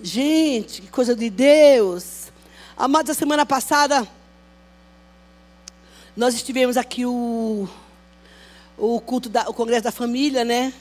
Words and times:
Gente, 0.00 0.82
que 0.82 0.88
coisa 0.88 1.16
de 1.16 1.30
Deus. 1.30 2.30
Amados, 2.76 3.10
a 3.10 3.14
semana 3.14 3.46
passada, 3.46 4.06
nós 6.14 6.34
estivemos 6.34 6.76
aqui 6.76 7.06
o, 7.06 7.66
o 8.76 9.00
culto, 9.00 9.30
da, 9.30 9.48
o 9.48 9.54
congresso 9.54 9.84
da 9.84 9.90
família, 9.90 10.44
né? 10.44 10.74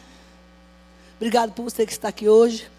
Obrigado 1.16 1.54
por 1.54 1.64
você 1.64 1.86
que 1.86 1.94
está 1.94 2.10
aqui 2.10 2.28
hoje. 2.28 2.70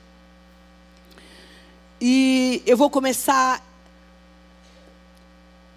E 1.98 2.62
eu 2.66 2.76
vou 2.76 2.90
começar 2.90 3.64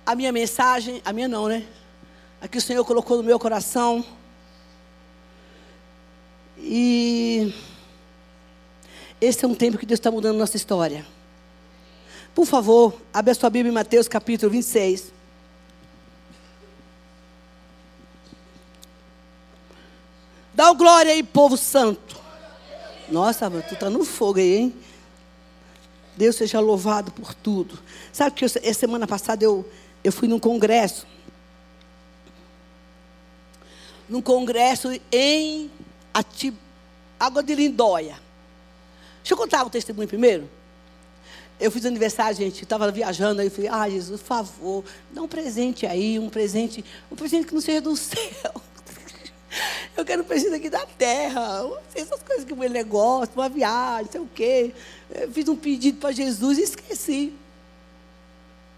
a 0.06 0.14
minha 0.14 0.34
mensagem, 0.34 1.02
a 1.06 1.14
minha 1.14 1.30
não, 1.30 1.48
né? 1.48 1.66
A 2.42 2.50
que 2.50 2.58
o 2.58 2.62
Senhor 2.62 2.84
colocou 2.84 3.16
no 3.16 3.24
meu 3.24 3.40
coração. 3.40 4.04
E 6.58 7.54
esse 9.22 9.44
é 9.44 9.48
um 9.48 9.56
tempo 9.56 9.78
que 9.78 9.86
Deus 9.86 10.00
está 10.00 10.10
mudando 10.10 10.38
nossa 10.38 10.56
história. 10.56 11.06
Por 12.34 12.46
favor, 12.46 13.00
abre 13.14 13.32
a 13.32 13.36
sua 13.36 13.50
Bíblia 13.50 13.70
em 13.70 13.74
Mateus 13.74 14.08
capítulo 14.08 14.52
26. 14.52 15.12
Dá 20.54 20.72
glória 20.74 21.12
aí, 21.12 21.24
povo 21.24 21.58
santo. 21.58 22.18
Nossa, 23.10 23.50
tu 23.50 23.74
está 23.74 23.90
no 23.90 24.06
fogo 24.06 24.40
aí, 24.40 24.58
hein? 24.58 24.76
Deus 26.16 26.36
seja 26.36 26.60
louvado 26.60 27.12
por 27.12 27.34
tudo. 27.34 27.80
Sabe 28.12 28.36
que 28.36 28.46
eu, 28.46 28.50
semana 28.74 29.08
passada 29.08 29.44
eu, 29.44 29.66
eu 30.04 30.12
fui 30.12 30.28
num 30.28 30.40
congresso. 30.40 31.08
Num 34.08 34.22
congresso 34.22 34.90
em 35.12 35.72
Atib, 36.14 36.58
Água 37.20 37.42
de 37.42 37.56
Lindóia. 37.56 38.20
Deixa 39.30 39.40
eu 39.40 39.46
contar 39.46 39.64
o 39.64 39.70
testemunho 39.70 40.08
primeiro. 40.08 40.50
Eu 41.60 41.70
fiz 41.70 41.86
aniversário, 41.86 42.36
gente, 42.36 42.64
estava 42.64 42.92
viajando, 42.92 43.42
aí 43.42 43.46
eu 43.46 43.52
falei, 43.52 43.70
ah, 43.70 43.88
Jesus, 43.88 44.22
por 44.22 44.28
favor, 44.28 44.84
dá 45.12 45.22
um 45.22 45.28
presente 45.28 45.86
aí, 45.86 46.18
um 46.18 46.32
presente, 46.32 46.84
um 47.12 47.16
presente 47.16 47.46
que 47.46 47.54
não 47.54 47.62
seja 47.62 47.80
do 47.80 47.94
céu. 47.96 48.52
Eu 49.96 50.04
quero 50.04 50.24
um 50.24 50.26
presente 50.26 50.56
aqui 50.56 50.68
da 50.68 50.84
terra. 50.84 51.62
Essas 51.94 52.24
coisas 52.24 52.44
que 52.44 52.56
mulher 52.56 52.84
gosta, 52.86 53.40
uma 53.40 53.48
viagem, 53.48 54.12
sei 54.12 54.20
o 54.20 54.30
quê. 54.34 54.74
Eu 55.12 55.32
fiz 55.32 55.48
um 55.48 55.56
pedido 55.56 56.00
para 56.00 56.12
Jesus 56.12 56.58
e 56.58 56.64
esqueci. 56.64 57.32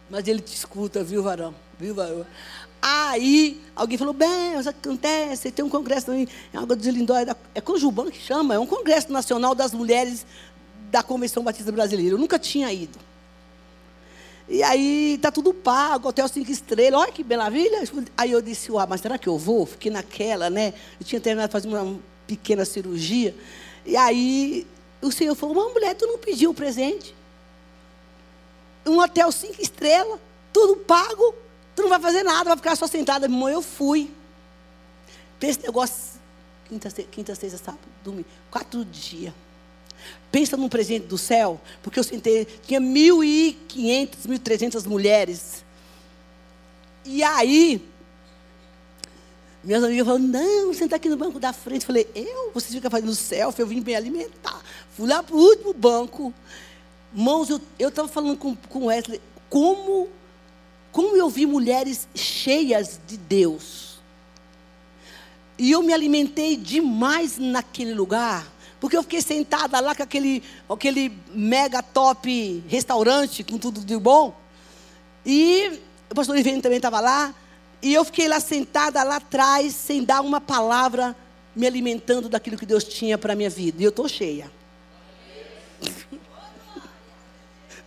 Mas 0.10 0.28
ele 0.28 0.42
te 0.42 0.54
escuta, 0.54 1.02
viu, 1.02 1.24
varão? 1.24 1.56
Viu, 1.80 1.96
varão? 1.96 2.26
Aí, 2.82 3.62
alguém 3.76 3.98
falou, 3.98 4.14
bem, 4.14 4.58
isso 4.60 4.68
acontece, 4.68 5.52
tem 5.52 5.64
um 5.64 5.70
congresso 5.70 6.12
em 6.12 6.28
Água 6.52 6.76
de 6.76 6.90
Lindóia, 6.90 7.38
é 7.54 7.62
Conjuban 7.62 8.10
que 8.10 8.20
chama, 8.20 8.56
é 8.56 8.60
um 8.60 8.66
congresso 8.66 9.12
nacional 9.12 9.54
das 9.54 9.72
mulheres 9.72 10.26
da 10.90 11.04
Convenção 11.04 11.44
Batista 11.44 11.72
Brasileira. 11.72 12.16
Eu 12.16 12.18
nunca 12.18 12.40
tinha 12.40 12.74
ido. 12.74 12.98
E 14.50 14.64
aí, 14.64 15.14
está 15.14 15.32
tudo 15.32 15.54
pago, 15.54 16.10
hotel 16.10 16.28
cinco 16.28 16.52
estrelas, 16.52 17.00
olha 17.00 17.12
que 17.12 17.24
maravilha. 17.24 17.84
Aí 18.18 18.32
eu 18.32 18.42
disse, 18.42 18.72
uau, 18.72 18.86
mas 18.90 19.00
será 19.00 19.18
que 19.18 19.30
eu 19.30 19.38
vou? 19.38 19.66
Fiquei 19.66 19.92
naquela, 19.92 20.50
né? 20.50 20.74
Eu 21.00 21.06
tinha 21.06 21.22
terminado 21.22 21.50
de 21.50 21.54
fazer 21.54 21.68
uma 21.68 22.00
pequena 22.26 22.66
cirurgia. 22.66 23.36
E 23.86 23.96
aí, 23.96 24.68
o 25.02 25.12
Senhor 25.12 25.36
falou, 25.36 25.56
uma 25.56 25.70
mulher, 25.70 25.96
tu 25.96 26.08
não 26.08 26.18
pediu 26.18 26.50
o 26.50 26.54
presente? 26.54 27.16
Um 28.86 29.00
hotel 29.00 29.32
cinco 29.32 29.62
estrelas, 29.62 30.20
tudo 30.52 30.78
pago. 30.78 31.36
Tu 31.76 31.82
não 31.82 31.90
vai 31.90 32.00
fazer 32.00 32.24
nada, 32.24 32.46
vai 32.46 32.58
ficar 32.58 32.76
só 32.76 32.88
sentada. 32.88 33.28
Mãe, 33.28 33.54
eu 33.54 33.62
fui. 33.62 34.12
Pensa 35.40 35.60
negócio, 35.64 36.20
quinta, 36.68 36.90
quinta, 36.90 37.36
sexta, 37.36 37.58
sábado, 37.58 37.82
domingo, 38.04 38.28
quatro 38.50 38.86
dias. 38.86 39.34
Pensa 40.32 40.56
num 40.56 40.70
presente 40.70 41.08
do 41.08 41.18
céu, 41.18 41.60
porque 41.82 42.00
eu 42.00 42.04
sentei, 42.04 42.46
tinha 42.46 42.80
1.500, 42.80 44.10
1.300 44.28 44.88
mulheres. 44.88 45.64
E 47.04 47.24
aí, 47.24 47.84
minhas 49.64 49.84
amigas 49.84 50.06
falaram, 50.06 50.26
não, 50.26 50.74
senta 50.74 50.96
aqui 50.96 51.10
no 51.10 51.18
banco 51.18 51.40
da 51.40 51.54
frente. 51.54 51.82
Eu 51.82 51.88
falei, 51.88 52.08
eu? 52.16 52.52
Vocês 52.54 52.74
ficam 52.74 52.90
fazendo 52.90 53.14
selfie, 53.14 53.62
eu 53.62 53.68
vim 53.68 53.82
me 53.82 53.96
alimentar. 53.96 54.62
Fui 54.96 55.08
lá 55.08 55.22
para 55.22 55.36
o 55.36 55.40
último 55.40 55.74
banco. 55.74 56.34
Mãos, 57.14 57.50
eu 57.78 57.90
estava 57.90 58.08
falando 58.08 58.38
com, 58.38 58.56
com 58.56 58.86
Wesley, 58.86 59.22
como 59.50 60.08
como 60.92 61.16
eu 61.16 61.30
vi 61.30 61.46
mulheres 61.46 62.08
cheias 62.14 63.00
de 63.08 63.18
Deus. 63.18 64.00
E 65.58 65.72
eu 65.72 65.82
me 65.82 65.94
alimentei 65.94 66.58
demais 66.58 67.38
naquele 67.38 67.94
lugar. 67.94 68.48
Porque 68.80 68.98
eu 68.98 69.04
fiquei 69.04 69.22
sentada 69.22 69.80
lá 69.80 69.94
com 69.94 70.02
aquele, 70.02 70.42
aquele 70.68 71.16
mega 71.34 71.84
top 71.84 72.64
restaurante, 72.68 73.44
com 73.44 73.60
tudo 73.60 73.80
de 73.82 73.96
bom. 73.96 74.36
E 75.24 75.80
o 76.10 76.16
pastor 76.16 76.36
Ivene 76.36 76.62
também 76.64 76.78
estava 76.78 77.00
lá. 77.00 77.34
E 77.80 77.94
eu 77.94 78.04
fiquei 78.04 78.28
lá 78.28 78.40
sentada 78.40 79.04
lá 79.04 79.18
atrás, 79.18 79.76
sem 79.76 80.04
dar 80.04 80.22
uma 80.22 80.42
palavra, 80.42 81.16
me 81.56 81.68
alimentando 81.68 82.28
daquilo 82.28 82.58
que 82.58 82.66
Deus 82.66 82.84
tinha 82.84 83.18
para 83.18 83.34
a 83.34 83.36
minha 83.36 83.50
vida. 83.50 83.82
E 83.82 83.86
eu 83.86 83.90
estou 83.90 84.10
cheia. 84.10 84.52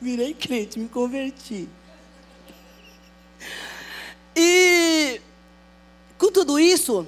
Virei 0.00 0.32
crente, 0.32 0.78
me 0.78 0.88
converti. 0.88 1.69
E 4.37 5.21
com 6.19 6.31
tudo 6.31 6.59
isso, 6.59 7.06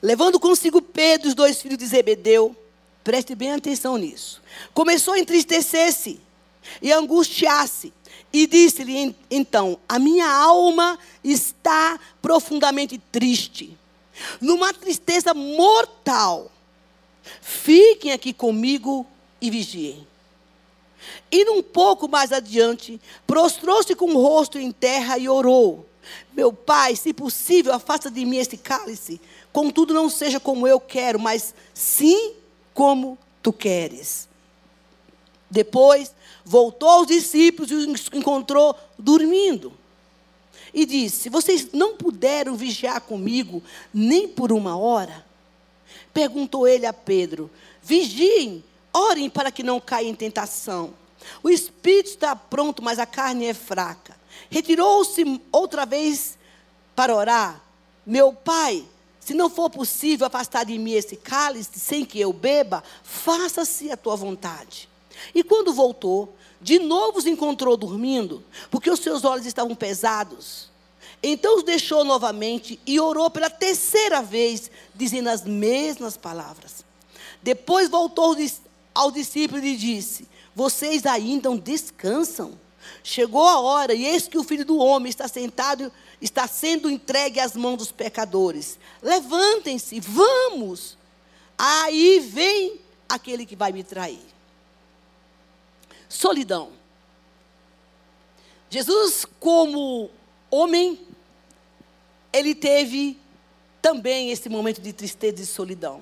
Levando 0.00 0.40
consigo 0.40 0.80
Pedro, 0.80 1.28
os 1.28 1.34
dois 1.34 1.60
filhos 1.60 1.76
de 1.76 1.86
Zebedeu, 1.86 2.56
preste 3.04 3.34
bem 3.34 3.52
atenção 3.52 3.98
nisso. 3.98 4.40
Começou 4.72 5.12
a 5.12 5.18
entristecer-se 5.18 6.18
e 6.80 6.90
angustiar-se, 6.90 7.92
e 8.32 8.46
disse-lhe 8.46 9.14
então: 9.30 9.78
A 9.86 9.98
minha 9.98 10.26
alma 10.26 10.98
está 11.22 12.00
profundamente 12.22 12.96
triste, 13.12 13.76
numa 14.40 14.72
tristeza 14.72 15.34
mortal. 15.34 16.50
Fiquem 17.42 18.12
aqui 18.12 18.32
comigo 18.32 19.06
e 19.42 19.50
vigiem. 19.50 20.06
E 21.32 21.48
um 21.48 21.62
pouco 21.62 22.06
mais 22.06 22.30
adiante, 22.30 23.00
prostrou-se 23.26 23.94
com 23.94 24.04
o 24.12 24.22
rosto 24.22 24.58
em 24.58 24.70
terra 24.70 25.16
e 25.16 25.30
orou: 25.30 25.86
Meu 26.34 26.52
pai, 26.52 26.94
se 26.94 27.14
possível, 27.14 27.72
afasta 27.72 28.10
de 28.10 28.22
mim 28.26 28.36
este 28.36 28.58
cálice. 28.58 29.18
Contudo, 29.50 29.94
não 29.94 30.10
seja 30.10 30.38
como 30.38 30.68
eu 30.68 30.78
quero, 30.78 31.18
mas 31.18 31.54
sim 31.72 32.34
como 32.74 33.16
tu 33.42 33.50
queres. 33.50 34.28
Depois, 35.50 36.14
voltou 36.44 36.88
aos 36.88 37.06
discípulos 37.06 37.70
e 37.70 37.74
os 37.74 38.10
encontrou 38.12 38.76
dormindo. 38.98 39.72
E 40.74 40.84
disse: 40.84 41.30
Vocês 41.30 41.72
não 41.72 41.96
puderam 41.96 42.56
vigiar 42.56 43.00
comigo 43.00 43.62
nem 43.92 44.28
por 44.28 44.52
uma 44.52 44.76
hora? 44.76 45.24
Perguntou 46.12 46.68
ele 46.68 46.84
a 46.84 46.92
Pedro: 46.92 47.50
Vigiem 47.82 48.62
Orem 48.92 49.30
para 49.30 49.50
que 49.50 49.62
não 49.62 49.80
caia 49.80 50.06
em 50.06 50.14
tentação. 50.14 50.92
O 51.42 51.48
espírito 51.48 52.10
está 52.10 52.34
pronto, 52.34 52.82
mas 52.82 52.98
a 52.98 53.06
carne 53.06 53.46
é 53.46 53.54
fraca. 53.54 54.16
Retirou-se 54.50 55.40
outra 55.50 55.86
vez 55.86 56.38
para 56.94 57.14
orar. 57.14 57.62
Meu 58.04 58.32
pai, 58.32 58.84
se 59.20 59.34
não 59.34 59.48
for 59.48 59.70
possível 59.70 60.26
afastar 60.26 60.64
de 60.64 60.76
mim 60.78 60.92
esse 60.92 61.16
cálice 61.16 61.78
sem 61.78 62.04
que 62.04 62.20
eu 62.20 62.32
beba, 62.32 62.82
faça-se 63.02 63.90
a 63.90 63.96
tua 63.96 64.16
vontade. 64.16 64.88
E 65.34 65.44
quando 65.44 65.72
voltou, 65.72 66.34
de 66.60 66.78
novo 66.78 67.18
os 67.18 67.26
encontrou 67.26 67.76
dormindo, 67.76 68.44
porque 68.70 68.90
os 68.90 69.00
seus 69.00 69.24
olhos 69.24 69.46
estavam 69.46 69.74
pesados. 69.74 70.70
Então 71.22 71.56
os 71.56 71.62
deixou 71.62 72.02
novamente 72.02 72.80
e 72.84 72.98
orou 72.98 73.30
pela 73.30 73.48
terceira 73.48 74.20
vez, 74.20 74.70
dizendo 74.94 75.28
as 75.28 75.44
mesmas 75.44 76.16
palavras. 76.16 76.84
Depois 77.40 77.88
voltou 77.88 78.36
ao 78.94 79.10
discípulo 79.10 79.64
e 79.64 79.76
disse: 79.76 80.28
Vocês 80.54 81.06
ainda 81.06 81.54
descansam? 81.56 82.58
Chegou 83.02 83.46
a 83.46 83.60
hora, 83.60 83.94
e 83.94 84.04
eis 84.04 84.26
que 84.26 84.38
o 84.38 84.44
filho 84.44 84.64
do 84.64 84.76
homem 84.76 85.08
está 85.08 85.28
sentado, 85.28 85.92
está 86.20 86.46
sendo 86.46 86.90
entregue 86.90 87.40
às 87.40 87.56
mãos 87.56 87.76
dos 87.76 87.92
pecadores. 87.92 88.78
Levantem-se, 89.00 90.00
vamos. 90.00 90.98
Aí 91.56 92.18
vem 92.20 92.80
aquele 93.08 93.46
que 93.46 93.54
vai 93.54 93.72
me 93.72 93.84
trair. 93.84 94.20
Solidão. 96.08 96.72
Jesus, 98.68 99.24
como 99.38 100.10
homem, 100.50 101.00
ele 102.32 102.54
teve 102.54 103.18
também 103.80 104.30
esse 104.30 104.48
momento 104.48 104.80
de 104.80 104.92
tristeza 104.92 105.42
e 105.42 105.46
solidão. 105.46 106.00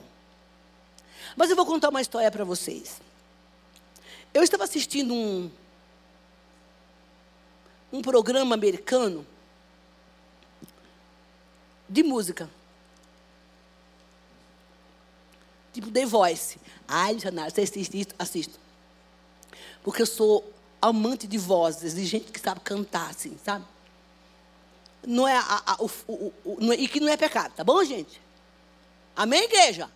Mas 1.37 1.51
eu 1.51 1.57
vou 1.57 1.67
contar 1.67 1.89
uma 1.89 2.01
história 2.01 2.31
para 2.31 2.45
vocês. 2.45 3.01
Eu 4.33 4.43
estava 4.43 4.65
assistindo 4.65 5.13
um, 5.13 5.51
um 7.93 8.01
programa 8.01 8.55
americano 8.55 9.27
de 11.89 12.03
música. 12.03 12.49
Tipo 15.73 15.91
The 15.91 16.07
Voice. 16.07 16.59
Ai, 16.87 17.15
missionário, 17.15 17.53
você 17.53 17.63
assiste 17.63 18.01
isso? 18.01 18.11
Assisto. 18.19 18.59
Porque 19.83 20.03
eu 20.03 20.07
sou 20.07 20.53
amante 20.81 21.27
de 21.27 21.37
vozes, 21.37 21.95
de 21.95 22.05
gente 22.07 22.33
que 22.33 22.41
sabe 22.41 22.61
cantar, 22.61 23.11
assim, 23.11 23.37
sabe? 23.45 23.65
Não 25.07 25.27
é 25.27 25.37
a, 25.37 25.63
a, 25.67 25.77
o, 25.83 25.91
o, 26.07 26.33
o, 26.45 26.57
não 26.61 26.73
é, 26.73 26.77
e 26.77 26.89
que 26.89 27.01
não 27.01 27.09
é 27.09 27.17
pecado, 27.17 27.53
tá 27.55 27.65
bom, 27.65 27.83
gente? 27.85 28.21
Amém, 29.17 29.45
igreja? 29.45 29.91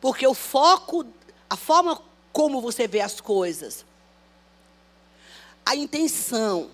Porque 0.00 0.26
o 0.26 0.34
foco, 0.34 1.06
a 1.48 1.56
forma 1.56 2.00
como 2.32 2.60
você 2.60 2.86
vê 2.86 3.00
as 3.00 3.20
coisas, 3.20 3.84
a 5.64 5.74
intenção 5.74 6.70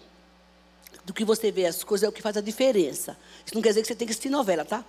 do 1.05 1.13
que 1.13 1.25
você 1.25 1.51
vê 1.51 1.67
as 1.67 1.85
coisas 1.85 2.07
é 2.07 2.09
o 2.09 2.13
que 2.13 2.23
faz 2.23 2.37
a 2.37 2.41
diferença. 2.41 3.17
Isso 3.45 3.55
não 3.55 3.63
quer 3.63 3.71
dizer 3.71 3.83
que 3.83 3.89
você 3.89 3.95
tem 3.95 4.07
que 4.07 4.13
assistir 4.13 4.29
novela, 4.29 4.65
tá? 4.65 4.85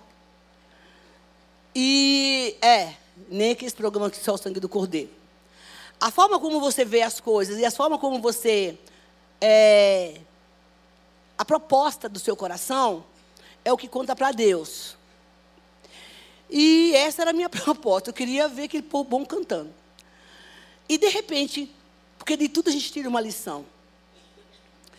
E 1.74 2.56
é, 2.60 2.94
nem 3.28 3.52
aqueles 3.52 3.72
programas 3.72 4.12
que 4.12 4.18
só 4.18 4.34
o 4.34 4.38
sangue 4.38 4.60
do 4.60 4.68
cordeiro. 4.68 5.10
A 6.00 6.10
forma 6.10 6.38
como 6.38 6.60
você 6.60 6.84
vê 6.84 7.02
as 7.02 7.20
coisas 7.20 7.58
e 7.58 7.64
a 7.64 7.70
forma 7.70 7.98
como 7.98 8.20
você. 8.20 8.78
É, 9.40 10.20
a 11.36 11.44
proposta 11.44 12.08
do 12.08 12.18
seu 12.18 12.34
coração 12.34 13.04
é 13.64 13.72
o 13.72 13.76
que 13.76 13.86
conta 13.86 14.16
para 14.16 14.32
Deus. 14.32 14.96
E 16.50 16.92
essa 16.96 17.22
era 17.22 17.30
a 17.30 17.34
minha 17.34 17.48
proposta. 17.50 18.10
Eu 18.10 18.14
queria 18.14 18.48
ver 18.48 18.64
aquele 18.64 18.82
povo 18.82 19.08
bom 19.08 19.24
cantando. 19.24 19.72
E 20.88 20.96
de 20.96 21.08
repente, 21.08 21.70
porque 22.18 22.36
de 22.36 22.48
tudo 22.48 22.68
a 22.68 22.72
gente 22.72 22.90
tira 22.90 23.08
uma 23.08 23.20
lição. 23.20 23.64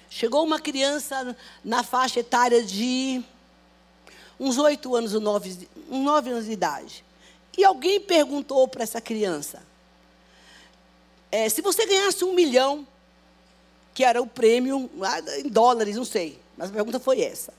Chegou 0.10 0.44
uma 0.44 0.60
criança 0.60 1.36
na 1.64 1.84
faixa 1.84 2.20
etária 2.20 2.64
de 2.64 3.24
uns 4.40 4.58
oito 4.58 4.96
anos 4.96 5.14
ou 5.14 5.20
nove, 5.20 5.68
nove 5.88 6.32
anos 6.32 6.46
de 6.46 6.52
idade. 6.52 7.04
E 7.58 7.64
alguém 7.64 8.00
perguntou 8.00 8.68
para 8.68 8.84
essa 8.84 9.02
criança: 9.02 9.62
é, 11.32 11.48
se 11.50 11.62
você 11.62 11.86
ganhasse 11.86 12.24
um 12.24 12.34
milhão, 12.34 12.88
que 13.94 14.04
era 14.04 14.22
o 14.22 14.28
prêmio, 14.28 14.90
em 15.44 15.50
dólares, 15.50 15.96
não 15.96 16.06
sei, 16.06 16.40
mas 16.58 16.70
a 16.70 16.74
pergunta 16.74 17.00
foi 17.00 17.22
essa. 17.22 17.54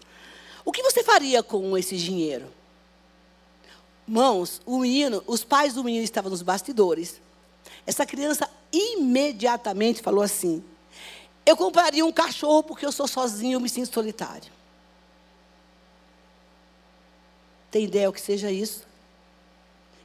O 0.64 0.72
que 0.72 0.82
você 0.82 1.02
faria 1.02 1.42
com 1.42 1.76
esse 1.76 1.96
dinheiro? 1.96 2.46
Mãos, 4.06 4.60
o 4.66 4.78
menino, 4.80 5.22
os 5.26 5.44
pais 5.44 5.74
do 5.74 5.84
menino 5.84 6.02
estavam 6.02 6.30
nos 6.30 6.42
bastidores. 6.42 7.20
Essa 7.86 8.06
criança 8.06 8.48
imediatamente 8.72 10.02
falou 10.02 10.22
assim: 10.22 10.64
Eu 11.44 11.56
compraria 11.56 12.04
um 12.04 12.12
cachorro 12.12 12.62
porque 12.62 12.84
eu 12.84 12.92
sou 12.92 13.08
sozinho, 13.08 13.56
eu 13.56 13.60
me 13.60 13.68
sinto 13.68 13.92
solitário. 13.92 14.52
Tem 17.70 17.84
ideia 17.84 18.08
o 18.08 18.12
que 18.12 18.20
seja 18.20 18.50
isso? 18.50 18.84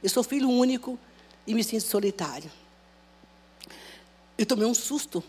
Eu 0.02 0.08
sou 0.08 0.22
filho 0.22 0.48
único 0.48 0.98
e 1.46 1.54
me 1.54 1.64
sinto 1.64 1.84
solitário. 1.84 2.50
Eu 4.38 4.46
tomei 4.46 4.66
um 4.66 4.74
susto. 4.74 5.22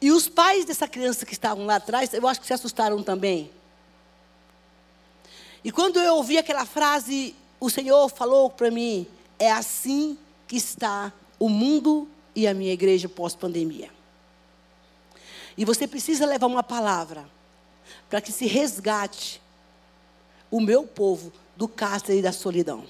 E 0.00 0.10
os 0.12 0.28
pais 0.28 0.64
dessa 0.64 0.88
criança 0.88 1.26
que 1.26 1.32
estavam 1.32 1.66
lá 1.66 1.76
atrás, 1.76 2.12
eu 2.14 2.26
acho 2.26 2.40
que 2.40 2.46
se 2.46 2.52
assustaram 2.52 3.02
também. 3.02 3.50
E 5.62 5.70
quando 5.70 5.98
eu 6.00 6.14
ouvi 6.16 6.38
aquela 6.38 6.64
frase, 6.64 7.34
o 7.58 7.68
Senhor 7.68 8.08
falou 8.08 8.48
para 8.48 8.70
mim: 8.70 9.06
é 9.38 9.50
assim 9.50 10.16
está 10.56 11.12
o 11.38 11.48
mundo 11.48 12.08
e 12.34 12.46
a 12.46 12.54
minha 12.54 12.72
igreja 12.72 13.08
pós-pandemia. 13.08 13.90
E 15.56 15.64
você 15.64 15.86
precisa 15.86 16.26
levar 16.26 16.46
uma 16.46 16.62
palavra 16.62 17.28
para 18.08 18.20
que 18.20 18.32
se 18.32 18.46
resgate 18.46 19.40
o 20.50 20.60
meu 20.60 20.86
povo 20.86 21.32
do 21.56 21.68
cárcere 21.68 22.18
e 22.18 22.22
da 22.22 22.32
solidão. 22.32 22.84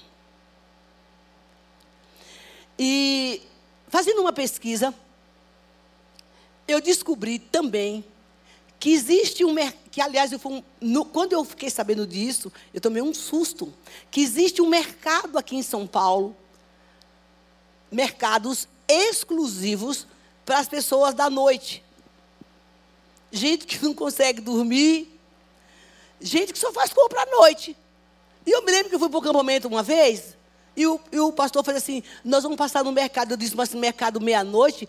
E 2.77 3.41
fazendo 3.87 4.21
uma 4.21 4.33
pesquisa, 4.33 4.93
eu 6.67 6.81
descobri 6.81 7.37
também 7.37 8.03
que 8.79 8.91
existe 8.91 9.45
um 9.45 9.53
que 9.91 10.01
aliás 10.01 10.31
eu 10.31 10.39
um, 10.45 10.63
no, 10.81 11.05
quando 11.05 11.33
eu 11.33 11.45
fiquei 11.45 11.69
sabendo 11.69 12.07
disso, 12.07 12.51
eu 12.73 12.81
tomei 12.81 13.01
um 13.01 13.13
susto, 13.13 13.71
que 14.09 14.21
existe 14.21 14.61
um 14.61 14.67
mercado 14.67 15.37
aqui 15.37 15.55
em 15.55 15.61
São 15.61 15.85
Paulo, 15.85 16.35
mercados 17.91 18.67
exclusivos 18.87 20.07
para 20.45 20.59
as 20.59 20.67
pessoas 20.67 21.13
da 21.13 21.29
noite. 21.29 21.83
Gente 23.31 23.65
que 23.65 23.83
não 23.83 23.93
consegue 23.93 24.41
dormir, 24.41 25.19
gente 26.19 26.53
que 26.53 26.59
só 26.59 26.71
faz 26.71 26.91
compra 26.91 27.21
à 27.21 27.25
noite. 27.25 27.75
E 28.45 28.51
eu 28.51 28.63
me 28.63 28.71
lembro 28.71 28.89
que 28.89 28.95
eu 28.95 28.99
fui 28.99 29.09
para 29.09 29.17
o 29.17 29.21
acampamento 29.21 29.67
uma 29.67 29.83
vez, 29.83 30.35
e 30.75 30.87
o, 30.87 30.99
e 31.11 31.19
o 31.19 31.31
pastor 31.31 31.63
fez 31.63 31.77
assim: 31.77 32.03
Nós 32.23 32.43
vamos 32.43 32.57
passar 32.57 32.83
no 32.83 32.91
mercado. 32.91 33.31
Eu 33.31 33.37
disse, 33.37 33.55
mas 33.55 33.73
no 33.73 33.79
mercado 33.79 34.21
meia-noite. 34.21 34.87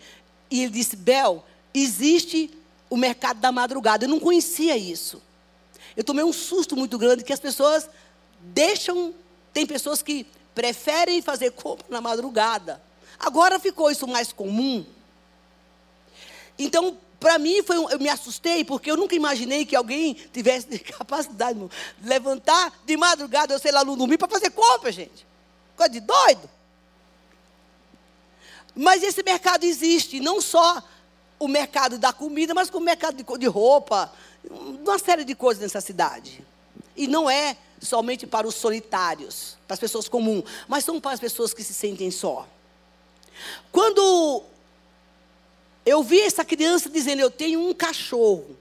E 0.49 0.63
ele 0.63 0.71
disse: 0.71 0.95
Bel, 0.95 1.43
existe 1.73 2.49
o 2.89 2.97
mercado 2.97 3.39
da 3.39 3.51
madrugada. 3.51 4.05
Eu 4.05 4.09
não 4.09 4.19
conhecia 4.19 4.77
isso. 4.77 5.21
Eu 5.95 6.03
tomei 6.03 6.23
um 6.23 6.33
susto 6.33 6.75
muito 6.75 6.97
grande 6.97 7.23
que 7.23 7.33
as 7.33 7.39
pessoas 7.39 7.89
deixam. 8.39 9.13
Tem 9.53 9.65
pessoas 9.65 10.01
que 10.01 10.25
preferem 10.55 11.21
fazer 11.21 11.51
compra 11.51 11.85
na 11.89 12.01
madrugada. 12.01 12.81
Agora 13.23 13.57
ficou 13.57 13.89
isso 13.89 14.05
mais 14.05 14.33
comum. 14.33 14.85
Então, 16.59 16.97
para 17.19 17.39
mim, 17.39 17.63
foi 17.63 17.79
um, 17.79 17.89
eu 17.89 17.97
me 17.97 18.09
assustei, 18.09 18.65
porque 18.65 18.91
eu 18.91 18.97
nunca 18.97 19.15
imaginei 19.15 19.65
que 19.65 19.77
alguém 19.77 20.13
tivesse 20.13 20.77
capacidade 20.99 21.57
de 21.57 21.69
levantar 22.07 22.73
de 22.85 22.97
madrugada, 22.97 23.53
eu 23.53 23.59
sei 23.59 23.71
lá, 23.71 23.85
no 23.85 23.95
domingo, 23.95 24.17
para 24.17 24.27
fazer 24.27 24.49
compra, 24.49 24.91
gente. 24.91 25.25
Coisa 25.77 25.89
de 25.89 26.01
doido. 26.01 26.49
Mas 28.75 29.01
esse 29.03 29.23
mercado 29.23 29.63
existe, 29.63 30.19
não 30.19 30.41
só 30.41 30.83
o 31.39 31.47
mercado 31.47 31.97
da 31.97 32.11
comida, 32.11 32.53
mas 32.53 32.69
como 32.69 32.83
o 32.83 32.85
mercado 32.85 33.15
de, 33.15 33.23
de 33.39 33.47
roupa, 33.47 34.11
uma 34.49 34.99
série 34.99 35.23
de 35.23 35.33
coisas 35.33 35.63
nessa 35.63 35.79
cidade. 35.79 36.45
E 36.93 37.07
não 37.07 37.29
é 37.29 37.55
somente 37.79 38.27
para 38.27 38.45
os 38.45 38.55
solitários, 38.55 39.57
para 39.65 39.75
as 39.75 39.79
pessoas 39.79 40.09
comuns, 40.09 40.43
mas 40.67 40.83
são 40.83 40.99
para 40.99 41.11
as 41.11 41.21
pessoas 41.21 41.53
que 41.53 41.63
se 41.63 41.73
sentem 41.73 42.11
só. 42.11 42.47
Quando 43.71 44.43
eu 45.85 46.01
vi 46.03 46.21
essa 46.21 46.45
criança 46.45 46.89
dizendo, 46.89 47.19
eu 47.19 47.31
tenho 47.31 47.59
um 47.59 47.73
cachorro. 47.73 48.57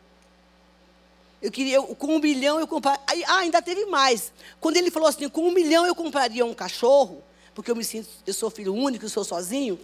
Eu 1.41 1.51
queria, 1.51 1.77
eu, 1.77 1.87
com 1.97 2.17
um 2.17 2.19
milhão 2.21 2.61
eu 2.61 2.67
compraria. 2.67 3.03
Ah, 3.27 3.39
ainda 3.39 3.61
teve 3.61 3.87
mais. 3.87 4.33
Quando 4.61 4.77
ele 4.77 4.91
falou 4.91 5.09
assim, 5.09 5.29
com 5.29 5.49
um 5.49 5.53
milhão 5.53 5.85
eu 5.85 5.95
compraria 5.95 6.45
um 6.45 6.55
cachorro, 6.55 7.23
porque 7.55 7.71
eu 7.71 7.77
me 7.77 7.85
sinto, 7.85 8.09
eu 8.27 8.33
sou 8.33 8.51
filho 8.51 8.75
único, 8.75 9.05
eu 9.05 9.09
sou 9.09 9.25
sozinho. 9.25 9.79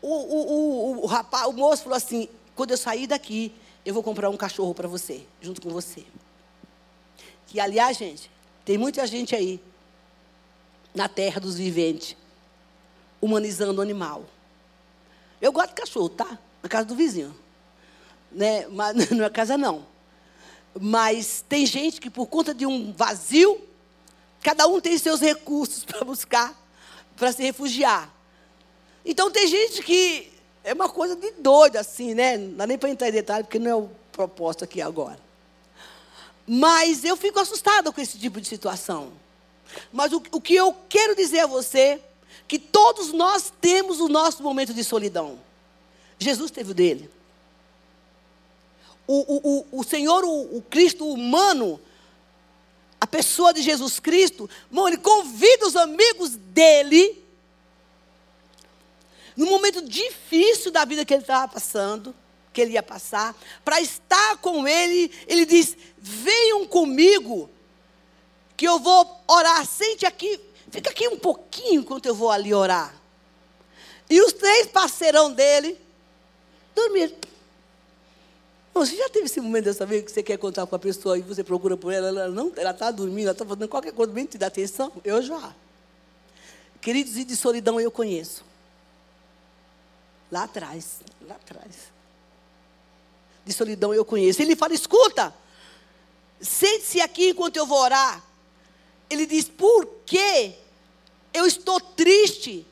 O, 0.00 0.08
o, 0.08 0.52
o, 0.52 1.04
o, 1.04 1.06
rapaz, 1.06 1.46
o 1.46 1.52
moço 1.52 1.82
falou 1.82 1.96
assim: 1.96 2.28
quando 2.54 2.70
eu 2.70 2.76
sair 2.78 3.06
daqui, 3.06 3.52
eu 3.84 3.92
vou 3.92 4.02
comprar 4.02 4.30
um 4.30 4.36
cachorro 4.36 4.74
para 4.74 4.88
você, 4.88 5.22
junto 5.40 5.60
com 5.60 5.70
você. 5.70 6.04
Que, 7.46 7.60
aliás, 7.60 7.98
gente, 7.98 8.30
tem 8.64 8.78
muita 8.78 9.06
gente 9.06 9.36
aí, 9.36 9.60
na 10.94 11.08
terra 11.08 11.40
dos 11.40 11.56
viventes, 11.56 12.16
humanizando 13.22 13.78
o 13.78 13.82
animal. 13.82 14.24
Eu 15.40 15.52
gosto 15.52 15.68
de 15.68 15.74
cachorro, 15.76 16.08
tá? 16.08 16.38
Na 16.60 16.68
casa 16.68 16.84
do 16.86 16.96
vizinho. 16.96 17.34
Né? 18.30 18.66
Mas 18.66 18.96
na 19.08 19.16
minha 19.16 19.30
casa 19.30 19.56
não. 19.56 19.86
Mas 20.78 21.44
tem 21.48 21.64
gente 21.64 22.00
que, 22.00 22.10
por 22.10 22.26
conta 22.26 22.52
de 22.52 22.66
um 22.66 22.92
vazio, 22.92 23.60
cada 24.42 24.66
um 24.66 24.80
tem 24.80 24.98
seus 24.98 25.20
recursos 25.20 25.84
para 25.86 26.04
buscar, 26.04 26.52
para 27.16 27.32
se 27.32 27.42
refugiar. 27.42 28.12
Então, 29.04 29.30
tem 29.30 29.46
gente 29.46 29.82
que 29.82 30.32
é 30.64 30.72
uma 30.72 30.88
coisa 30.88 31.14
de 31.14 31.30
doido, 31.32 31.76
assim, 31.76 32.14
né? 32.14 32.36
Não 32.36 32.54
dá 32.54 32.66
nem 32.66 32.78
para 32.78 32.90
entrar 32.90 33.08
em 33.08 33.12
detalhe, 33.12 33.44
porque 33.44 33.58
não 33.58 33.70
é 33.70 33.74
o 33.74 33.90
propósito 34.10 34.64
aqui 34.64 34.80
agora. 34.80 35.18
Mas 36.46 37.04
eu 37.04 37.16
fico 37.16 37.38
assustada 37.38 37.92
com 37.92 38.00
esse 38.00 38.18
tipo 38.18 38.40
de 38.40 38.48
situação. 38.48 39.12
Mas 39.92 40.12
o, 40.12 40.22
o 40.32 40.40
que 40.40 40.54
eu 40.54 40.76
quero 40.88 41.14
dizer 41.14 41.40
a 41.40 41.46
você, 41.46 42.00
que 42.52 42.58
todos 42.58 43.14
nós 43.14 43.50
temos 43.62 43.98
o 43.98 44.08
nosso 44.08 44.42
momento 44.42 44.74
de 44.74 44.84
solidão. 44.84 45.40
Jesus 46.18 46.50
teve 46.50 46.72
o 46.72 46.74
dele. 46.74 47.10
O, 49.06 49.36
o, 49.36 49.56
o, 49.72 49.80
o 49.80 49.82
Senhor, 49.82 50.22
o, 50.22 50.58
o 50.58 50.60
Cristo 50.60 51.10
humano, 51.10 51.80
a 53.00 53.06
pessoa 53.06 53.54
de 53.54 53.62
Jesus 53.62 53.98
Cristo, 53.98 54.50
irmão, 54.70 54.86
ele 54.86 54.98
convida 54.98 55.66
os 55.66 55.76
amigos 55.76 56.36
dele, 56.36 57.24
no 59.34 59.46
momento 59.46 59.88
difícil 59.88 60.70
da 60.70 60.84
vida 60.84 61.06
que 61.06 61.14
ele 61.14 61.22
estava 61.22 61.50
passando, 61.50 62.14
que 62.52 62.60
ele 62.60 62.72
ia 62.72 62.82
passar, 62.82 63.34
para 63.64 63.80
estar 63.80 64.36
com 64.42 64.68
ele, 64.68 65.10
ele 65.26 65.46
diz: 65.46 65.74
venham 65.96 66.66
comigo, 66.66 67.48
que 68.58 68.68
eu 68.68 68.78
vou 68.78 69.22
orar. 69.26 69.64
Sente 69.64 70.04
aqui, 70.04 70.38
fica 70.72 70.90
aqui 70.90 71.06
um 71.06 71.18
pouquinho 71.18 71.82
enquanto 71.82 72.06
eu 72.06 72.14
vou 72.14 72.30
ali 72.30 72.52
orar. 72.52 72.92
E 74.10 74.20
os 74.20 74.32
três 74.32 74.66
parceirão 74.66 75.32
dele 75.32 75.78
dormiram. 76.74 77.16
Você 78.74 78.96
já 78.96 79.08
teve 79.10 79.26
esse 79.26 79.40
momento 79.40 79.64
dessa 79.64 79.84
vez 79.84 80.02
que 80.02 80.10
você 80.10 80.22
quer 80.22 80.38
contar 80.38 80.66
com 80.66 80.74
a 80.74 80.78
pessoa 80.78 81.18
e 81.18 81.22
você 81.22 81.44
procura 81.44 81.76
por 81.76 81.92
ela, 81.92 82.08
ela 82.08 82.28
não, 82.28 82.50
ela 82.56 82.70
está 82.70 82.90
dormindo, 82.90 83.24
ela 83.24 83.32
está 83.32 83.44
fazendo 83.44 83.68
qualquer 83.68 83.92
coisa, 83.92 84.10
bem 84.12 84.24
te 84.24 84.38
dá 84.38 84.46
atenção? 84.46 84.90
Eu 85.04 85.20
já. 85.22 85.54
Queridos, 86.80 87.16
e 87.16 87.24
de 87.24 87.36
solidão 87.36 87.78
eu 87.78 87.90
conheço. 87.90 88.42
Lá 90.30 90.44
atrás, 90.44 91.00
lá 91.20 91.34
atrás. 91.34 91.92
De 93.44 93.52
solidão 93.52 93.92
eu 93.92 94.04
conheço. 94.04 94.40
Ele 94.40 94.56
fala: 94.56 94.72
escuta, 94.72 95.34
sente-se 96.40 97.00
aqui 97.02 97.30
enquanto 97.30 97.56
eu 97.58 97.66
vou 97.66 97.78
orar. 97.78 98.24
Ele 99.10 99.26
diz: 99.26 99.46
por 99.48 99.86
que 100.06 100.54
eu 101.32 101.46
estou 101.46 101.80
triste 101.80 102.66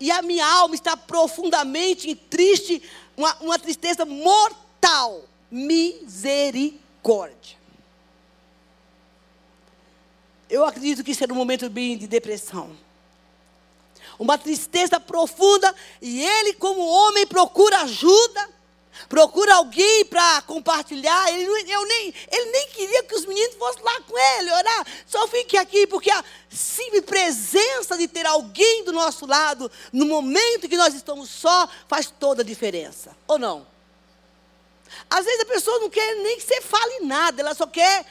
e 0.00 0.10
a 0.10 0.22
minha 0.22 0.46
alma 0.46 0.74
está 0.74 0.96
profundamente 0.96 2.14
triste, 2.14 2.82
uma, 3.16 3.34
uma 3.40 3.58
tristeza 3.58 4.04
mortal 4.04 5.24
misericórdia. 5.50 7.58
Eu 10.48 10.64
acredito 10.64 11.04
que 11.04 11.10
isso 11.10 11.24
era 11.24 11.32
um 11.32 11.36
momento 11.36 11.68
bem 11.68 11.98
de 11.98 12.06
depressão. 12.06 12.76
Uma 14.18 14.38
tristeza 14.38 14.98
profunda, 14.98 15.74
e 16.00 16.24
ele, 16.24 16.54
como 16.54 16.80
homem, 16.80 17.26
procura 17.26 17.82
ajuda, 17.82 18.48
procura 19.08 19.54
alguém 19.56 20.04
para 20.06 20.42
compartilhar. 20.42 21.30
Ele, 21.32 21.72
eu 21.72 21.86
nem, 21.86 22.14
ele 22.30 22.50
nem 22.50 22.68
queria 22.68 23.02
que 23.02 23.14
os 23.14 23.26
meninos 23.26 23.56
fossem 23.56 23.82
lá 23.82 24.00
com 24.02 24.18
ele 24.18 24.50
orar. 24.50 24.86
Só 25.06 25.26
fique 25.28 25.56
aqui, 25.56 25.86
porque 25.86 26.10
a 26.10 26.24
simples 26.50 27.04
presença 27.04 27.96
de 27.96 28.08
ter 28.08 28.26
alguém 28.26 28.84
do 28.84 28.92
nosso 28.92 29.26
lado, 29.26 29.70
no 29.92 30.06
momento 30.06 30.68
que 30.68 30.76
nós 30.76 30.94
estamos 30.94 31.28
só, 31.30 31.68
faz 31.86 32.12
toda 32.18 32.42
a 32.42 32.44
diferença. 32.44 33.16
Ou 33.26 33.38
não? 33.38 33.66
Às 35.10 35.24
vezes 35.24 35.40
a 35.40 35.46
pessoa 35.46 35.78
não 35.78 35.90
quer 35.90 36.14
nem 36.16 36.36
que 36.36 36.44
você 36.44 36.60
fale 36.60 37.00
nada, 37.00 37.40
ela 37.40 37.54
só 37.54 37.66
quer 37.66 38.04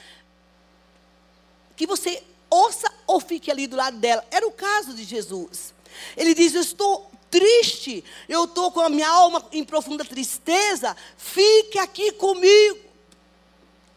que 1.75 1.85
você 1.85 2.23
ouça 2.49 2.91
ou 3.05 3.19
fique 3.19 3.51
ali 3.51 3.67
do 3.67 3.75
lado 3.75 3.97
dela. 3.97 4.25
Era 4.31 4.47
o 4.47 4.51
caso 4.51 4.93
de 4.93 5.03
Jesus. 5.03 5.73
Ele 6.15 6.33
diz: 6.33 6.53
Eu 6.53 6.61
estou 6.61 7.11
triste, 7.29 8.03
eu 8.27 8.45
estou 8.45 8.71
com 8.71 8.79
a 8.79 8.89
minha 8.89 9.09
alma 9.09 9.43
em 9.51 9.63
profunda 9.63 10.03
tristeza, 10.03 10.95
fique 11.17 11.77
aqui 11.79 12.11
comigo. 12.13 12.79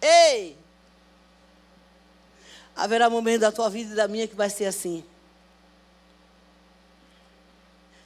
Ei! 0.00 0.56
Haverá 2.74 3.10
momento 3.10 3.40
da 3.40 3.52
tua 3.52 3.68
vida 3.68 3.92
e 3.92 3.96
da 3.96 4.08
minha 4.08 4.26
que 4.26 4.34
vai 4.34 4.48
ser 4.48 4.66
assim. 4.66 5.04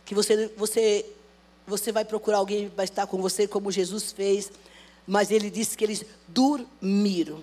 Que 0.05 0.15
você, 0.15 0.49
você, 0.57 1.07
você 1.67 1.93
vai 1.93 2.05
procurar 2.05 2.39
alguém 2.39 2.69
que 2.69 2.77
vai 2.77 2.85
estar 2.85 3.07
com 3.07 3.21
você, 3.21 3.47
como 3.47 3.71
Jesus 3.71 4.13
fez 4.13 4.51
mas 5.07 5.31
ele 5.31 5.51
disse 5.51 5.77
que 5.77 5.85
eles 5.85 6.05
dormiram. 6.27 7.43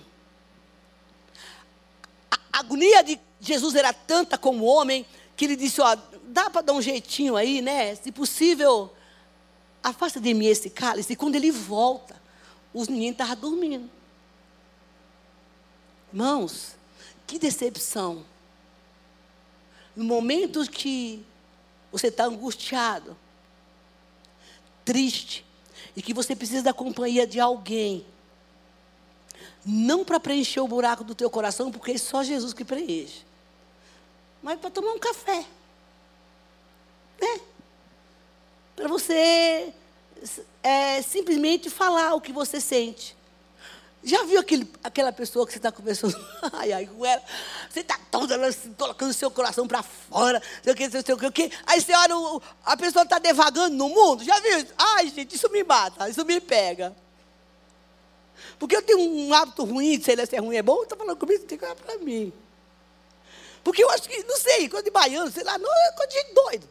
A 2.52 2.58
agonia 2.60 3.02
de 3.02 3.18
Jesus 3.40 3.74
era 3.74 3.92
tanta 3.92 4.36
como 4.36 4.64
homem 4.64 5.06
que 5.36 5.44
ele 5.44 5.56
disse: 5.56 5.80
Ó, 5.80 5.96
dá 6.22 6.50
para 6.50 6.62
dar 6.62 6.72
um 6.72 6.82
jeitinho 6.82 7.36
aí, 7.36 7.60
né? 7.60 7.94
Se 7.94 8.10
possível, 8.12 8.92
afasta 9.82 10.20
de 10.20 10.32
mim 10.34 10.46
esse 10.46 10.70
cálice. 10.70 11.12
E 11.12 11.16
quando 11.16 11.36
ele 11.36 11.50
volta, 11.50 12.20
os 12.72 12.88
meninos 12.88 13.12
estavam 13.12 13.36
dormindo. 13.36 13.90
Irmãos, 16.12 16.76
que 17.26 17.38
decepção. 17.38 18.24
No 19.94 20.04
momento 20.04 20.64
que 20.70 21.24
você 21.90 22.08
está 22.08 22.24
angustiado, 22.24 23.16
triste, 24.84 25.44
e 25.94 26.02
que 26.02 26.14
você 26.14 26.34
precisa 26.34 26.62
da 26.62 26.72
companhia 26.72 27.26
de 27.26 27.38
alguém. 27.38 28.04
Não 29.64 30.04
para 30.04 30.18
preencher 30.18 30.60
o 30.60 30.68
buraco 30.68 31.04
do 31.04 31.14
teu 31.14 31.30
coração, 31.30 31.70
porque 31.70 31.92
é 31.92 31.98
só 31.98 32.22
Jesus 32.22 32.52
que 32.52 32.64
preenche. 32.64 33.22
Mas 34.42 34.58
para 34.58 34.70
tomar 34.70 34.92
um 34.92 34.98
café. 34.98 35.44
Né? 37.22 37.40
Para 38.74 38.88
você 38.88 39.72
é, 40.62 41.00
simplesmente 41.02 41.70
falar 41.70 42.14
o 42.14 42.20
que 42.20 42.32
você 42.32 42.60
sente. 42.60 43.16
Já 44.04 44.24
viu 44.24 44.40
aquele, 44.40 44.68
aquela 44.82 45.12
pessoa 45.12 45.46
que 45.46 45.52
você 45.52 45.60
está 45.60 45.70
conversando 45.70 46.16
ai, 46.54 46.72
ai, 46.72 46.86
com 46.86 47.06
ela? 47.06 47.22
Você 47.70 47.80
está 47.80 47.96
toda 48.10 48.36
colocando 48.76 49.12
seu 49.12 49.30
coração 49.30 49.68
para 49.68 49.80
fora, 49.84 50.42
sei 50.60 50.72
o 50.72 50.76
que, 50.76 50.90
sei 50.90 51.14
o 51.14 51.32
que, 51.32 51.52
Aí 51.64 51.80
você 51.80 51.94
olha, 51.94 52.42
a 52.64 52.76
pessoa 52.76 53.04
está 53.04 53.20
devagando 53.20 53.76
no 53.76 53.88
mundo. 53.88 54.24
Já 54.24 54.40
viu? 54.40 54.66
Ai, 54.76 55.08
gente, 55.08 55.36
isso 55.36 55.48
me 55.50 55.62
mata, 55.62 56.08
isso 56.08 56.24
me 56.24 56.40
pega. 56.40 56.96
Porque 58.58 58.76
eu 58.76 58.82
tenho 58.82 58.98
um 58.98 59.32
hábito 59.32 59.64
ruim, 59.64 60.02
se 60.02 60.10
é 60.12 60.40
ruim, 60.40 60.56
é 60.56 60.62
bom, 60.62 60.82
está 60.82 60.96
falando 60.96 61.16
comigo, 61.16 61.44
tem 61.44 61.56
que 61.56 61.64
olhar 61.64 61.76
para 61.76 61.98
mim. 61.98 62.32
Porque 63.62 63.84
eu 63.84 63.90
acho 63.90 64.08
que, 64.08 64.24
não 64.24 64.36
sei, 64.36 64.68
coisa 64.68 64.82
de 64.82 64.90
baiano, 64.90 65.30
sei 65.30 65.44
lá, 65.44 65.56
não, 65.56 65.70
é 65.70 65.92
coisa 65.92 66.10
de 66.10 66.34
doido. 66.34 66.68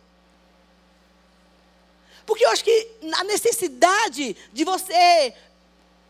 Porque 2.25 2.45
eu 2.45 2.49
acho 2.49 2.63
que 2.63 2.87
a 3.13 3.23
necessidade 3.23 4.35
de 4.53 4.63
você 4.63 5.33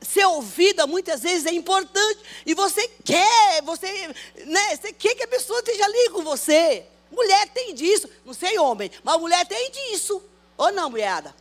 ser 0.01 0.25
ouvida 0.25 0.87
muitas 0.87 1.21
vezes 1.21 1.45
é 1.45 1.53
importante. 1.53 2.19
E 2.45 2.53
você 2.53 2.87
quer, 3.03 3.61
você, 3.63 4.07
né, 4.45 4.75
você 4.75 4.91
quer 4.91 5.15
que 5.15 5.23
a 5.23 5.27
pessoa 5.27 5.59
esteja 5.59 5.85
ali 5.85 6.09
com 6.09 6.23
você. 6.23 6.85
Mulher 7.11 7.49
tem 7.49 7.75
disso. 7.75 8.09
Não 8.25 8.33
sei 8.33 8.57
homem, 8.57 8.89
mas 9.03 9.19
mulher 9.19 9.45
tem 9.45 9.71
disso. 9.71 10.21
Ou 10.57 10.71
não, 10.71 10.89
mulherada? 10.89 11.33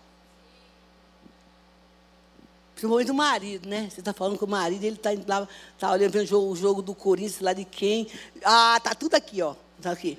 Principalmente 2.74 3.10
o 3.10 3.14
marido, 3.14 3.68
né? 3.68 3.90
Você 3.90 4.00
está 4.00 4.12
falando 4.12 4.38
com 4.38 4.46
o 4.46 4.48
marido, 4.48 4.82
ele 4.82 4.96
está 4.96 5.10
lá, 5.26 5.46
tá 5.78 5.92
olhando 5.92 6.14
o 6.14 6.26
jogo, 6.26 6.50
o 6.50 6.56
jogo 6.56 6.80
do 6.80 6.94
Corinthians, 6.94 7.40
lá 7.40 7.52
de 7.52 7.64
quem. 7.64 8.08
Ah, 8.42 8.80
tá 8.82 8.94
tudo 8.94 9.14
aqui, 9.14 9.42
ó. 9.42 9.54
Tá 9.82 9.92
aqui. 9.92 10.18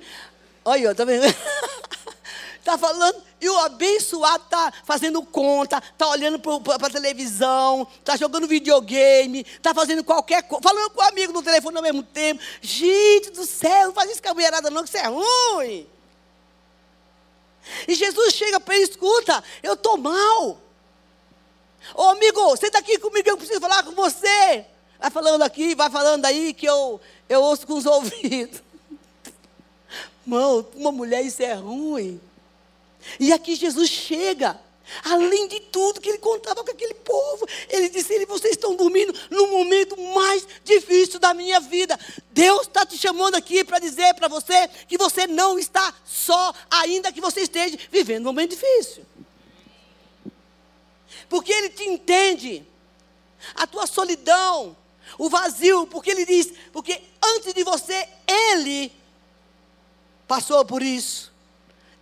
Olha, 0.64 0.94
tá 0.94 1.04
vendo? 1.04 1.24
Está 2.62 2.78
falando, 2.78 3.20
e 3.40 3.50
o 3.50 3.58
abençoado 3.58 4.44
está 4.44 4.72
fazendo 4.84 5.20
conta, 5.20 5.78
está 5.78 6.06
olhando 6.06 6.38
para 6.38 6.86
a 6.86 6.90
televisão, 6.90 7.88
está 7.98 8.16
jogando 8.16 8.46
videogame, 8.46 9.40
está 9.40 9.74
fazendo 9.74 10.04
qualquer 10.04 10.44
coisa, 10.44 10.62
falando 10.62 10.90
com 10.90 11.00
o 11.00 11.04
amigo 11.04 11.32
no 11.32 11.42
telefone 11.42 11.76
ao 11.76 11.82
mesmo 11.82 12.04
tempo. 12.04 12.40
Gente 12.60 13.30
do 13.30 13.44
céu, 13.44 13.86
não 13.86 13.92
faz 13.92 14.12
isso 14.12 14.22
com 14.22 14.28
a 14.28 14.34
mulherada 14.34 14.70
não, 14.70 14.84
que 14.84 14.90
isso 14.90 14.96
é 14.96 15.08
ruim. 15.08 15.88
E 17.88 17.96
Jesus 17.96 18.32
chega 18.32 18.60
para 18.60 18.76
ele, 18.76 18.84
escuta, 18.84 19.42
eu 19.60 19.72
estou 19.72 19.96
mal. 19.96 20.56
Ô 21.96 22.02
amigo, 22.10 22.56
senta 22.56 22.78
aqui 22.78 22.96
comigo, 23.00 23.28
eu 23.28 23.36
preciso 23.36 23.60
falar 23.60 23.82
com 23.82 23.90
você. 23.90 24.64
Vai 25.00 25.10
falando 25.10 25.42
aqui, 25.42 25.74
vai 25.74 25.90
falando 25.90 26.24
aí, 26.26 26.54
que 26.54 26.66
eu, 26.66 27.00
eu 27.28 27.42
ouço 27.42 27.66
com 27.66 27.74
os 27.74 27.86
ouvidos. 27.86 28.62
Mão, 30.24 30.64
uma 30.76 30.92
mulher, 30.92 31.22
isso 31.22 31.42
é 31.42 31.54
ruim. 31.54 32.20
E 33.18 33.32
aqui 33.32 33.54
Jesus 33.54 33.88
chega. 33.88 34.58
Além 35.04 35.48
de 35.48 35.60
tudo 35.60 36.00
que 36.00 36.08
ele 36.08 36.18
contava 36.18 36.62
com 36.64 36.70
aquele 36.70 36.94
povo, 36.94 37.46
ele 37.68 37.88
disse: 37.88 38.12
ele, 38.12 38.26
vocês 38.26 38.52
estão 38.52 38.74
dormindo 38.74 39.14
no 39.30 39.46
momento 39.48 39.96
mais 40.12 40.46
difícil 40.64 41.18
da 41.18 41.32
minha 41.32 41.60
vida. 41.60 41.98
Deus 42.30 42.62
está 42.62 42.84
te 42.84 42.98
chamando 42.98 43.36
aqui 43.36 43.64
para 43.64 43.78
dizer 43.78 44.12
para 44.14 44.28
você 44.28 44.68
que 44.88 44.98
você 44.98 45.26
não 45.26 45.58
está 45.58 45.94
só, 46.04 46.52
ainda 46.70 47.12
que 47.12 47.20
você 47.20 47.42
esteja 47.42 47.78
vivendo 47.90 48.22
um 48.22 48.30
momento 48.30 48.50
difícil. 48.50 49.06
Porque 51.28 51.52
ele 51.52 51.70
te 51.70 51.84
entende, 51.84 52.66
a 53.54 53.66
tua 53.66 53.86
solidão, 53.86 54.76
o 55.16 55.30
vazio, 55.30 55.86
porque 55.86 56.10
ele 56.10 56.26
diz: 56.26 56.52
porque 56.72 57.00
antes 57.22 57.54
de 57.54 57.64
você, 57.64 58.08
ele 58.26 58.92
passou 60.26 60.64
por 60.64 60.82
isso. 60.82 61.31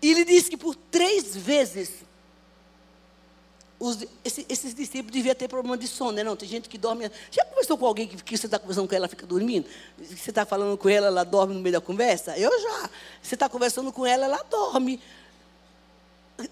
E 0.03 0.11
ele 0.11 0.25
diz 0.25 0.49
que 0.49 0.57
por 0.57 0.75
três 0.75 1.37
vezes 1.37 1.91
os, 3.81 4.05
esse, 4.23 4.45
esses 4.47 4.75
discípulos 4.75 5.13
deviam 5.13 5.35
ter 5.35 5.49
problema 5.49 5.77
de 5.77 5.89
sono, 5.89 6.13
né? 6.13 6.23
Não, 6.23 6.37
tem 6.37 6.47
gente 6.47 6.69
que 6.69 6.77
dorme. 6.77 7.11
Já 7.31 7.45
conversou 7.47 7.79
com 7.79 7.87
alguém 7.87 8.07
que, 8.07 8.23
que 8.23 8.37
você 8.37 8.47
está 8.47 8.59
conversando 8.59 8.87
com 8.87 8.95
ela, 8.95 9.09
fica 9.09 9.27
dormindo? 9.27 9.67
Você 9.99 10.31
está 10.31 10.45
falando 10.45 10.77
com 10.77 10.89
ela, 10.89 11.07
ela 11.07 11.25
dorme 11.25 11.55
no 11.55 11.61
meio 11.61 11.73
da 11.73 11.81
conversa? 11.81 12.37
Eu 12.37 12.51
já. 12.61 12.91
Você 13.23 13.35
está 13.35 13.49
conversando 13.49 13.91
com 13.91 14.07
ela, 14.07 14.27
ela 14.27 14.43
dorme. 14.43 15.01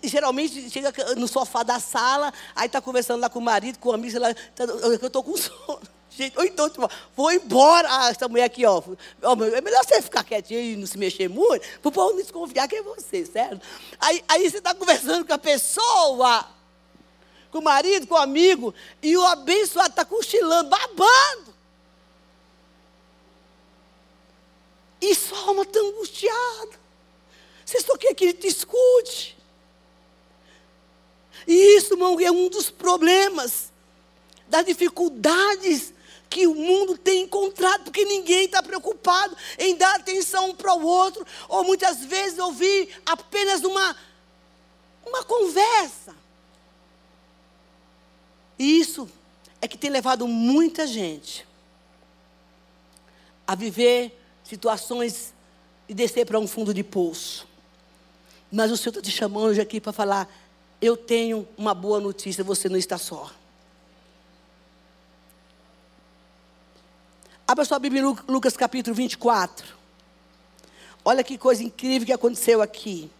Geralmente 0.02 0.70
chega 0.70 0.92
no 1.14 1.28
sofá 1.28 1.62
da 1.62 1.78
sala, 1.78 2.32
aí 2.54 2.66
está 2.66 2.80
conversando 2.80 3.20
lá 3.20 3.28
com 3.28 3.38
o 3.38 3.42
marido, 3.42 3.78
com 3.78 3.90
o 3.90 3.92
amigo, 3.92 4.18
lá, 4.18 4.34
tá, 4.54 4.64
eu 4.64 4.94
estou 4.94 5.22
com 5.22 5.36
sono. 5.38 5.80
Gente, 6.10 6.36
ou 6.36 6.44
então, 6.44 6.68
tipo, 6.68 6.88
vou 7.16 7.30
embora. 7.30 7.86
Ah, 7.88 8.10
essa 8.10 8.28
mulher 8.28 8.44
aqui, 8.44 8.66
ó. 8.66 8.82
É 9.54 9.60
melhor 9.60 9.84
você 9.84 10.02
ficar 10.02 10.24
quietinho 10.24 10.60
e 10.60 10.76
não 10.76 10.86
se 10.86 10.98
mexer 10.98 11.28
muito, 11.28 11.64
para 11.80 11.88
o 11.88 11.92
povo 11.92 12.10
não 12.10 12.16
desconfiar 12.16 12.66
que 12.66 12.76
é 12.76 12.82
você, 12.82 13.24
certo? 13.24 13.64
Aí, 14.00 14.24
aí 14.26 14.50
você 14.50 14.58
está 14.58 14.74
conversando 14.74 15.24
com 15.24 15.32
a 15.32 15.38
pessoa 15.38 16.58
com 17.50 17.58
o 17.58 17.62
marido, 17.62 18.06
com 18.06 18.14
o 18.14 18.18
amigo, 18.18 18.74
e 19.02 19.16
o 19.16 19.24
abençoado 19.24 19.90
está 19.90 20.04
cochilando, 20.04 20.68
babando. 20.68 21.54
E 25.00 25.14
sua 25.14 25.38
alma 25.38 25.62
está 25.62 25.78
angustiada. 25.78 26.78
Vocês 27.64 27.82
estão 27.82 27.96
aqui 27.96 28.12
que 28.14 28.24
ele 28.24 28.32
te 28.32 28.48
escute. 28.48 29.37
Isso, 31.78 31.94
irmão, 31.94 32.18
é 32.18 32.30
um 32.30 32.48
dos 32.48 32.70
problemas, 32.70 33.72
das 34.48 34.66
dificuldades 34.66 35.94
que 36.28 36.44
o 36.46 36.54
mundo 36.54 36.98
tem 36.98 37.22
encontrado, 37.22 37.84
porque 37.84 38.04
ninguém 38.04 38.46
está 38.46 38.60
preocupado 38.60 39.36
em 39.56 39.76
dar 39.76 39.94
atenção 39.94 40.50
um 40.50 40.54
para 40.54 40.74
o 40.74 40.84
outro, 40.84 41.24
ou 41.48 41.62
muitas 41.62 42.04
vezes 42.04 42.38
ouvir 42.38 43.00
apenas 43.06 43.62
uma, 43.62 43.96
uma 45.06 45.22
conversa. 45.22 46.16
E 48.58 48.80
isso 48.80 49.08
é 49.62 49.68
que 49.68 49.78
tem 49.78 49.88
levado 49.88 50.26
muita 50.26 50.84
gente 50.84 51.46
a 53.46 53.54
viver 53.54 54.20
situações 54.42 55.32
e 55.88 55.94
descer 55.94 56.26
para 56.26 56.40
um 56.40 56.48
fundo 56.48 56.74
de 56.74 56.82
poço. 56.82 57.46
Mas 58.50 58.72
o 58.72 58.76
Senhor 58.76 58.90
está 58.90 59.00
te 59.00 59.10
chamando 59.10 59.44
hoje 59.44 59.60
aqui 59.60 59.80
para 59.80 59.92
falar: 59.92 60.28
eu 60.80 60.96
tenho 60.96 61.46
uma 61.56 61.74
boa 61.74 62.00
notícia, 62.00 62.44
você 62.44 62.68
não 62.68 62.76
está 62.76 62.96
só. 62.96 63.30
Abra 67.46 67.64
sua 67.64 67.78
Bíblia 67.78 68.02
em 68.02 68.16
Lucas 68.30 68.56
capítulo 68.56 68.94
24. 68.94 69.76
Olha 71.04 71.24
que 71.24 71.38
coisa 71.38 71.62
incrível 71.62 72.06
que 72.06 72.12
aconteceu 72.12 72.60
aqui. 72.60 73.10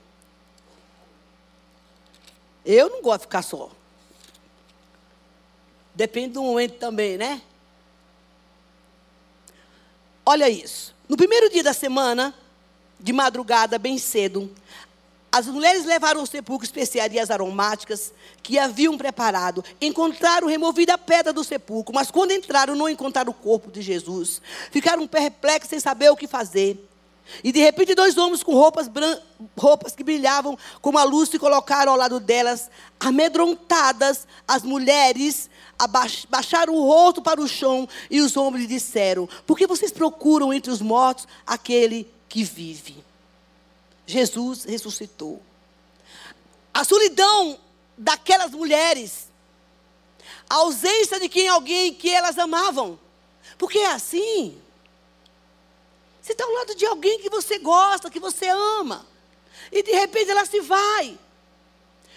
Eu 2.65 2.91
não 2.91 3.03
gosto 3.03 3.21
de 3.21 3.27
ficar 3.27 3.43
só. 3.43 3.71
Depende 5.95 6.35
do 6.35 6.43
momento 6.43 6.79
também, 6.79 7.17
né? 7.17 7.43
Olha 10.25 10.49
isso. 10.49 10.95
No 11.09 11.17
primeiro 11.17 11.49
dia 11.49 11.62
da 11.62 11.73
semana, 11.73 12.35
de 13.00 13.12
madrugada, 13.12 13.79
bem 13.79 13.97
cedo, 13.97 14.55
as 15.31 15.47
mulheres 15.47 15.85
levaram 15.85 16.21
ao 16.21 16.27
sepulcro 16.27 16.65
especiarias 16.65 17.31
aromáticas 17.31 18.13
que 18.43 18.59
haviam 18.59 18.97
preparado. 18.97 19.65
Encontraram 19.81 20.49
removida 20.49 20.95
a 20.95 20.99
pedra 20.99 21.33
do 21.33 21.45
sepulcro, 21.45 21.95
mas 21.95 22.11
quando 22.11 22.33
entraram, 22.33 22.75
não 22.75 22.89
encontraram 22.89 23.31
o 23.31 23.35
corpo 23.35 23.71
de 23.71 23.83
Jesus. 23.83 24.41
Ficaram 24.71 25.07
perplexos 25.07 25.69
sem 25.69 25.81
saber 25.81 26.11
o 26.11 26.17
que 26.17 26.27
fazer. 26.27 26.83
E 27.45 27.53
de 27.53 27.61
repente, 27.61 27.95
dois 27.95 28.17
homens 28.17 28.43
com 28.43 28.55
roupas, 28.55 28.91
roupas 29.57 29.95
que 29.95 30.03
brilhavam 30.03 30.59
como 30.81 30.99
a 30.99 31.05
luz 31.05 31.29
se 31.29 31.39
colocaram 31.39 31.93
ao 31.93 31.99
lado 31.99 32.19
delas. 32.19 32.71
Amedrontadas, 32.99 34.27
as 34.47 34.63
mulheres 34.63 35.51
baixaram 36.31 36.75
o 36.75 36.87
rosto 36.87 37.21
para 37.21 37.41
o 37.41 37.47
chão 37.47 37.87
e 38.11 38.21
os 38.21 38.35
homens 38.35 38.67
disseram: 38.67 39.29
Por 39.47 39.59
que 39.59 39.67
vocês 39.67 39.93
procuram 39.93 40.55
entre 40.55 40.71
os 40.73 40.81
mortos 40.81 41.29
aquele 41.47 42.11
que 42.31 42.43
vive? 42.43 43.08
Jesus 44.09 44.65
ressuscitou. 44.65 45.43
A 46.73 46.83
solidão 46.83 47.61
daquelas 47.97 48.53
mulheres, 48.53 49.29
a 50.49 50.55
ausência 50.55 51.21
de 51.21 51.29
quem 51.29 51.47
alguém 51.47 51.92
que 51.92 52.09
elas 52.09 52.38
amavam, 52.38 52.99
porque 53.59 53.79
é 53.79 53.92
assim. 53.92 54.59
Você 56.23 56.33
está 56.33 56.42
ao 56.42 56.53
lado 56.53 56.75
de 56.75 56.87
alguém 56.87 57.18
que 57.18 57.29
você 57.29 57.59
gosta, 57.59 58.11
que 58.11 58.18
você 58.18 58.49
ama, 58.49 59.07
e 59.71 59.83
de 59.83 59.92
repente 59.92 60.31
ela 60.31 60.47
se 60.47 60.61
vai, 60.61 61.18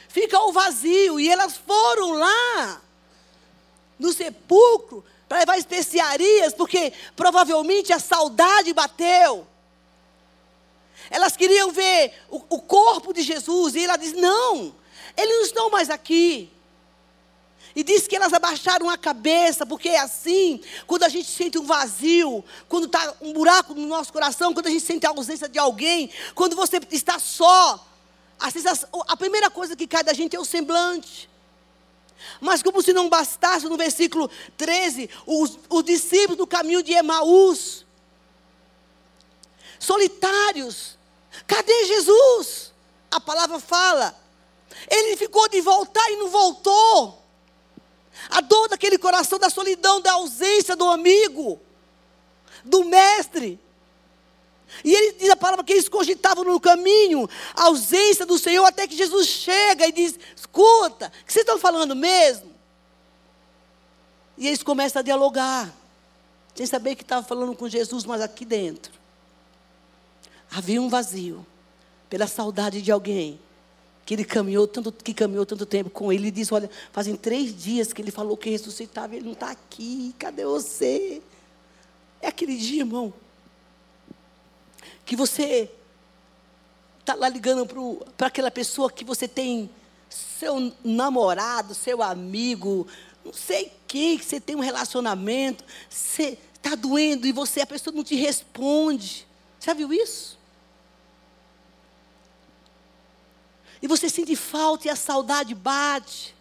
fica 0.08 0.40
o 0.40 0.54
vazio, 0.54 1.20
e 1.20 1.30
elas 1.30 1.58
foram 1.58 2.14
lá 2.14 2.82
no 4.00 4.14
sepulcro 4.14 5.04
para 5.28 5.40
levar 5.40 5.58
especiarias, 5.58 6.54
porque 6.54 6.94
provavelmente 7.18 7.92
a 7.92 8.00
saudade 8.00 8.72
bateu. 8.72 9.46
Elas 11.12 11.36
queriam 11.36 11.72
ver 11.72 12.14
o, 12.30 12.38
o 12.38 12.62
corpo 12.62 13.14
de 13.14 13.22
Jesus 13.22 13.76
e 13.76 13.84
ela 13.84 13.98
diz: 13.98 14.14
não, 14.14 14.74
eles 15.18 15.36
não 15.36 15.44
estão 15.44 15.70
mais 15.70 15.90
aqui. 15.90 16.50
E 17.76 17.84
diz 17.84 18.08
que 18.08 18.16
elas 18.16 18.34
abaixaram 18.34 18.90
a 18.90 18.98
cabeça, 18.98 19.66
porque 19.66 19.90
é 19.90 20.00
assim, 20.00 20.62
quando 20.88 21.04
a 21.04 21.10
gente 21.10 21.30
sente 21.30 21.58
um 21.58 21.66
vazio, 21.66 22.44
quando 22.68 22.86
está 22.86 23.14
um 23.22 23.34
buraco 23.34 23.74
no 23.74 23.88
nosso 23.88 24.12
coração, 24.12 24.54
quando 24.54 24.68
a 24.68 24.70
gente 24.70 24.84
sente 24.84 25.06
a 25.06 25.10
ausência 25.10 25.48
de 25.48 25.60
alguém, 25.60 26.10
quando 26.34 26.56
você 26.56 26.82
está 26.92 27.18
só, 27.20 27.86
a, 28.40 28.52
sensação, 28.52 28.90
a 29.08 29.16
primeira 29.16 29.50
coisa 29.50 29.76
que 29.76 29.88
cai 29.88 30.04
da 30.04 30.14
gente 30.14 30.36
é 30.36 30.40
o 30.40 30.46
semblante. 30.46 31.30
Mas 32.40 32.62
como 32.62 32.82
se 32.82 32.92
não 32.92 33.10
bastasse, 33.10 33.68
no 33.68 33.78
versículo 33.78 34.30
13, 34.58 35.10
os, 35.26 35.58
os 35.70 35.84
discípulos 35.84 36.38
do 36.38 36.48
caminho 36.48 36.84
de 36.84 36.92
Emaús, 36.92 37.86
solitários, 39.80 40.98
cadê 41.52 41.86
Jesus? 41.86 42.72
A 43.12 43.20
palavra 43.20 43.60
fala, 43.60 44.18
ele 44.90 45.18
ficou 45.18 45.50
de 45.50 45.60
voltar 45.60 46.10
e 46.10 46.16
não 46.16 46.30
voltou. 46.30 47.22
A 48.30 48.40
dor 48.40 48.70
daquele 48.70 48.98
coração, 48.98 49.38
da 49.38 49.50
solidão, 49.50 50.00
da 50.00 50.14
ausência 50.14 50.78
do 50.78 50.88
amigo, 50.88 51.60
do 52.64 52.86
mestre. 52.86 53.60
E 54.86 54.94
ele 54.94 55.14
diz 55.14 55.30
a 55.30 55.36
palavra 55.36 55.66
que 55.66 55.74
eles 55.74 55.90
cogitavam 55.90 56.46
no 56.46 56.60
caminho 56.60 57.30
a 57.54 57.66
ausência 57.66 58.26
do 58.26 58.40
Senhor, 58.40 58.64
até 58.64 58.88
que 58.88 58.96
Jesus 58.96 59.28
chega 59.28 59.86
e 59.88 59.92
diz: 59.92 60.18
Escuta, 60.36 61.08
o 61.08 61.26
que 61.26 61.34
vocês 61.34 61.44
estão 61.44 61.60
falando 61.60 61.94
mesmo? 61.94 62.56
E 64.38 64.48
eles 64.48 64.64
começam 64.64 65.02
a 65.02 65.04
dialogar, 65.04 65.70
sem 66.56 66.66
saber 66.66 66.96
que 66.96 67.04
estavam 67.04 67.28
falando 67.28 67.54
com 67.54 67.68
Jesus, 67.68 68.06
mas 68.06 68.22
aqui 68.22 68.46
dentro 68.46 69.01
havia 70.52 70.82
um 70.82 70.90
vazio 70.90 71.46
pela 72.10 72.28
saudade 72.28 72.82
de 72.82 72.92
alguém 72.92 73.40
que 74.06 74.14
ele 74.14 74.26
caminhou 74.26 74.68
tanto, 74.68 74.92
que 74.92 75.14
caminhou 75.14 75.46
tanto 75.46 75.66
tempo 75.66 75.90
com 75.90 76.12
ele. 76.12 76.24
Ele 76.24 76.32
diz: 76.32 76.52
Olha, 76.52 76.70
fazem 76.92 77.16
três 77.16 77.56
dias 77.56 77.94
que 77.94 78.02
ele 78.02 78.12
falou 78.12 78.36
que 78.36 78.50
ressuscitava, 78.50 79.16
ele 79.16 79.26
não 79.26 79.34
está 79.34 79.52
aqui. 79.52 80.14
Cadê 80.20 80.44
você? 80.44 81.22
É 82.22 82.28
aquele 82.28 82.58
dia, 82.58 82.82
irmão, 82.82 83.14
que 85.06 85.16
você 85.16 85.72
está 87.00 87.16
lá 87.16 87.30
ligando 87.30 87.66
para 88.18 88.28
aquela 88.28 88.52
pessoa 88.52 88.92
que 88.92 89.04
você 89.04 89.28
tem 89.28 89.70
seu 90.10 90.74
namorado, 90.84 91.74
seu 91.74 92.04
amigo, 92.04 92.86
não 93.24 93.34
sei 93.34 93.72
quem, 93.88 94.18
que 94.18 94.26
você 94.26 94.40
tem 94.40 94.56
um 94.56 94.60
relacionamento, 94.60 95.64
você 95.90 96.38
está 96.54 96.76
doendo 96.76 97.26
e 97.26 97.32
você, 97.32 97.62
a 97.62 97.68
pessoa 97.68 97.96
não 97.96 98.04
te 98.04 98.16
responde. 98.16 99.26
Já 99.60 99.74
viu 99.74 99.94
isso? 99.94 100.38
E 103.82 103.88
você 103.88 104.10
sente 104.10 104.36
falta 104.36 104.88
e 104.88 104.90
a 104.90 104.96
saudade 104.96 105.56
bate. 105.56 106.36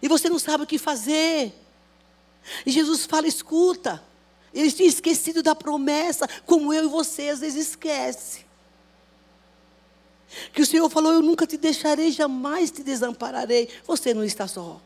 E 0.00 0.08
você 0.08 0.28
não 0.28 0.38
sabe 0.38 0.64
o 0.64 0.66
que 0.66 0.78
fazer. 0.78 1.52
E 2.64 2.70
Jesus 2.70 3.06
fala: 3.06 3.26
escuta. 3.26 4.02
Eles 4.54 4.74
tinham 4.74 4.88
esquecido 4.88 5.42
da 5.42 5.54
promessa, 5.54 6.26
como 6.46 6.72
eu 6.72 6.84
e 6.84 6.88
você 6.88 7.28
às 7.28 7.40
vezes 7.40 7.68
esquece. 7.68 8.46
Que 10.52 10.62
o 10.62 10.66
Senhor 10.66 10.88
falou: 10.88 11.12
Eu 11.12 11.22
nunca 11.22 11.46
te 11.46 11.56
deixarei, 11.56 12.10
jamais 12.10 12.70
te 12.70 12.82
desampararei. 12.82 13.68
Você 13.86 14.14
não 14.14 14.24
está 14.24 14.46
só. 14.46 14.80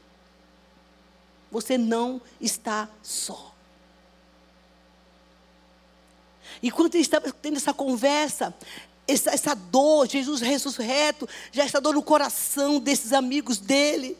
Você 1.50 1.76
não 1.76 2.20
está 2.40 2.88
só. 3.02 3.54
E 6.62 6.70
quando 6.70 6.94
ele 6.94 7.02
estava 7.02 7.32
tendo 7.32 7.56
essa 7.56 7.72
conversa, 7.72 8.54
essa, 9.10 9.30
essa 9.30 9.54
dor, 9.54 10.08
Jesus 10.08 10.40
ressurreto, 10.40 11.28
já 11.52 11.64
está 11.64 11.80
dor 11.80 11.94
no 11.94 12.02
coração 12.02 12.78
desses 12.78 13.12
amigos 13.12 13.58
dele. 13.58 14.16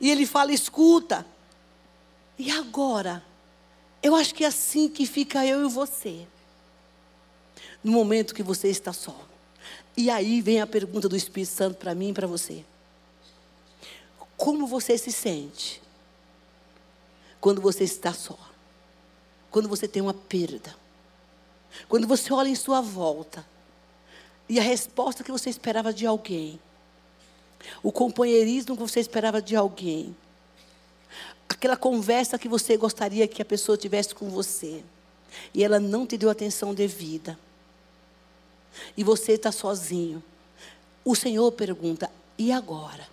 E 0.00 0.10
ele 0.10 0.26
fala: 0.26 0.52
escuta, 0.52 1.26
e 2.38 2.50
agora? 2.50 3.24
Eu 4.02 4.16
acho 4.16 4.34
que 4.34 4.44
é 4.44 4.48
assim 4.48 4.88
que 4.88 5.06
fica 5.06 5.46
eu 5.46 5.64
e 5.64 5.70
você. 5.70 6.26
No 7.84 7.92
momento 7.92 8.34
que 8.34 8.42
você 8.42 8.68
está 8.68 8.92
só. 8.92 9.16
E 9.96 10.10
aí 10.10 10.40
vem 10.40 10.60
a 10.60 10.66
pergunta 10.66 11.08
do 11.08 11.16
Espírito 11.16 11.52
Santo 11.52 11.76
para 11.76 11.94
mim 11.94 12.10
e 12.10 12.12
para 12.12 12.26
você. 12.26 12.64
Como 14.36 14.66
você 14.66 14.98
se 14.98 15.12
sente 15.12 15.80
quando 17.40 17.60
você 17.60 17.84
está 17.84 18.12
só? 18.12 18.36
Quando 19.50 19.68
você 19.68 19.86
tem 19.86 20.02
uma 20.02 20.14
perda? 20.14 20.74
Quando 21.88 22.06
você 22.06 22.32
olha 22.32 22.48
em 22.48 22.54
sua 22.54 22.80
volta 22.80 23.44
e 24.48 24.58
a 24.58 24.62
resposta 24.62 25.24
que 25.24 25.32
você 25.32 25.50
esperava 25.50 25.92
de 25.92 26.06
alguém, 26.06 26.60
o 27.82 27.92
companheirismo 27.92 28.76
que 28.76 28.82
você 28.82 29.00
esperava 29.00 29.40
de 29.40 29.56
alguém, 29.56 30.16
aquela 31.48 31.76
conversa 31.76 32.38
que 32.38 32.48
você 32.48 32.76
gostaria 32.76 33.28
que 33.28 33.40
a 33.40 33.44
pessoa 33.44 33.78
tivesse 33.78 34.14
com 34.14 34.28
você, 34.28 34.84
e 35.54 35.62
ela 35.64 35.78
não 35.78 36.06
te 36.06 36.16
deu 36.16 36.28
atenção 36.28 36.74
devida, 36.74 37.38
e 38.96 39.04
você 39.04 39.32
está 39.32 39.52
sozinho. 39.52 40.22
O 41.04 41.14
Senhor 41.14 41.50
pergunta: 41.52 42.10
e 42.38 42.52
agora? 42.52 43.06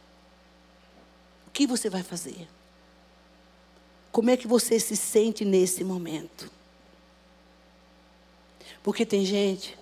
O 1.48 1.52
que 1.52 1.68
você 1.68 1.90
vai 1.90 2.04
fazer? 2.04 2.48
Como 4.12 4.30
é 4.30 4.38
que 4.38 4.48
você 4.48 4.80
se 4.80 4.96
sente 4.96 5.46
nesse 5.46 5.84
momento? 5.84 6.59
Porque 8.84 9.06
tem 9.06 9.26
gente 9.26 9.78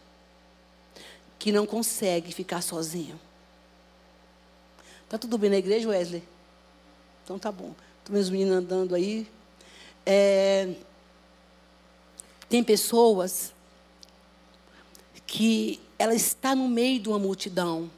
que 1.37 1.51
não 1.51 1.65
consegue 1.65 2.33
ficar 2.33 2.61
sozinho. 2.61 3.19
Tá 5.07 5.17
tudo 5.17 5.37
bem 5.37 5.49
na 5.49 5.57
igreja, 5.57 5.87
Wesley? 5.87 6.23
Então 7.23 7.37
tá 7.37 7.51
bom. 7.51 7.73
Tô 8.03 8.11
meus 8.11 8.29
meninos 8.29 8.57
andando 8.57 8.95
aí. 8.95 9.29
É, 10.05 10.73
tem 12.49 12.63
pessoas 12.63 13.53
que 15.25 15.79
ela 15.99 16.15
está 16.15 16.55
no 16.55 16.67
meio 16.67 16.99
de 16.99 17.09
uma 17.09 17.19
multidão, 17.19 17.91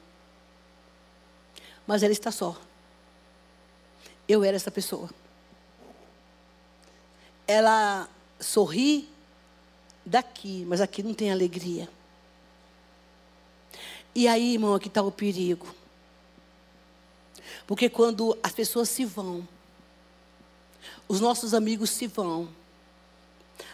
mas 1.86 2.02
ela 2.04 2.12
está 2.12 2.32
só. 2.32 2.60
Eu 4.28 4.44
era 4.44 4.56
essa 4.56 4.72
pessoa. 4.72 5.10
Ela 7.48 8.10
sorri 8.40 9.10
daqui, 10.10 10.66
mas 10.68 10.82
aqui 10.82 11.04
não 11.04 11.14
tem 11.14 11.32
alegria. 11.32 11.88
E 14.14 14.28
aí, 14.28 14.54
irmão, 14.54 14.74
aqui 14.74 14.88
está 14.88 15.02
o 15.02 15.12
perigo. 15.12 15.68
Porque 17.68 17.88
quando 17.88 18.38
as 18.42 18.52
pessoas 18.52 18.90
se 18.90 19.06
vão, 19.06 19.48
os 21.08 21.22
nossos 21.22 21.54
amigos 21.54 21.92
se 21.92 22.08
vão, 22.08 22.50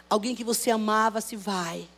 alguém 0.08 0.36
que 0.36 0.44
você 0.44 0.70
amava 0.70 1.20
se 1.20 1.34
vai, 1.34 1.88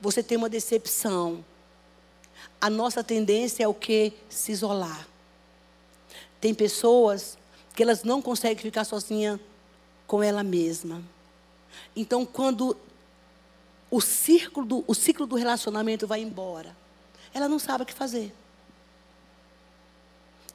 você 0.00 0.22
tem 0.22 0.38
uma 0.38 0.48
decepção. 0.48 1.44
A 2.60 2.70
nossa 2.70 3.04
tendência 3.04 3.64
é 3.64 3.68
o 3.68 3.74
que? 3.74 4.12
Se 4.28 4.52
isolar. 4.52 5.06
Tem 6.40 6.54
pessoas 6.54 7.36
que 7.74 7.82
elas 7.82 8.02
não 8.02 8.22
conseguem 8.22 8.62
ficar 8.62 8.84
sozinha 8.84 9.38
com 10.06 10.22
ela 10.22 10.42
mesma. 10.42 11.02
Então, 11.94 12.24
quando 12.26 12.76
o 13.90 14.00
ciclo 14.00 14.64
do, 14.64 14.84
o 14.86 14.94
ciclo 14.94 15.26
do 15.26 15.36
relacionamento 15.36 16.06
vai 16.06 16.20
embora, 16.20 16.76
ela 17.32 17.48
não 17.48 17.58
sabe 17.58 17.84
o 17.84 17.86
que 17.86 17.94
fazer. 17.94 18.34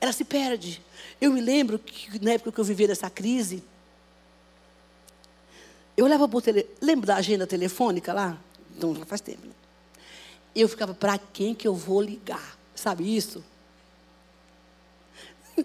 Ela 0.02 0.12
se 0.14 0.24
perde. 0.24 0.82
Eu 1.20 1.32
me 1.32 1.42
lembro 1.42 1.78
que 1.78 2.24
na 2.24 2.32
época 2.32 2.52
que 2.52 2.60
eu 2.60 2.64
vivia 2.64 2.88
dessa 2.88 3.10
crise, 3.10 3.64
eu 5.96 6.06
olhava 6.06 6.28
para 6.28 6.38
o 6.38 6.42
telefone. 6.42 6.76
Lembra 6.82 7.08
da 7.08 7.16
agenda 7.18 7.46
telefônica 7.46 8.14
lá? 8.14 8.38
Então, 8.76 8.96
já 8.96 9.06
faz 9.06 9.20
tempo. 9.20 9.46
Né? 9.46 9.54
Eu 10.56 10.70
ficava, 10.70 10.94
para 10.94 11.18
quem 11.18 11.54
que 11.54 11.68
eu 11.68 11.76
vou 11.76 12.02
ligar? 12.02 12.58
Sabe 12.74 13.16
isso? 13.16 13.44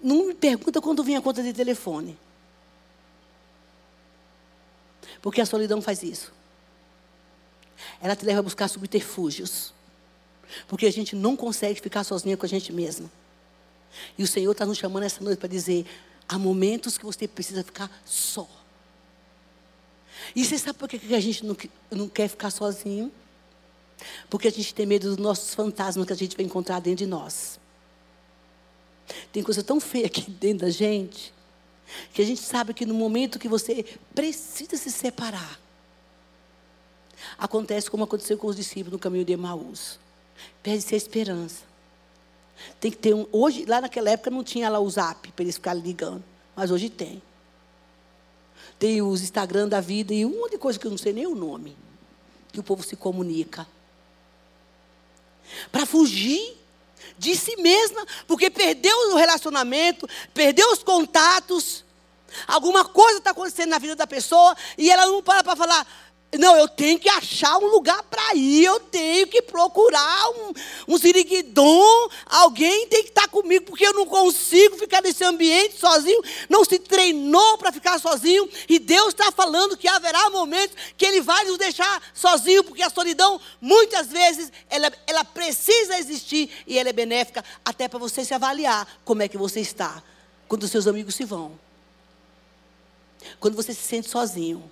Não 0.03 0.27
me 0.27 0.35
pergunta 0.35 0.81
quando 0.81 1.05
vem 1.05 1.17
a 1.17 1.23
conta 1.23 1.43
de 1.43 1.53
telefone. 1.53 2.19
Porque 5.25 5.41
a 5.41 5.47
solidão 5.47 5.81
faz 5.81 6.03
isso. 6.03 6.31
Ela 7.99 8.15
te 8.15 8.27
leva 8.27 8.41
a 8.41 8.43
buscar 8.43 8.69
subterfúgios. 8.69 9.73
Porque 10.69 10.85
a 10.85 10.93
gente 10.93 11.17
não 11.17 11.35
consegue 11.35 11.81
ficar 11.81 12.05
sozinha 12.05 12.37
com 12.37 12.45
a 12.45 12.49
gente 12.49 12.71
mesma. 12.71 13.11
E 14.19 14.23
o 14.23 14.27
Senhor 14.27 14.53
está 14.53 14.67
nos 14.67 14.77
chamando 14.77 15.05
essa 15.05 15.25
noite 15.25 15.39
para 15.39 15.49
dizer: 15.49 15.87
há 16.29 16.39
momentos 16.39 16.99
que 16.99 17.07
você 17.07 17.27
precisa 17.27 17.65
ficar 17.65 17.91
só. 18.05 18.47
E 20.37 20.45
você 20.45 20.59
sabe 20.59 20.79
por 20.79 20.91
que 20.91 21.15
a 21.15 21.21
gente 21.21 21.47
não, 21.47 21.57
não 21.91 22.07
quer 22.07 22.29
ficar 22.29 22.51
sozinho? 22.51 23.11
Porque 24.29 24.49
a 24.49 24.53
gente 24.53 24.75
tem 24.75 24.85
medo 24.85 25.09
dos 25.09 25.17
nossos 25.17 25.55
fantasmas 25.55 26.07
que 26.07 26.13
a 26.13 26.17
gente 26.17 26.37
vai 26.37 26.45
encontrar 26.45 26.81
dentro 26.81 26.99
de 26.99 27.07
nós. 27.07 27.59
Tem 29.33 29.43
coisa 29.43 29.63
tão 29.63 29.81
feia 29.81 30.05
aqui 30.05 30.31
dentro 30.31 30.67
da 30.67 30.71
gente, 30.71 31.33
que 32.13 32.23
a 32.23 32.25
gente 32.25 32.41
sabe 32.41 32.75
que 32.75 32.87
no 32.87 32.95
momento 32.95 33.39
que 33.39 33.49
você 33.49 33.85
precisa 34.15 34.77
se 34.77 34.91
separar, 34.91 35.61
acontece 37.39 37.91
como 37.91 38.05
aconteceu 38.05 38.39
com 38.39 38.47
os 38.47 38.57
discípulos 38.57 38.93
no 38.93 38.99
caminho 38.99 39.25
de 39.25 39.33
Emaús. 39.33 39.99
Perde-se 40.63 40.95
a 40.95 40.99
esperança. 40.99 41.65
Tem 42.81 42.91
que 42.91 42.97
ter 42.97 43.15
um. 43.15 43.27
Hoje, 43.33 43.65
lá 43.65 43.81
naquela 43.81 44.11
época 44.11 44.31
não 44.31 44.45
tinha 44.45 44.69
lá 44.69 44.79
o 44.79 44.89
zap 44.89 45.31
para 45.33 45.43
eles 45.43 45.57
ficarem 45.57 45.83
ligando. 45.83 46.23
Mas 46.55 46.71
hoje 46.71 46.89
tem. 46.89 47.23
Tem 48.79 49.03
os 49.03 49.23
Instagram 49.23 49.69
da 49.69 49.81
vida 49.81 50.13
e 50.13 50.25
um 50.25 50.41
monte 50.41 50.53
de 50.53 50.59
coisa 50.59 50.79
que 50.79 50.87
eu 50.87 50.91
não 50.91 50.99
sei 50.99 51.13
nem 51.13 51.27
o 51.27 51.35
nome. 51.35 51.77
Que 52.53 52.61
o 52.61 52.63
povo 52.63 52.83
se 52.83 52.97
comunica. 52.97 53.67
Para 55.71 55.85
fugir 55.85 56.57
de 57.19 57.37
si 57.37 57.57
mesma, 57.57 58.05
porque 58.27 58.51
perdeu 58.51 58.97
o 59.13 59.17
relacionamento, 59.17 60.09
perdeu 60.33 60.71
os 60.73 60.83
contatos. 60.83 61.85
Alguma 62.47 62.85
coisa 62.85 63.19
está 63.19 63.31
acontecendo 63.31 63.71
na 63.71 63.79
vida 63.79 63.95
da 63.95 64.07
pessoa 64.07 64.57
e 64.77 64.91
ela 64.91 65.07
não 65.07 65.23
para 65.23 65.45
para 65.45 65.55
falar: 65.57 65.87
não, 66.39 66.57
eu 66.57 66.67
tenho 66.67 66.99
que 66.99 67.09
achar 67.09 67.59
um 67.59 67.67
lugar 67.67 68.03
para 68.05 68.35
ir, 68.35 68.65
eu 68.65 68.81
tenho 68.81 69.27
que 69.27 69.43
procurar 69.43 70.31
um, 70.31 70.95
um 70.95 70.99
siriguidom, 70.99 72.09
alguém 72.27 72.89
tem 72.89 73.03
que 73.03 73.11
estar 73.11 73.23
tá 73.23 73.29
comigo, 73.29 73.67
porque 73.67 73.87
eu 73.87 73.93
não 73.93 74.07
consigo 74.07 74.77
ficar 74.77 75.03
nesse 75.03 75.23
ambiente 75.25 75.79
sozinho, 75.79 76.21
não 76.49 76.65
se 76.65 76.79
treinou 76.79 77.59
para 77.59 77.73
ficar 77.73 77.99
sozinho, 78.01 78.49
e 78.69 78.79
Deus 78.79 79.09
está 79.09 79.31
falando 79.31 79.77
que 79.77 79.87
haverá 79.87 80.31
momentos 80.31 80.77
que 80.97 81.05
Ele 81.05 81.21
vai 81.21 81.45
nos 81.45 81.59
deixar 81.59 82.03
sozinho, 82.13 82.65
porque 82.65 82.83
a 82.83 82.91
solidão, 82.91 83.41
muitas 83.61 84.09
vezes, 84.09 84.51
ela, 84.69 84.93
ela 85.07 85.25
precisa 85.25 85.99
existir 85.99 86.51
e 86.67 86.79
ela 86.79 86.89
é 86.89 86.93
benéfica, 86.93 87.45
até 87.65 87.87
para 87.87 87.99
você 87.99 88.25
se 88.25 88.35
avaliar 88.35 88.89
como 89.05 89.23
é 89.23 89.29
que 89.29 89.39
você 89.39 89.61
está, 89.61 90.03
quando 90.49 90.67
seus 90.67 90.87
amigos 90.87 91.15
se 91.15 91.25
vão, 91.25 91.59
quando 93.39 93.55
você 93.55 93.73
se 93.73 93.83
sente 93.83 94.09
sozinho. 94.09 94.71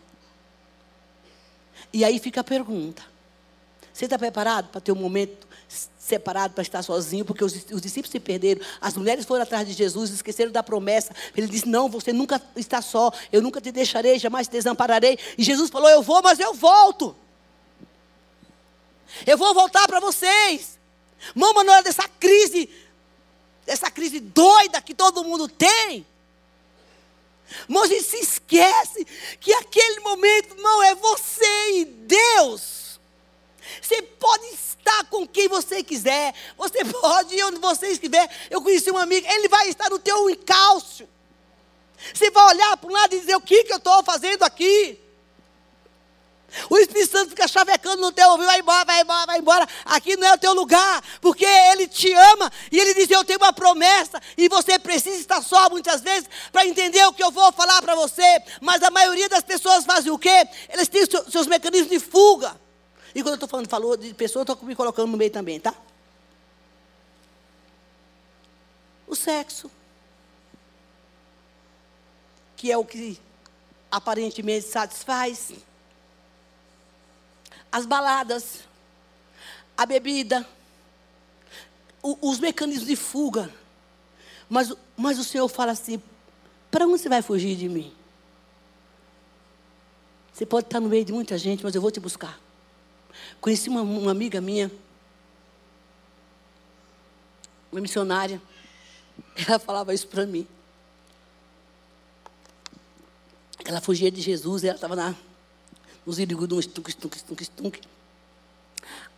E 1.92 2.04
aí 2.04 2.18
fica 2.18 2.40
a 2.40 2.44
pergunta: 2.44 3.02
você 3.92 4.06
está 4.06 4.18
preparado 4.18 4.68
para 4.68 4.80
ter 4.80 4.92
um 4.92 4.96
momento 4.96 5.46
separado 5.98 6.54
para 6.54 6.62
estar 6.62 6.82
sozinho? 6.82 7.24
Porque 7.24 7.44
os, 7.44 7.52
os, 7.70 7.80
discípulos 7.80 8.10
se 8.10 8.18
perderam, 8.18 8.60
as 8.80 8.96
mulheres 8.96 9.24
foram 9.24 9.42
atrás 9.42 9.66
de 9.68 9.74
Jesus, 9.74 10.10
esqueceram 10.10 10.50
da 10.50 10.62
promessa. 10.62 11.14
Ele 11.36 11.46
disse: 11.46 11.68
Não, 11.68 11.88
você 11.88 12.12
nunca 12.12 12.40
está 12.56 12.80
só, 12.80 13.12
eu 13.30 13.42
nunca 13.42 13.60
te 13.60 13.70
deixarei, 13.70 14.18
jamais 14.18 14.48
te 14.48 14.52
desampararei. 14.52 15.18
E 15.36 15.42
Jesus 15.42 15.70
falou: 15.70 15.90
Eu 15.90 16.02
vou, 16.02 16.22
mas 16.22 16.40
eu 16.40 16.54
volto. 16.54 17.14
Eu 19.26 19.36
vou 19.36 19.52
voltar 19.52 19.86
para 19.86 20.00
vocês. 20.00 20.78
Mama, 21.34 21.62
na 21.62 21.72
hora 21.72 21.82
dessa 21.82 22.08
crise, 22.08 22.68
dessa 23.66 23.90
crise 23.90 24.18
doida 24.18 24.80
que 24.80 24.94
todo 24.94 25.22
mundo 25.22 25.46
tem, 25.46 26.06
Irmão, 27.68 27.82
a 27.82 27.86
gente 27.86 28.04
se 28.04 28.18
esquece 28.18 29.04
que 29.40 29.52
aquele 29.54 30.00
momento, 30.00 30.54
não 30.56 30.82
é 30.82 30.94
você 30.94 31.70
e 31.80 31.84
Deus. 31.84 33.00
Você 33.80 34.02
pode 34.02 34.46
estar 34.46 35.04
com 35.06 35.26
quem 35.26 35.48
você 35.48 35.82
quiser. 35.82 36.34
Você 36.56 36.84
pode 36.86 37.34
ir 37.34 37.44
onde 37.44 37.58
você 37.58 37.88
estiver. 37.88 38.28
Eu 38.50 38.62
conheci 38.62 38.90
um 38.90 38.98
amigo, 38.98 39.26
ele 39.28 39.48
vai 39.48 39.68
estar 39.68 39.90
no 39.90 39.98
teu 39.98 40.28
encalço. 40.30 41.08
Você 42.12 42.30
vai 42.30 42.54
olhar 42.54 42.76
para 42.76 42.90
um 42.90 42.92
lado 42.92 43.14
e 43.14 43.20
dizer: 43.20 43.36
O 43.36 43.40
que, 43.40 43.64
que 43.64 43.72
eu 43.72 43.76
estou 43.76 44.02
fazendo 44.02 44.42
aqui? 44.42 44.98
O 46.68 46.76
Espírito 46.78 47.10
Santo 47.10 47.30
fica 47.30 47.48
chavecando 47.48 48.02
no 48.02 48.12
teu 48.12 48.28
ouvido, 48.30 48.46
vai 48.46 48.60
embora, 48.60 48.84
vai 48.84 49.00
embora, 49.00 49.26
vai 49.26 49.38
embora. 49.38 49.68
Aqui 49.84 50.16
não 50.16 50.26
é 50.26 50.34
o 50.34 50.38
teu 50.38 50.52
lugar, 50.52 51.02
porque 51.20 51.44
Ele 51.44 51.88
te 51.88 52.12
ama 52.12 52.52
e 52.70 52.78
Ele 52.78 52.94
diz: 52.94 53.10
Eu 53.10 53.24
tenho 53.24 53.38
uma 53.38 53.52
promessa, 53.52 54.20
e 54.36 54.48
você 54.48 54.78
precisa 54.78 55.18
estar 55.18 55.42
só 55.42 55.70
muitas 55.70 56.00
vezes 56.02 56.28
para 56.50 56.66
entender 56.66 57.04
o 57.06 57.12
que 57.12 57.22
eu 57.22 57.30
vou 57.30 57.50
falar 57.52 57.80
para 57.80 57.94
você. 57.94 58.42
Mas 58.60 58.82
a 58.82 58.90
maioria 58.90 59.28
das 59.28 59.42
pessoas 59.42 59.84
fazem 59.84 60.12
o 60.12 60.18
quê? 60.18 60.46
Eles 60.68 60.88
têm 60.88 61.02
os 61.02 61.32
seus 61.32 61.46
mecanismos 61.46 61.90
de 61.90 61.98
fuga. 61.98 62.60
E 63.14 63.22
quando 63.22 63.32
eu 63.32 63.34
estou 63.34 63.48
falando 63.48 63.68
falou 63.68 63.96
de 63.96 64.12
pessoa, 64.14 64.40
eu 64.40 64.52
estou 64.52 64.66
me 64.66 64.74
colocando 64.74 65.10
no 65.10 65.16
meio 65.16 65.30
também, 65.30 65.58
tá? 65.58 65.74
O 69.06 69.14
sexo. 69.14 69.70
Que 72.56 72.70
é 72.70 72.78
o 72.78 72.84
que 72.84 73.18
aparentemente 73.90 74.66
satisfaz 74.66 75.50
as 77.72 77.86
baladas, 77.86 78.60
a 79.74 79.86
bebida, 79.86 80.46
o, 82.02 82.30
os 82.30 82.38
mecanismos 82.38 82.86
de 82.86 82.94
fuga. 82.94 83.50
Mas, 84.48 84.70
mas 84.94 85.18
o 85.18 85.24
Senhor 85.24 85.48
fala 85.48 85.72
assim: 85.72 86.00
para 86.70 86.86
onde 86.86 87.00
você 87.00 87.08
vai 87.08 87.22
fugir 87.22 87.56
de 87.56 87.68
mim? 87.68 87.92
Você 90.32 90.44
pode 90.44 90.66
estar 90.66 90.80
no 90.80 90.88
meio 90.88 91.04
de 91.04 91.12
muita 91.12 91.38
gente, 91.38 91.64
mas 91.64 91.74
eu 91.74 91.80
vou 91.80 91.90
te 91.90 92.00
buscar. 92.00 92.38
Conheci 93.40 93.68
uma, 93.68 93.82
uma 93.82 94.10
amiga 94.10 94.40
minha, 94.40 94.70
uma 97.70 97.80
missionária, 97.80 98.40
ela 99.48 99.58
falava 99.58 99.94
isso 99.94 100.06
para 100.08 100.26
mim. 100.26 100.46
Ela 103.64 103.80
fugia 103.80 104.10
de 104.10 104.20
Jesus, 104.20 104.64
ela 104.64 104.74
estava 104.74 104.96
na, 104.96 105.14
nos 106.04 106.18
irigudos, 106.18 106.64
stunk, 106.66 106.90
stunk, 106.90 107.16
stunk, 107.16 107.42
stunk. 107.42 107.80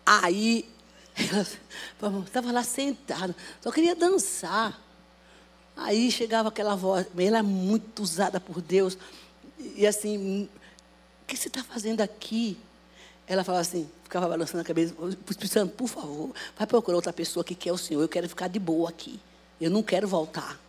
Aí, 0.05 0.69
ela 1.17 1.47
estava 2.25 2.53
lá 2.53 2.63
sentada, 2.63 3.35
só 3.63 3.71
queria 3.71 3.95
dançar. 3.95 4.81
Aí 5.77 6.11
chegava 6.11 6.49
aquela 6.49 6.77
voz, 6.77 7.07
ela 7.19 7.39
é 7.39 7.43
muito 7.43 8.03
usada 8.03 8.39
por 8.39 8.61
Deus. 8.61 8.97
E 9.77 9.87
assim, 9.87 10.49
o 11.23 11.27
que 11.27 11.37
você 11.37 11.49
está 11.49 11.65
fazendo 11.65 12.01
aqui? 12.01 12.57
Ela 13.27 13.43
falava 13.43 13.63
assim, 13.63 13.89
ficava 14.03 14.29
balançando 14.29 14.61
a 14.61 14.65
cabeça, 14.65 14.95
pensando, 15.39 15.71
por 15.73 15.89
favor, 15.89 16.33
vai 16.57 16.67
procurar 16.67 16.97
outra 16.97 17.13
pessoa 17.13 17.43
que 17.43 17.55
quer 17.55 17.73
o 17.73 17.79
Senhor, 17.79 18.03
eu 18.03 18.09
quero 18.09 18.29
ficar 18.29 18.49
de 18.49 18.59
boa 18.59 18.91
aqui. 18.91 19.19
Eu 19.61 19.71
não 19.71 19.83
quero 19.83 20.07
voltar. 20.07 20.61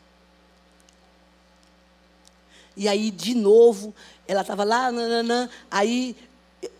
E 2.77 2.87
aí, 2.87 3.09
de 3.09 3.33
novo, 3.33 3.93
ela 4.27 4.41
estava 4.41 4.63
lá, 4.63 4.91
nananã, 4.91 5.49
aí 5.69 6.15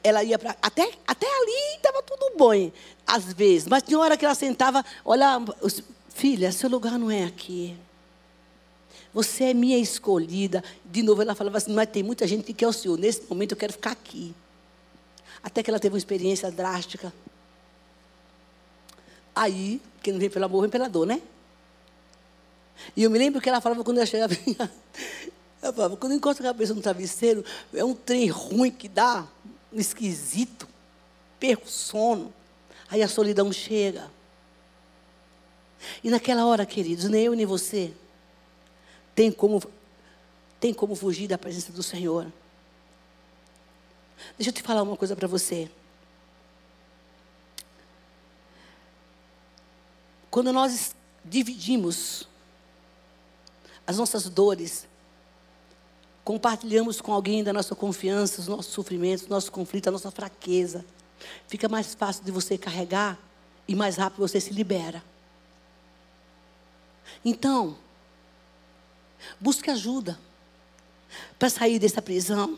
ela 0.04 0.24
ia 0.24 0.38
para. 0.38 0.56
Até, 0.62 0.92
até 1.08 1.28
ali 1.28 1.76
estava 1.76 2.02
tudo 2.02 2.38
bom, 2.38 2.72
às 3.06 3.34
vezes. 3.34 3.68
Mas 3.68 3.84
tinha 3.84 4.00
hora 4.00 4.18
que 4.18 4.26
ela 4.26 4.36
sentava, 4.36 4.84
olha, 5.04 5.42
filha, 6.10 6.52
seu 6.52 6.70
lugar 6.70 6.98
não 6.98 7.12
é 7.12 7.24
aqui. 7.24 7.78
Você 9.14 9.46
é 9.46 9.54
minha 9.54 9.78
escolhida. 9.78 10.64
De 10.84 11.02
novo, 11.02 11.22
ela 11.22 11.36
falava 11.36 11.58
assim: 11.58 11.74
mas 11.74 11.90
tem 11.90 12.04
muita 12.04 12.28
gente 12.28 12.44
que 12.44 12.54
quer 12.54 12.68
o 12.68 12.74
Senhor. 12.74 12.98
Nesse 12.98 13.24
momento 13.30 13.54
eu 13.54 13.58
quero 13.58 13.74
ficar 13.74 13.92
aqui. 13.92 14.36
Até 15.42 15.64
que 15.64 15.70
ela 15.70 15.80
teve 15.80 15.94
uma 15.94 15.98
experiência 16.00 16.52
drástica. 16.52 17.14
Aí, 19.34 19.82
quem 20.02 20.14
não 20.14 20.20
vem 20.20 20.30
pelo 20.30 20.46
amor, 20.46 20.62
vem 20.62 20.70
pela 20.70 20.90
dor, 20.90 21.06
né? 21.06 21.22
E 22.96 23.04
eu 23.04 23.10
me 23.10 23.18
lembro 23.18 23.40
que 23.40 23.48
ela 23.48 23.62
falava 23.62 23.84
quando 23.84 23.98
ela 23.98 24.06
chegava. 24.06 24.34
Ela 25.66 25.74
falava, 25.74 25.98
quando 25.98 26.14
encosta 26.14 26.44
a 26.44 26.46
cabeça 26.46 26.76
no 26.76 26.82
travesseiro, 26.82 27.44
é 27.74 27.84
um 27.84 27.96
trem 27.96 28.28
ruim 28.28 28.70
que 28.70 28.88
dá, 28.88 29.28
um 29.74 29.80
esquisito, 29.80 30.68
perco 31.40 31.66
o 31.66 31.70
sono. 31.70 32.32
Aí 32.88 33.02
a 33.02 33.08
solidão 33.08 33.52
chega. 33.52 34.12
E 36.04 36.10
naquela 36.12 36.46
hora, 36.46 36.68
queridos, 36.68 37.06
nem 37.06 37.24
eu 37.24 37.34
nem 37.34 37.48
você 37.48 37.92
tem 39.16 39.32
como, 39.32 39.60
tem 40.60 40.72
como 40.72 40.94
fugir 40.94 41.28
da 41.28 41.38
presença 41.38 41.72
do 41.72 41.82
Senhor. 41.82 42.32
Deixa 44.38 44.52
eu 44.52 44.54
te 44.54 44.62
falar 44.62 44.84
uma 44.84 44.96
coisa 44.96 45.16
para 45.16 45.28
você. 45.28 45.68
Quando 50.30 50.54
nós 50.54 50.96
dividimos 51.24 52.28
as 53.88 53.98
nossas 53.98 54.30
dores, 54.30 54.88
compartilhamos 56.26 57.00
com 57.00 57.14
alguém 57.14 57.44
da 57.44 57.54
nossa 57.54 57.76
confiança, 57.76 58.42
os 58.42 58.48
nossos 58.48 58.74
sofrimentos, 58.74 59.28
nosso 59.28 59.52
conflito, 59.52 59.88
a 59.88 59.92
nossa 59.92 60.10
fraqueza, 60.10 60.84
fica 61.48 61.70
mais 61.70 61.94
fácil 61.94 62.26
de 62.26 62.32
você 62.32 62.58
carregar 62.58 63.18
e 63.68 63.76
mais 63.76 63.96
rápido 63.96 64.28
você 64.28 64.42
se 64.42 64.52
libera. 64.52 65.04
Então, 67.24 67.78
busque 69.40 69.70
ajuda 69.70 70.20
para 71.38 71.48
sair 71.48 71.78
dessa 71.78 72.02
prisão. 72.02 72.58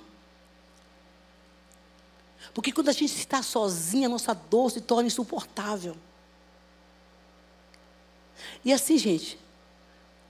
Porque 2.53 2.71
quando 2.71 2.87
a 2.87 2.93
gente 2.93 3.13
está 3.13 3.43
sozinha, 3.43 4.07
a 4.07 4.09
nossa 4.09 4.33
dor 4.33 4.71
se 4.71 4.79
torna 4.79 5.07
insuportável. 5.07 5.95
E 8.63 8.71
assim, 8.71 8.97
gente, 8.97 9.37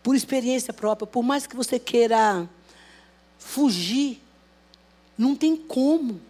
por 0.02 0.15
experiência 0.15 0.73
própria, 0.73 1.06
por 1.06 1.21
mais 1.21 1.45
que 1.45 1.56
você 1.56 1.78
queira 1.78 2.50
fugir, 3.38 4.21
não 5.17 5.36
tem 5.36 5.56
como. 5.56 6.21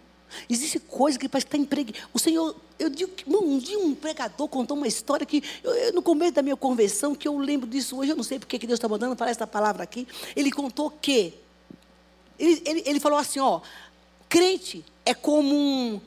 Existe 0.48 0.78
coisa 0.78 1.18
que 1.18 1.28
parece 1.28 1.46
estar 1.46 1.58
empregue. 1.58 1.94
O 2.12 2.18
Senhor, 2.18 2.54
eu 2.78 2.90
digo 2.90 3.12
que 3.12 3.24
um 3.28 3.58
dia 3.58 3.78
um 3.78 3.94
pregador 3.94 4.46
contou 4.48 4.76
uma 4.76 4.86
história 4.86 5.26
que, 5.26 5.42
eu, 5.64 5.72
eu, 5.74 5.92
no 5.92 6.02
começo 6.02 6.32
da 6.32 6.42
minha 6.42 6.56
conversão, 6.56 7.14
que 7.14 7.26
eu 7.26 7.38
lembro 7.38 7.66
disso 7.66 7.96
hoje, 7.96 8.12
eu 8.12 8.16
não 8.16 8.22
sei 8.22 8.38
porque 8.38 8.58
que 8.58 8.66
Deus 8.66 8.78
está 8.78 8.88
mandando 8.88 9.16
para 9.16 9.30
essa 9.30 9.46
palavra 9.46 9.82
aqui. 9.82 10.06
Ele 10.36 10.50
contou 10.50 10.90
que, 10.90 11.34
ele, 12.38 12.62
ele, 12.64 12.82
ele 12.86 13.00
falou 13.00 13.18
assim: 13.18 13.40
ó, 13.40 13.60
crente 14.28 14.84
é 15.04 15.14
como 15.14 15.54
um, 15.54 16.00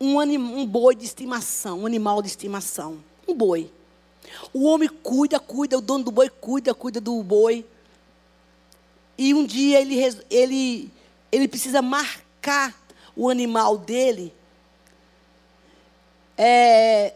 um, 0.00 0.20
anim, 0.20 0.38
um 0.38 0.66
boi 0.66 0.94
de 0.94 1.04
estimação, 1.04 1.80
um 1.80 1.86
animal 1.86 2.20
de 2.20 2.28
estimação. 2.28 2.98
Um 3.26 3.34
boi. 3.34 3.70
O 4.52 4.64
homem 4.64 4.88
cuida, 4.88 5.40
cuida, 5.40 5.78
o 5.78 5.80
dono 5.80 6.04
do 6.04 6.10
boi 6.10 6.28
cuida, 6.28 6.74
cuida 6.74 7.00
do 7.00 7.22
boi. 7.22 7.64
E 9.16 9.32
um 9.32 9.44
dia 9.44 9.80
ele, 9.80 9.96
ele, 10.30 10.90
ele 11.30 11.48
precisa 11.48 11.80
marcar 11.80 12.74
o 13.16 13.28
animal 13.28 13.78
dele 13.78 14.34
é, 16.36 17.14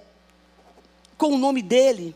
com 1.16 1.34
o 1.34 1.38
nome 1.38 1.60
dele, 1.62 2.14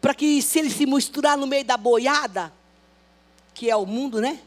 para 0.00 0.14
que 0.14 0.40
se 0.40 0.58
ele 0.58 0.70
se 0.70 0.86
misturar 0.86 1.36
no 1.36 1.46
meio 1.46 1.64
da 1.64 1.76
boiada, 1.76 2.52
que 3.52 3.70
é 3.70 3.76
o 3.76 3.84
mundo, 3.84 4.20
né? 4.20 4.40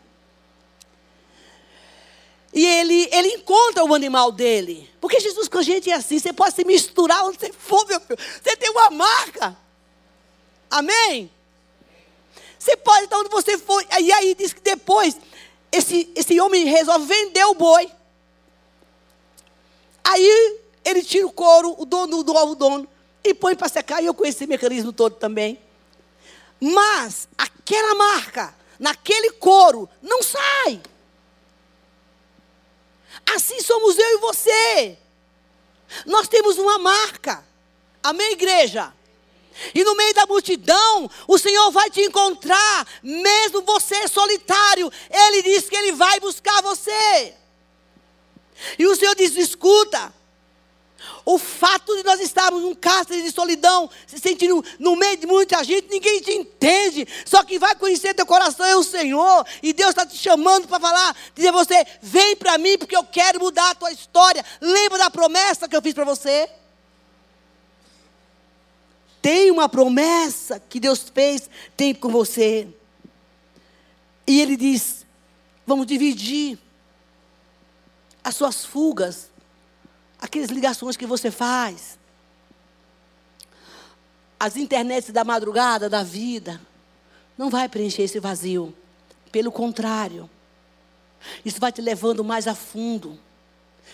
E 2.52 2.66
ele, 2.66 3.10
ele 3.12 3.30
encontra 3.30 3.84
o 3.84 3.94
animal 3.96 4.32
dele. 4.32 4.90
Porque 5.02 5.20
Jesus 5.20 5.48
com 5.48 5.58
a 5.58 5.64
gente 5.64 5.90
é 5.90 5.94
assim, 5.94 6.20
você 6.20 6.32
pode 6.32 6.56
se 6.56 6.64
misturar 6.64 7.26
onde 7.26 7.40
você 7.40 7.52
for, 7.52 7.86
meu 7.88 8.00
filho. 8.00 8.18
Você 8.42 8.56
tem 8.56 8.70
uma 8.70 8.92
marca. 8.92 9.58
Amém? 10.70 11.32
Você 12.64 12.78
pode 12.78 13.04
estar 13.04 13.18
onde 13.18 13.30
você 13.30 13.58
for. 13.58 13.86
E 14.00 14.12
aí 14.14 14.34
diz 14.36 14.54
que 14.54 14.62
depois 14.62 15.18
esse, 15.70 16.10
esse 16.16 16.40
homem 16.40 16.64
resolve 16.64 17.06
vender 17.06 17.44
o 17.44 17.54
boi. 17.54 17.92
Aí 20.02 20.62
ele 20.86 21.04
tira 21.04 21.28
o 21.28 21.32
couro, 21.32 21.76
o 21.78 21.86
dono 21.86 22.24
do 22.24 22.34
novo 22.34 22.56
dono, 22.56 22.88
e 23.22 23.34
põe 23.34 23.54
para 23.54 23.68
secar. 23.68 24.02
E 24.02 24.06
eu 24.06 24.14
conheci 24.14 24.38
esse 24.38 24.48
mecanismo 24.48 24.94
todo 24.94 25.16
também. 25.16 25.60
Mas 26.58 27.28
aquela 27.38 27.96
marca, 27.96 28.56
naquele 28.80 29.32
couro, 29.32 29.90
não 30.02 30.24
sai. 30.24 30.82
Assim 33.36 33.60
somos 33.60 33.98
eu 33.98 34.10
e 34.10 34.18
você. 34.20 34.98
Nós 36.06 36.30
temos 36.30 36.58
uma 36.58 36.78
marca. 36.80 37.44
Amém, 38.02 38.32
igreja? 38.32 38.94
E 39.74 39.84
no 39.84 39.96
meio 39.96 40.14
da 40.14 40.26
multidão, 40.26 41.10
o 41.28 41.38
Senhor 41.38 41.72
vai 41.72 41.90
te 41.90 42.02
encontrar, 42.02 42.88
mesmo 43.02 43.62
você 43.62 44.08
solitário. 44.08 44.92
Ele 45.10 45.42
diz 45.44 45.70
que 45.70 45.76
Ele 45.76 45.92
vai 45.92 46.20
buscar 46.20 46.62
você. 46.62 47.34
E 48.78 48.86
o 48.86 48.96
Senhor 48.96 49.16
diz: 49.16 49.36
escuta. 49.36 50.14
O 51.26 51.38
fato 51.38 51.96
de 51.96 52.04
nós 52.04 52.20
estarmos 52.20 52.62
num 52.62 52.76
cárcere 52.76 53.22
de 53.22 53.32
solidão, 53.32 53.90
se 54.08 54.20
sentindo 54.20 54.64
no 54.80 54.96
meio 54.96 55.18
de 55.18 55.26
muita 55.26 55.64
gente, 55.64 55.90
ninguém 55.90 56.22
te 56.22 56.32
entende. 56.32 57.08
Só 57.26 57.44
que 57.44 57.60
vai 57.60 57.76
conhecer 57.76 58.14
teu 58.14 58.26
coração 58.26 58.66
é 58.66 58.76
o 58.76 58.84
Senhor. 58.84 59.46
E 59.62 59.74
Deus 59.74 59.90
está 59.90 60.06
te 60.06 60.18
chamando 60.18 60.68
para 60.68 60.80
falar, 60.80 61.16
dizer 61.36 61.50
a 61.50 61.54
você: 61.54 61.86
vem 62.02 62.36
para 62.36 62.58
mim, 62.58 62.78
porque 62.78 62.96
eu 62.96 63.04
quero 63.04 63.40
mudar 63.40 63.72
a 63.72 63.76
tua 63.76 63.92
história. 63.92 64.44
Lembra 64.62 64.98
da 64.98 65.10
promessa 65.10 65.68
que 65.68 65.76
eu 65.76 65.82
fiz 65.82 65.94
para 65.94 66.06
você? 66.06 66.50
Tem 69.24 69.50
uma 69.50 69.70
promessa 69.70 70.60
que 70.60 70.82
Deus 70.82 71.10
fez, 71.10 71.50
tem 71.78 71.96
com 71.96 72.10
você. 72.10 72.68
E 74.28 74.42
Ele 74.42 74.58
diz: 74.58 75.06
vamos 75.66 75.88
dividir 75.88 76.60
as 78.22 78.36
suas 78.36 78.66
fugas, 78.66 79.32
aquelas 80.20 80.50
ligações 80.50 80.98
que 80.98 81.06
você 81.06 81.32
faz, 81.32 81.98
as 84.38 84.58
internets 84.58 85.10
da 85.12 85.24
madrugada, 85.24 85.90
da 85.90 86.04
vida, 86.04 86.60
não 87.38 87.50
vai 87.50 87.70
preencher 87.70 88.04
esse 88.04 88.20
vazio. 88.20 88.76
Pelo 89.32 89.54
contrário, 89.54 90.30
isso 91.46 91.62
vai 91.62 91.72
te 91.72 91.82
levando 91.82 92.26
mais 92.26 92.46
a 92.46 92.54
fundo 92.54 93.18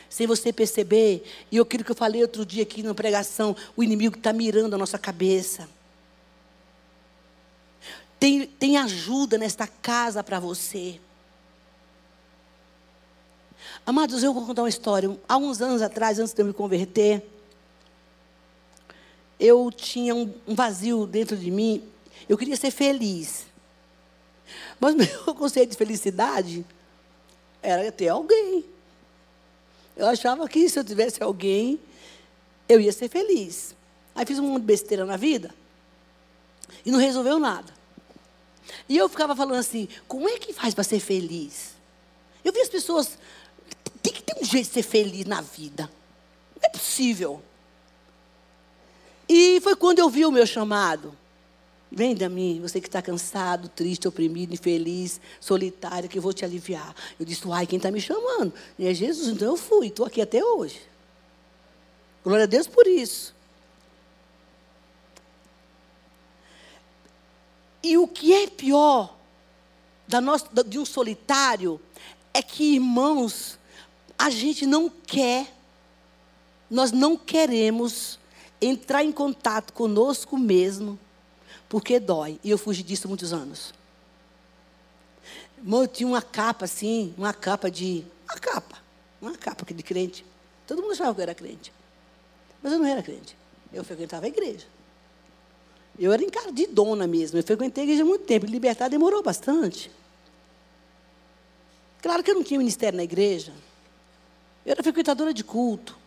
sem 0.10 0.26
você 0.26 0.52
perceber. 0.52 1.24
E 1.52 1.60
aquilo 1.60 1.84
que 1.84 1.91
eu 1.91 1.95
falei 1.95 2.22
outro 2.22 2.45
dia 2.45 2.63
aqui 2.63 2.82
na 2.82 2.93
pregação, 2.93 3.56
o 3.76 3.84
inimigo 3.84 4.17
está 4.17 4.34
mirando 4.34 4.74
a 4.74 4.78
nossa 4.78 4.98
cabeça. 4.98 5.69
Tem, 8.19 8.45
tem 8.45 8.78
ajuda 8.78 9.38
nesta 9.38 9.67
casa 9.67 10.24
para 10.24 10.39
você. 10.39 11.00
Amados, 13.86 14.24
eu 14.24 14.34
vou 14.34 14.45
contar 14.45 14.63
uma 14.63 14.69
história. 14.69 15.17
Há 15.28 15.38
uns 15.38 15.62
anos 15.62 15.82
atrás, 15.82 16.19
antes 16.19 16.34
de 16.34 16.41
eu 16.41 16.45
me 16.45 16.54
converter, 16.54 17.26
eu 19.39 19.72
tinha 19.72 20.13
um, 20.13 20.34
um 20.45 20.54
vazio 20.54 21.08
dentro 21.08 21.38
de 21.38 21.50
mim 21.50 21.82
Eu 22.28 22.38
queria 22.38 22.58
ser 22.58 22.72
feliz. 22.72 23.45
Mas 24.80 24.93
meu 24.95 25.34
conceito 25.34 25.72
de 25.72 25.78
felicidade 25.78 26.65
era 27.62 27.91
ter 27.91 28.10
alguém. 28.10 28.65
Eu 30.00 30.08
achava 30.08 30.48
que 30.48 30.70
se 30.70 30.80
eu 30.80 30.84
tivesse 30.86 31.22
alguém, 31.22 31.78
eu 32.70 32.80
ia 32.80 32.94
ser 32.94 33.10
feliz. 33.10 33.76
Aí 34.16 34.26
fiz 34.26 34.40
uma 34.40 34.58
besteira 34.58 35.04
na 35.04 35.18
vida 35.18 35.54
e 36.86 36.90
não 36.90 36.98
resolveu 36.98 37.38
nada. 37.38 37.74
E 38.88 38.96
eu 38.96 39.10
ficava 39.10 39.36
falando 39.36 39.60
assim: 39.60 39.90
como 40.08 40.30
é 40.30 40.40
que 40.40 40.54
faz 40.54 40.74
para 40.74 40.86
ser 40.86 41.02
feliz? 41.02 41.72
Eu 42.46 42.54
vi 42.54 42.62
as 42.62 42.70
pessoas. 42.70 43.18
Tem 44.02 44.14
que 44.14 44.24
ter 44.24 44.40
um 44.42 44.46
jeito 44.46 44.68
de 44.68 44.74
ser 44.74 44.84
feliz 44.84 45.26
na 45.26 45.42
vida. 45.42 45.92
Não 46.56 46.62
é 46.64 46.70
possível. 46.70 47.44
E 49.28 49.60
foi 49.60 49.76
quando 49.76 50.00
eu 50.00 50.10
vi 50.10 50.26
o 50.26 50.32
meu 50.32 50.48
chamado. 50.48 51.14
Vem 51.91 52.15
a 52.23 52.30
mim, 52.30 52.60
você 52.62 52.80
que 52.80 52.88
está 52.88 53.02
cansado, 53.02 53.67
triste, 53.67 54.08
oprimido, 54.08 54.54
infeliz, 54.54 55.19
solitário, 55.39 56.08
que 56.08 56.19
eu 56.19 56.21
vou 56.21 56.32
te 56.32 56.45
aliviar. 56.45 56.95
Eu 57.19 57.25
disse, 57.25 57.47
uai, 57.47 57.65
quem 57.65 57.78
está 57.78 57.89
me 57.89 57.99
chamando? 57.99 58.54
E 58.78 58.86
é 58.86 58.93
Jesus, 58.93 59.28
então 59.30 59.47
eu 59.47 59.58
fui, 59.58 59.88
estou 59.88 60.06
aqui 60.06 60.21
até 60.21 60.43
hoje. 60.43 60.80
Glória 62.23 62.43
a 62.43 62.47
Deus 62.47 62.67
por 62.67 62.86
isso. 62.86 63.34
E 67.82 67.97
o 67.97 68.08
que 68.08 68.34
é 68.34 68.47
pior 68.47 69.17
da 70.08 70.21
nossa, 70.21 70.47
de 70.63 70.78
um 70.78 70.86
solitário 70.86 71.82
é 72.32 72.43
que, 72.43 72.75
irmãos, 72.75 73.58
a 74.15 74.30
gente 74.30 74.67
não 74.67 74.89
quer, 74.89 75.52
nós 76.69 76.91
não 76.91 77.17
queremos 77.17 78.19
entrar 78.62 79.04
em 79.04 79.12
contato 79.12 79.73
conosco 79.73 80.38
mesmo 80.38 80.99
porque 81.70 82.00
dói. 82.00 82.40
E 82.44 82.50
eu 82.50 82.58
fugi 82.58 82.82
disso 82.82 83.08
muitos 83.08 83.32
anos. 83.32 83.74
Eu 85.66 85.88
tinha 85.88 86.08
uma 86.08 86.22
capa 86.22 86.66
assim, 86.66 87.14
uma 87.16 87.34
capa 87.34 87.70
de. 87.70 88.04
Uma 88.26 88.40
capa. 88.40 88.78
Uma 89.22 89.38
capa 89.38 89.72
de 89.72 89.84
crente. 89.84 90.26
Todo 90.66 90.82
mundo 90.82 90.94
achava 90.94 91.14
que 91.14 91.22
eu 91.22 91.24
era 91.24 91.36
crente. 91.36 91.72
Mas 92.62 92.74
eu 92.74 92.80
não 92.80 92.86
era 92.86 93.04
crente. 93.04 93.38
Eu 93.72 93.84
frequentava 93.84 94.26
a 94.26 94.30
igreja. 94.30 94.66
Eu 95.98 96.12
era 96.12 96.24
encardidona 96.24 97.06
mesmo. 97.06 97.38
Eu 97.38 97.44
frequentei 97.44 97.84
a 97.84 97.86
igreja 97.86 98.04
há 98.04 98.06
muito 98.06 98.26
tempo. 98.26 98.46
Libertar 98.46 98.90
demorou 98.90 99.22
bastante. 99.22 99.92
Claro 102.02 102.24
que 102.24 102.32
eu 102.32 102.36
não 102.36 102.44
tinha 102.44 102.58
ministério 102.58 102.98
na 102.98 103.04
igreja. 103.04 103.54
Eu 104.66 104.72
era 104.72 104.82
frequentadora 104.82 105.34
de 105.34 105.44
culto. 105.44 105.98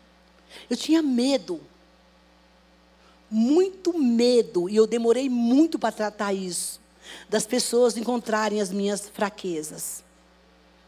Eu 0.68 0.76
tinha 0.76 1.02
medo 1.02 1.60
muito 3.32 3.98
medo, 3.98 4.68
e 4.68 4.76
eu 4.76 4.86
demorei 4.86 5.28
muito 5.28 5.78
para 5.78 5.90
tratar 5.90 6.34
isso, 6.34 6.78
das 7.28 7.46
pessoas 7.46 7.96
encontrarem 7.96 8.60
as 8.60 8.70
minhas 8.70 9.08
fraquezas. 9.08 10.04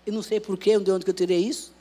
Eu 0.07 0.13
não 0.13 0.23
sei 0.23 0.39
porquê, 0.39 0.79
de 0.79 0.91
onde 0.91 1.05
que 1.05 1.11
eu 1.11 1.15
tirei 1.15 1.39
isso. 1.39 1.73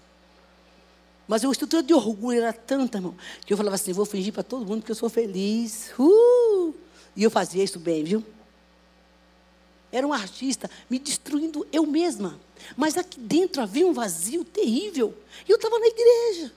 Mas 1.28 1.44
a 1.44 1.52
estrutura 1.52 1.84
de 1.84 1.94
orgulho 1.94 2.40
era 2.40 2.54
tanta, 2.54 2.98
irmão, 2.98 3.16
que 3.46 3.52
eu 3.52 3.58
falava 3.58 3.76
assim: 3.76 3.92
vou 3.92 4.06
fingir 4.06 4.32
para 4.32 4.44
todo 4.44 4.66
mundo 4.66 4.84
que 4.84 4.92
eu 4.92 4.96
sou 4.96 5.10
feliz. 5.10 5.92
Uh! 6.00 6.74
E 7.16 7.24
eu 7.24 7.30
fazia 7.30 7.64
isso 7.64 7.80
bem, 7.80 8.04
viu? 8.04 8.24
Era 9.92 10.08
um 10.08 10.14
artista 10.14 10.70
me 10.90 10.98
destruindo 10.98 11.68
eu 11.72 11.86
mesma. 11.86 12.40
Mas 12.76 12.98
aqui 12.98 13.20
dentro 13.20 13.62
havia 13.62 13.86
um 13.86 13.94
vazio 13.94 14.44
terrível. 14.44 15.14
E 15.48 15.52
eu 15.52 15.58
estava 15.58 15.78
na 15.78 15.88
igreja. 15.88 16.52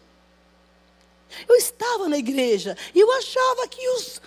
Eu 1.49 1.57
estava 1.57 2.09
na 2.09 2.19
igreja 2.19 2.77
e 2.95 3.01
eu 3.01 3.11
achava 3.13 3.69
que 3.69 3.89
os, 3.91 4.21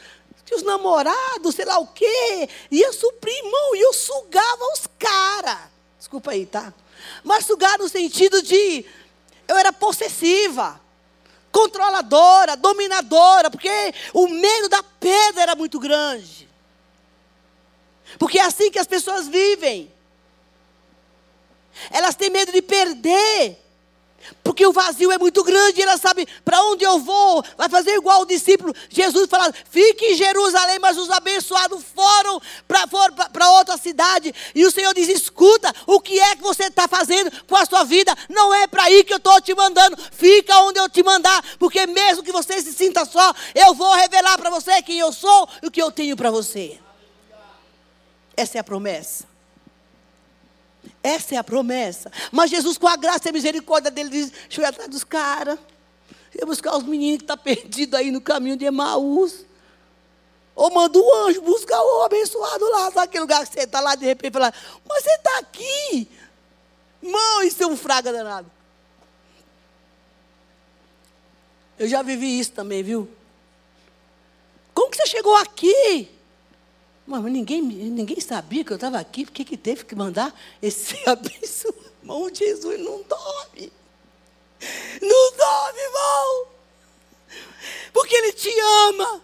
que 0.46 0.56
os 0.56 0.64
namorados, 0.64 1.56
sei 1.56 1.66
lá 1.66 1.80
o 1.80 1.88
quê, 1.88 2.50
ia 2.70 2.92
suprir, 2.94 3.36
irmão, 3.36 3.76
e 3.76 3.82
eu 3.82 3.94
sugava 3.94 4.64
os 4.74 4.88
caras. 4.98 5.70
Desculpa 5.98 6.32
aí, 6.32 6.46
tá? 6.46 6.74
Mas 7.24 7.46
sugar 7.46 7.78
no 7.78 7.90
sentido 7.90 8.42
de 8.42 8.86
eu 9.48 9.58
era 9.58 9.74
possessiva, 9.74 10.80
controladora, 11.52 12.56
dominadora, 12.56 13.50
porque 13.50 13.70
o 14.14 14.28
medo 14.28 14.70
da 14.70 14.84
pedra 14.84 15.44
era 15.44 15.56
muito 15.56 15.80
grande. 15.80 16.48
Porque 18.18 18.40
é 18.40 18.44
assim 18.44 18.72
que 18.72 18.80
as 18.80 18.88
pessoas 18.88 19.28
vivem. 19.28 19.92
Elas 21.92 22.16
têm 22.16 22.30
medo 22.30 22.52
de 22.52 22.62
perder 22.62 23.58
porque 24.44 24.66
o 24.66 24.72
vazio 24.72 25.12
é 25.12 25.18
muito 25.18 25.44
grande, 25.44 25.82
ela 25.82 25.98
sabe 25.98 26.28
para 26.44 26.62
onde 26.64 26.84
eu 26.84 27.00
vou. 27.00 27.44
Vai 27.58 27.70
fazer 27.70 27.96
igual 27.96 28.22
o 28.22 28.26
discípulo. 28.26 28.74
Jesus 28.90 29.28
falando: 29.30 29.54
fique 29.70 30.06
em 30.06 30.16
Jerusalém, 30.16 30.80
mas 30.80 30.98
os 30.98 31.10
abençoados 31.10 31.84
foram 31.94 32.42
para 33.32 33.52
outra 33.52 33.78
cidade. 33.78 34.34
E 34.54 34.66
o 34.66 34.72
Senhor 34.72 34.94
diz: 34.94 35.08
escuta, 35.08 35.74
o 35.86 36.00
que 36.02 36.20
é 36.20 36.36
que 36.36 36.42
você 36.42 36.64
está 36.64 36.88
fazendo 36.88 37.32
com 37.46 37.56
a 37.56 37.66
sua 37.66 37.84
vida? 37.84 38.16
Não 38.28 38.54
é 38.54 38.68
para 38.68 38.84
aí 38.84 39.04
que 39.04 39.14
eu 39.14 39.18
estou 39.18 39.40
te 39.40 39.54
mandando. 39.54 39.98
Fica 40.12 40.60
onde 40.64 40.80
eu 40.80 40.90
te 40.90 41.04
mandar, 41.04 41.44
porque 41.58 41.86
mesmo 41.86 42.24
que 42.24 42.32
você 42.32 42.62
se 42.62 42.74
sinta 42.74 43.06
só, 43.06 43.34
eu 43.54 43.74
vou 43.74 43.94
revelar 43.94 44.38
para 44.38 44.50
você 44.50 44.82
quem 44.82 45.00
eu 45.00 45.14
sou 45.14 45.48
e 45.62 45.68
o 45.68 45.72
que 45.72 45.82
eu 45.82 45.92
tenho 45.92 46.18
para 46.18 46.32
você. 46.32 46.80
Essa 48.36 48.58
é 48.58 48.62
a 48.62 48.64
promessa. 48.64 49.29
Essa 51.02 51.36
é 51.36 51.38
a 51.38 51.44
promessa. 51.44 52.12
Mas 52.32 52.50
Jesus, 52.50 52.78
com 52.78 52.88
a 52.88 52.96
graça 52.96 53.28
e 53.28 53.30
a 53.30 53.34
misericórdia 53.34 53.90
dele, 53.90 54.10
diz: 54.10 54.30
Deixa 54.30 54.62
eu 54.62 54.66
ir 54.66 54.68
atrás 54.68 54.90
dos 54.90 55.04
caras. 55.04 55.58
Eu 56.36 56.46
buscar 56.46 56.78
os 56.78 56.84
meninos 56.84 57.18
que 57.18 57.24
estão 57.24 57.38
tá 57.38 57.44
perdidos 57.44 58.00
aí 58.00 58.12
no 58.12 58.22
caminho 58.22 58.56
de 58.56 58.66
Emaús. 58.66 59.46
Ou 60.56 60.70
manda 60.72 61.00
um 61.00 61.16
anjo 61.26 61.42
buscar 61.42 61.82
o 61.82 62.04
abençoado 62.04 62.70
lá. 62.70 62.92
Sabe 62.92 63.06
aquele 63.06 63.22
lugar 63.22 63.48
que 63.48 63.54
você 63.54 63.62
está 63.62 63.80
lá 63.80 63.96
de 63.96 64.06
repente 64.06 64.38
Mas 64.38 65.04
você 65.04 65.12
está 65.12 65.40
aqui. 65.40 66.08
Mãe, 67.02 67.48
isso 67.48 67.64
é 67.64 67.68
um 67.68 67.78
fraga 67.78 68.12
danado. 68.12 68.52
Eu 71.78 71.88
já 71.88 72.02
vivi 72.02 72.40
isso 72.40 72.52
também, 72.52 72.84
viu? 72.84 73.10
Como 74.74 74.92
que 74.92 74.98
você 74.98 75.08
chegou 75.08 75.36
aqui? 75.38 76.10
Mas 77.10 77.24
ninguém, 77.24 77.60
ninguém 77.60 78.20
sabia 78.20 78.64
que 78.64 78.72
eu 78.72 78.76
estava 78.76 79.00
aqui, 79.00 79.26
por 79.26 79.32
que 79.32 79.58
teve 79.58 79.84
que 79.84 79.96
mandar 79.96 80.32
esse 80.62 80.96
abençoado? 81.10 81.90
Irmão, 82.04 82.30
Jesus 82.32 82.80
não 82.80 83.02
dorme. 83.02 83.74
Não 85.02 85.32
dorme, 85.36 85.80
irmão. 85.80 86.48
Porque 87.92 88.16
Ele 88.16 88.32
te 88.32 88.52
ama. 88.90 89.24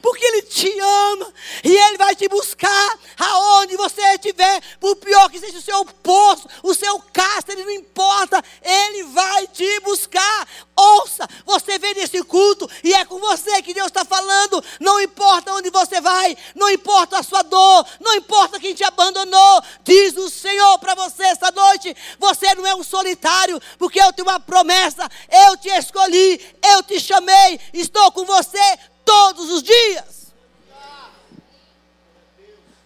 Porque 0.00 0.24
Ele 0.24 0.42
te 0.42 0.70
ama. 0.80 1.32
E 1.64 1.76
Ele 1.76 1.98
vai 1.98 2.14
te 2.14 2.28
buscar 2.28 2.98
aonde 3.18 3.76
você 3.76 4.02
estiver. 4.14 4.62
Por 4.78 4.96
pior 4.96 5.30
que 5.30 5.38
seja 5.38 5.58
o 5.58 5.62
seu 5.62 5.84
poço, 5.84 6.48
o 6.62 6.74
seu 6.74 6.98
cárcere, 7.12 7.64
não 7.64 7.70
importa. 7.70 8.42
Ele 8.62 9.04
vai 9.04 9.46
te 9.46 9.80
buscar. 9.80 10.48
Ouça, 10.74 11.28
você 11.44 11.78
vem 11.78 11.94
nesse 11.94 12.22
culto 12.24 12.68
e 12.82 12.94
é 12.94 13.04
com 13.04 13.18
você 13.18 13.60
que 13.62 13.74
Deus 13.74 13.88
está 13.88 14.04
falando. 14.04 14.62
Não 14.80 15.00
importa 15.00 15.52
onde 15.52 15.70
você 15.70 16.00
vai, 16.00 16.36
não 16.54 16.68
importa 16.70 17.18
a 17.18 17.22
sua 17.22 17.42
dor, 17.42 17.86
não 18.00 18.14
importa 18.14 18.58
quem 18.58 18.74
te 18.74 18.82
abandonou. 18.82 19.62
Diz 19.84 20.16
o 20.16 20.30
Senhor 20.30 20.78
para 20.78 20.94
você 20.94 21.24
esta 21.24 21.50
noite: 21.50 21.94
você 22.18 22.54
não 22.54 22.66
é 22.66 22.74
um 22.74 22.82
solitário, 22.82 23.60
porque 23.78 24.00
eu 24.00 24.12
tenho 24.12 24.28
uma 24.28 24.40
promessa. 24.40 25.08
Eu 25.30 25.56
te 25.56 25.68
escolhi, 25.68 26.40
eu 26.64 26.82
te 26.82 26.98
chamei, 26.98 27.60
estou 27.72 28.10
com 28.12 28.24
você 28.24 28.78
todos 29.04 29.50
os 29.50 29.62
dias. 29.62 30.32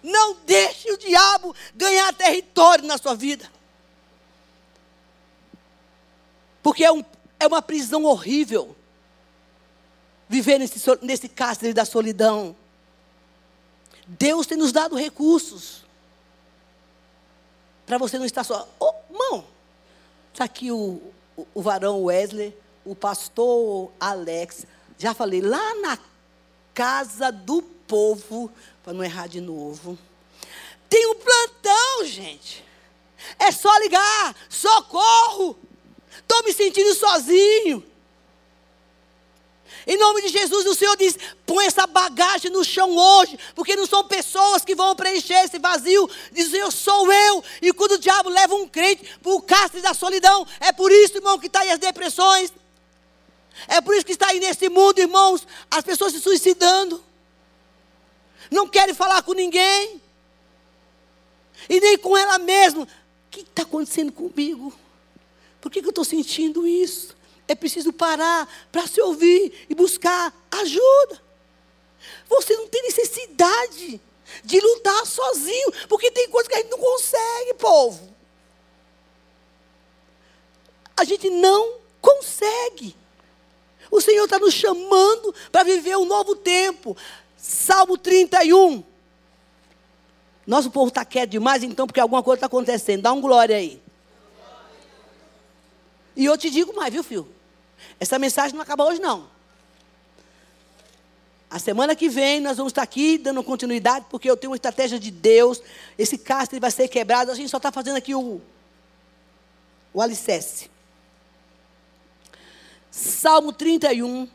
Não 0.03 0.37
deixe 0.47 0.93
o 0.93 0.97
diabo 0.97 1.55
ganhar 1.75 2.13
território 2.15 2.85
na 2.85 2.97
sua 2.97 3.15
vida. 3.15 3.51
Porque 6.63 6.85
é, 6.85 6.93
um, 6.93 7.05
é 7.41 7.47
uma 7.47 7.61
prisão 7.61 8.05
horrível 8.05 8.77
viver 10.29 10.59
nesse, 10.59 10.81
nesse 11.03 11.29
cárcere 11.29 11.73
da 11.73 11.85
solidão. 11.85 12.57
Deus 14.07 14.47
tem 14.47 14.57
nos 14.57 14.73
dado 14.73 14.97
recursos 14.97 15.85
para 17.85 17.99
você 17.99 18.19
não 18.19 18.27
estar 18.27 18.45
só. 18.45 18.69
Oh, 18.79 18.95
mão, 19.11 19.45
está 20.33 20.45
aqui 20.45 20.71
o, 20.71 21.01
o, 21.37 21.47
o 21.55 21.62
varão 21.62 22.05
Wesley, 22.05 22.57
o 22.85 22.95
pastor 22.95 23.93
Alex, 23.99 24.67
já 24.99 25.14
falei, 25.14 25.40
lá 25.40 25.74
na 25.76 25.99
casa 26.74 27.30
do 27.30 27.62
povo, 27.62 28.51
para 28.82 28.92
não 28.92 29.05
errar 29.05 29.26
de 29.26 29.40
novo, 29.40 29.99
tem 30.88 31.07
um 31.07 31.14
plantão, 31.14 32.05
gente. 32.05 32.64
É 33.38 33.51
só 33.51 33.74
ligar, 33.78 34.34
socorro. 34.49 35.59
Estou 36.18 36.42
me 36.44 36.53
sentindo 36.53 36.94
sozinho. 36.94 37.84
Em 39.86 39.97
nome 39.97 40.22
de 40.22 40.28
Jesus, 40.28 40.66
o 40.66 40.74
Senhor 40.74 40.97
diz: 40.97 41.16
põe 41.44 41.66
essa 41.66 41.86
bagagem 41.86 42.51
no 42.51 42.64
chão 42.64 42.97
hoje, 42.97 43.38
porque 43.55 43.76
não 43.76 43.86
são 43.86 44.05
pessoas 44.05 44.64
que 44.64 44.74
vão 44.74 44.97
preencher 44.97 45.44
esse 45.44 45.59
vazio. 45.59 46.11
Diz: 46.32 46.53
eu 46.53 46.70
sou 46.70 47.12
eu. 47.12 47.44
E 47.62 47.72
quando 47.72 47.92
o 47.92 47.99
diabo 47.99 48.28
leva 48.28 48.55
um 48.55 48.66
crente 48.66 49.09
para 49.22 49.32
o 49.32 49.40
cárcere 49.40 49.82
da 49.82 49.94
solidão, 49.94 50.47
é 50.61 50.72
por 50.72 50.90
isso, 50.90 51.18
irmão, 51.18 51.38
que 51.38 51.47
está 51.47 51.61
aí 51.61 51.70
as 51.70 51.78
depressões. 51.78 52.53
É 53.69 53.81
por 53.81 53.95
isso 53.95 54.05
que 54.05 54.13
está 54.13 54.29
aí 54.29 54.41
nesse 54.41 54.69
mundo, 54.69 54.99
irmãos, 54.99 55.47
as 55.71 55.83
pessoas 55.83 56.13
se 56.13 56.21
suicidando. 56.21 57.03
não 58.51 58.69
querem 58.69 58.95
falar 58.95 59.23
com 59.23 59.33
ninguém, 59.33 60.01
e 61.69 61.81
nem 61.81 61.99
com 61.99 62.17
ela 62.17 62.39
mesma. 62.39 62.83
O 62.83 62.89
que 63.31 63.41
está 63.41 63.63
acontecendo 63.63 64.13
comigo? 64.13 64.73
Por 65.61 65.71
que, 65.71 65.81
que 65.81 65.87
eu 65.87 65.91
estou 65.91 66.05
sentindo 66.05 66.67
isso? 66.67 67.17
É 67.49 67.55
preciso 67.55 67.93
parar 67.93 68.49
para 68.71 68.87
se 68.87 69.01
ouvir 69.01 69.67
e 69.69 69.75
buscar 69.75 70.35
ajuda. 70.51 71.23
Você 72.29 72.57
não 72.57 72.69
tem 72.69 72.83
necessidade 72.83 74.01
de 74.45 74.61
lutar 74.61 75.07
sozinho, 75.07 75.73
porque 75.89 76.11
tem 76.11 76.29
coisas 76.29 76.49
que 76.49 76.55
a 76.55 76.59
gente 76.59 76.71
não 76.71 76.79
consegue, 76.79 77.55
povo. 77.55 78.15
A 80.97 81.05
gente 81.05 81.31
não 81.31 81.79
consegue. 82.01 82.97
O 83.91 84.01
Senhor 84.01 84.24
está 84.24 84.39
nos 84.39 84.55
chamando 84.55 85.34
para 85.51 85.62
viver 85.62 85.97
um 85.97 86.05
novo 86.05 86.34
tempo. 86.37 86.97
Salmo 87.37 87.97
31. 87.97 88.82
Nosso 90.47 90.70
povo 90.70 90.89
está 90.89 91.05
quieto 91.05 91.30
demais, 91.30 91.62
então, 91.62 91.87
porque 91.87 92.01
alguma 92.01 92.22
coisa 92.22 92.37
está 92.37 92.47
acontecendo. 92.47 93.03
Dá 93.03 93.12
um 93.12 93.20
glória 93.20 93.57
aí. 93.57 93.82
E 96.16 96.24
eu 96.24 96.39
te 96.39 96.49
digo 96.49 96.74
mais, 96.74 96.93
viu, 96.93 97.03
filho? 97.03 97.28
Essa 97.99 98.18
mensagem 98.18 98.55
não 98.55 98.62
acaba 98.62 98.84
hoje, 98.84 99.01
não. 99.01 99.28
A 101.51 101.59
semana 101.59 101.95
que 101.95 102.09
vem 102.09 102.41
nós 102.41 102.57
vamos 102.57 102.70
estar 102.70 102.82
aqui 102.82 103.18
dando 103.18 103.43
continuidade, 103.43 104.07
porque 104.11 104.28
eu 104.30 104.37
tenho 104.37 104.51
uma 104.51 104.57
estratégia 104.57 104.99
de 104.99 105.11
Deus. 105.11 105.62
Esse 105.99 106.18
castro 106.18 106.61
vai 106.61 106.70
ser 106.70 106.89
quebrado. 106.89 107.30
A 107.30 107.34
gente 107.34 107.49
só 107.49 107.57
está 107.57 107.70
fazendo 107.70 107.97
aqui 107.97 108.14
o, 108.14 108.41
o 109.93 110.03
alicerce. 110.03 110.70
Salmo 112.97 113.53
31. 113.53 114.26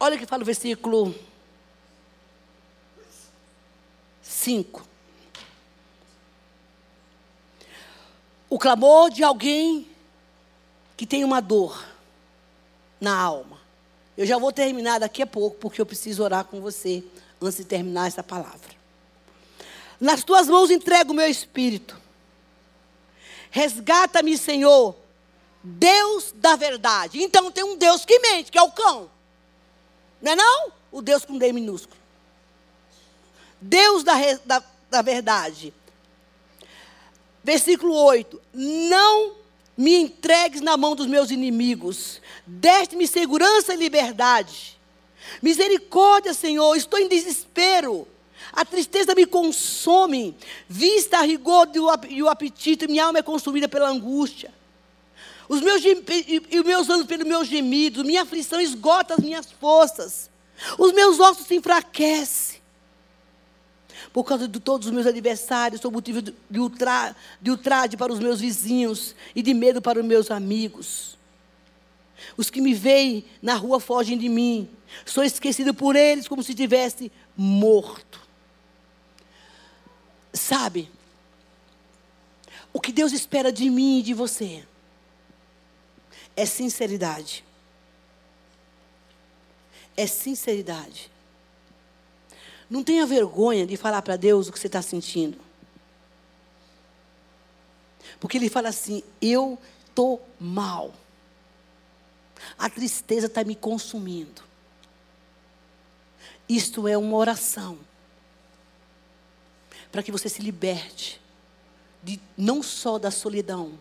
Olha 0.00 0.16
o 0.16 0.18
que 0.18 0.24
fala 0.24 0.42
o 0.42 0.46
versículo 0.46 1.14
5. 4.22 4.82
O 8.48 8.58
clamor 8.58 9.10
de 9.10 9.22
alguém 9.22 9.86
que 10.96 11.04
tem 11.04 11.22
uma 11.22 11.42
dor 11.42 11.86
na 12.98 13.14
alma. 13.14 13.58
Eu 14.16 14.24
já 14.24 14.38
vou 14.38 14.52
terminar 14.52 15.00
daqui 15.00 15.20
a 15.20 15.26
pouco, 15.26 15.58
porque 15.58 15.82
eu 15.82 15.86
preciso 15.86 16.22
orar 16.22 16.46
com 16.46 16.62
você 16.62 17.04
antes 17.42 17.58
de 17.58 17.64
terminar 17.66 18.06
essa 18.06 18.22
palavra. 18.22 18.70
Nas 20.00 20.24
tuas 20.24 20.48
mãos 20.48 20.70
entrego 20.70 21.12
o 21.12 21.16
meu 21.16 21.28
espírito. 21.28 22.01
Resgata-me, 23.52 24.36
Senhor, 24.38 24.96
Deus 25.62 26.32
da 26.34 26.56
verdade. 26.56 27.22
Então 27.22 27.52
tem 27.52 27.62
um 27.62 27.76
Deus 27.76 28.02
que 28.02 28.18
mente, 28.18 28.50
que 28.50 28.58
é 28.58 28.62
o 28.62 28.72
cão. 28.72 29.10
Não 30.22 30.32
é 30.32 30.36
não? 30.36 30.72
O 30.90 31.02
Deus 31.02 31.26
com 31.26 31.36
D 31.36 31.52
minúsculo. 31.52 32.00
Deus 33.60 34.02
da, 34.02 34.14
da, 34.46 34.64
da 34.90 35.02
verdade. 35.02 35.74
Versículo 37.44 37.94
8: 37.94 38.40
Não 38.54 39.34
me 39.76 39.96
entregues 39.96 40.62
na 40.62 40.78
mão 40.78 40.96
dos 40.96 41.06
meus 41.06 41.30
inimigos, 41.30 42.22
deste-me 42.46 43.06
segurança 43.06 43.74
e 43.74 43.76
liberdade. 43.76 44.80
Misericórdia, 45.42 46.32
Senhor, 46.32 46.74
estou 46.74 46.98
em 46.98 47.08
desespero. 47.08 48.08
A 48.52 48.64
tristeza 48.64 49.14
me 49.14 49.24
consome, 49.24 50.36
vista 50.68 51.18
a 51.18 51.22
rigor 51.22 51.68
e 52.08 52.22
o 52.22 52.28
apetite, 52.28 52.86
minha 52.86 53.06
alma 53.06 53.20
é 53.20 53.22
consumida 53.22 53.68
pela 53.68 53.88
angústia. 53.88 54.52
Os 55.48 55.60
meus, 55.60 55.82
e 55.84 56.60
os 56.60 56.64
meus 56.64 56.90
anos 56.90 57.06
pelos 57.06 57.26
meus 57.26 57.48
gemidos, 57.48 58.04
minha 58.04 58.22
aflição 58.22 58.60
esgota 58.60 59.14
as 59.14 59.20
minhas 59.20 59.50
forças. 59.50 60.30
Os 60.78 60.92
meus 60.92 61.18
ossos 61.18 61.46
se 61.46 61.54
enfraquecem 61.54 62.62
por 64.12 64.24
causa 64.24 64.46
de 64.46 64.60
todos 64.60 64.86
os 64.86 64.92
meus 64.92 65.06
adversários, 65.06 65.80
sou 65.80 65.90
motivo 65.90 66.20
de, 66.20 66.34
ultra, 66.58 67.16
de 67.40 67.50
ultraje 67.50 67.96
para 67.96 68.12
os 68.12 68.18
meus 68.18 68.40
vizinhos 68.40 69.14
e 69.34 69.42
de 69.42 69.54
medo 69.54 69.80
para 69.80 69.98
os 69.98 70.04
meus 70.04 70.30
amigos. 70.30 71.16
Os 72.36 72.50
que 72.50 72.60
me 72.60 72.74
veem 72.74 73.24
na 73.40 73.54
rua 73.54 73.80
fogem 73.80 74.16
de 74.16 74.28
mim. 74.28 74.68
Sou 75.04 75.24
esquecido 75.24 75.72
por 75.72 75.96
eles 75.96 76.28
como 76.28 76.42
se 76.42 76.54
tivesse 76.54 77.10
morto. 77.36 78.21
Sabe? 80.32 80.90
O 82.72 82.80
que 82.80 82.92
Deus 82.92 83.12
espera 83.12 83.52
de 83.52 83.68
mim 83.68 83.98
e 83.98 84.02
de 84.02 84.14
você 84.14 84.64
é 86.34 86.46
sinceridade. 86.46 87.44
É 89.96 90.06
sinceridade. 90.06 91.10
Não 92.68 92.82
tenha 92.82 93.04
vergonha 93.04 93.66
de 93.66 93.76
falar 93.76 94.00
para 94.00 94.16
Deus 94.16 94.48
o 94.48 94.52
que 94.52 94.58
você 94.58 94.66
está 94.66 94.80
sentindo. 94.80 95.38
Porque 98.18 98.38
Ele 98.38 98.48
fala 98.48 98.70
assim: 98.70 99.02
eu 99.20 99.58
estou 99.86 100.26
mal. 100.40 100.94
A 102.58 102.70
tristeza 102.70 103.26
está 103.26 103.44
me 103.44 103.54
consumindo. 103.54 104.42
Isto 106.48 106.88
é 106.88 106.96
uma 106.96 107.16
oração. 107.16 107.78
Para 109.92 110.02
que 110.02 110.10
você 110.10 110.28
se 110.28 110.42
liberte. 110.42 111.20
De, 112.02 112.18
não 112.36 112.64
só 112.64 112.98
da 112.98 113.12
solidão. 113.12 113.78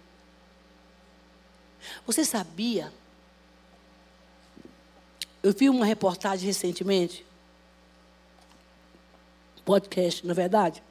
Você 2.05 2.24
sabia? 2.24 2.93
Eu 5.41 5.51
vi 5.51 5.68
uma 5.68 5.86
reportagem 5.86 6.45
recentemente 6.45 7.26
podcast, 9.72 10.26
na 10.26 10.34
é 10.34 10.36
verdade, 10.36 10.84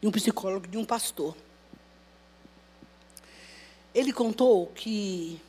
de 0.00 0.08
um 0.08 0.10
psicólogo, 0.10 0.66
de 0.66 0.78
um 0.78 0.84
pastor. 0.84 1.36
Ele 3.94 4.12
contou 4.12 4.66
que 4.68 5.40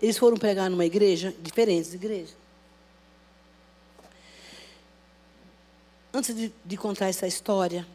eles 0.00 0.18
foram 0.18 0.36
pregar 0.36 0.70
numa 0.70 0.84
igreja, 0.84 1.34
diferentes 1.40 1.94
igrejas. 1.94 2.41
Antes 6.12 6.34
de, 6.34 6.52
de 6.64 6.76
contar 6.76 7.06
essa 7.06 7.26
história, 7.26 7.86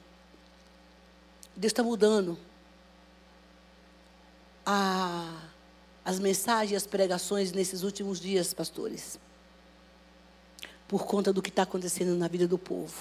Deus 1.55 1.71
está 1.71 1.83
mudando 1.83 2.37
a, 4.65 5.43
as 6.03 6.19
mensagens 6.19 6.71
e 6.71 6.75
as 6.75 6.87
pregações 6.87 7.51
nesses 7.51 7.83
últimos 7.83 8.19
dias, 8.19 8.53
pastores 8.53 9.19
por 10.87 11.05
conta 11.05 11.33
do 11.33 11.41
que 11.41 11.49
está 11.49 11.63
acontecendo 11.63 12.15
na 12.15 12.27
vida 12.27 12.47
do 12.47 12.57
povo. 12.57 12.95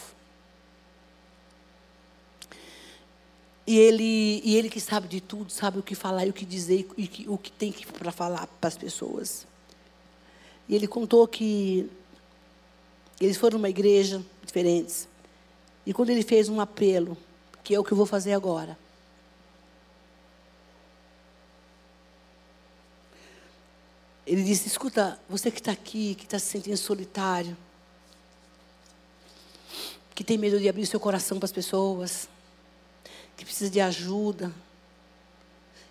E 3.66 3.78
ele, 3.78 4.40
e 4.44 4.56
ele 4.56 4.68
que 4.68 4.80
sabe 4.80 5.08
de 5.08 5.20
tudo, 5.20 5.50
sabe 5.50 5.78
o 5.78 5.82
que 5.82 5.94
falar 5.94 6.26
e 6.26 6.30
o 6.30 6.32
que 6.32 6.44
dizer 6.44 6.86
e 6.96 7.06
que, 7.06 7.28
o 7.28 7.36
que 7.36 7.50
tem 7.50 7.72
para 7.72 8.12
falar 8.12 8.46
para 8.60 8.68
as 8.68 8.76
pessoas. 8.76 9.46
E 10.68 10.74
ele 10.74 10.86
contou 10.86 11.26
que 11.26 11.90
eles 13.20 13.36
foram 13.36 13.58
numa 13.58 13.68
igreja 13.68 14.22
diferentes. 14.46 15.08
E 15.84 15.92
quando 15.92 16.10
ele 16.10 16.22
fez 16.22 16.48
um 16.48 16.60
apelo, 16.60 17.16
que 17.62 17.74
é 17.74 17.78
o 17.78 17.84
que 17.84 17.92
eu 17.92 17.96
vou 17.96 18.06
fazer 18.06 18.32
agora. 18.32 18.78
Ele 24.26 24.42
disse: 24.42 24.66
Escuta, 24.66 25.18
você 25.28 25.50
que 25.50 25.58
está 25.60 25.72
aqui, 25.72 26.14
que 26.14 26.24
está 26.24 26.38
se 26.38 26.46
sentindo 26.46 26.76
solitário, 26.76 27.56
que 30.14 30.24
tem 30.24 30.38
medo 30.38 30.58
de 30.58 30.68
abrir 30.68 30.86
seu 30.86 30.98
coração 30.98 31.38
para 31.38 31.44
as 31.44 31.52
pessoas, 31.52 32.28
que 33.36 33.44
precisa 33.44 33.70
de 33.70 33.80
ajuda, 33.80 34.52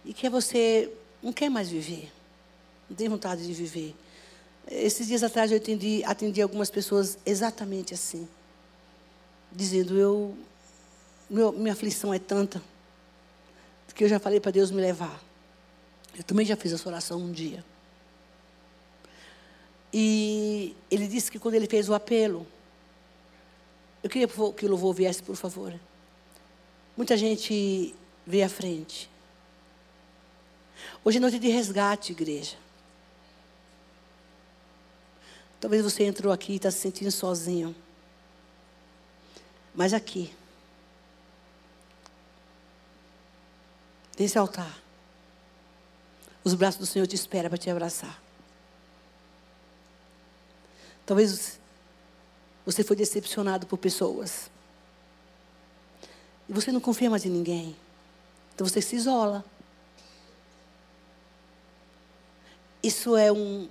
e 0.03 0.13
que 0.13 0.29
você 0.29 0.91
não 1.21 1.31
quer 1.31 1.49
mais 1.49 1.69
viver, 1.69 2.11
não 2.89 2.95
tem 2.95 3.07
vontade 3.07 3.45
de 3.45 3.53
viver. 3.53 3.95
Esses 4.67 5.07
dias 5.07 5.23
atrás 5.23 5.51
eu 5.51 5.57
atendi, 5.57 6.03
atendi 6.05 6.41
algumas 6.41 6.69
pessoas 6.69 7.17
exatamente 7.25 7.93
assim, 7.93 8.27
dizendo: 9.55 9.97
eu, 9.97 10.37
meu, 11.29 11.51
minha 11.51 11.73
aflição 11.73 12.13
é 12.13 12.19
tanta, 12.19 12.61
que 13.95 14.03
eu 14.03 14.09
já 14.09 14.19
falei 14.19 14.39
para 14.39 14.51
Deus 14.51 14.69
me 14.71 14.81
levar. 14.81 15.23
Eu 16.17 16.23
também 16.23 16.45
já 16.45 16.55
fiz 16.55 16.73
essa 16.73 16.87
oração 16.87 17.19
um 17.19 17.31
dia. 17.31 17.63
E 19.91 20.75
ele 20.91 21.07
disse 21.07 21.31
que 21.31 21.39
quando 21.39 21.55
ele 21.55 21.67
fez 21.67 21.87
o 21.87 21.93
apelo, 21.93 22.45
eu 24.03 24.09
queria 24.09 24.27
que 24.27 24.65
o 24.65 24.69
louvor 24.69 24.93
viesse, 24.93 25.23
por 25.23 25.37
favor. 25.37 25.73
Muita 26.97 27.15
gente 27.15 27.95
veio 28.27 28.45
à 28.45 28.49
frente. 28.49 29.09
Hoje 31.03 31.17
é 31.17 31.21
noite 31.21 31.39
de 31.39 31.47
resgate, 31.47 32.11
igreja. 32.11 32.57
Talvez 35.61 35.81
você 35.81 36.03
entrou 36.03 36.33
aqui 36.33 36.53
e 36.53 36.55
está 36.57 36.69
se 36.69 36.79
sentindo 36.79 37.11
sozinho. 37.11 37.73
Mas 39.75 39.93
aqui, 39.93 40.33
nesse 44.17 44.37
altar, 44.37 44.81
os 46.43 46.53
braços 46.53 46.79
do 46.79 46.85
Senhor 46.85 47.05
te 47.05 47.15
esperam 47.15 47.49
para 47.49 47.57
te 47.57 47.69
abraçar. 47.69 48.21
Talvez 51.05 51.59
você 52.65 52.83
foi 52.83 52.95
decepcionado 52.95 53.67
por 53.67 53.77
pessoas. 53.77 54.49
E 56.47 56.53
você 56.53 56.71
não 56.71 56.79
confia 56.79 57.09
mais 57.09 57.25
em 57.25 57.29
ninguém. 57.29 57.75
Então 58.53 58.65
você 58.65 58.81
se 58.81 58.95
isola. 58.95 59.43
Isso 62.81 63.17
é 63.17 63.31
um, 63.31 63.67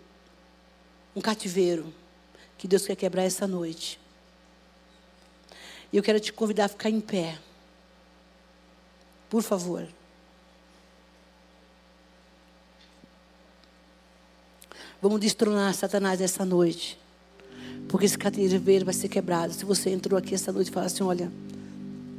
um 1.16 1.20
cativeiro 1.20 1.94
que 2.58 2.68
Deus 2.68 2.86
quer 2.86 2.96
quebrar 2.96 3.22
essa 3.22 3.46
noite. 3.46 4.03
E 5.94 5.96
eu 5.96 6.02
quero 6.02 6.18
te 6.18 6.32
convidar 6.32 6.64
a 6.64 6.68
ficar 6.68 6.90
em 6.90 7.00
pé. 7.00 7.38
Por 9.30 9.44
favor. 9.44 9.86
Vamos 15.00 15.20
destronar 15.20 15.72
Satanás 15.72 16.20
essa 16.20 16.44
noite. 16.44 16.98
Porque 17.88 18.06
esse 18.06 18.18
cativeiro 18.18 18.84
vai 18.84 18.92
ser 18.92 19.08
quebrado. 19.08 19.52
Se 19.52 19.64
você 19.64 19.90
entrou 19.90 20.18
aqui 20.18 20.34
essa 20.34 20.50
noite 20.50 20.66
e 20.66 20.72
fala 20.72 20.86
assim: 20.86 21.04
olha, 21.04 21.30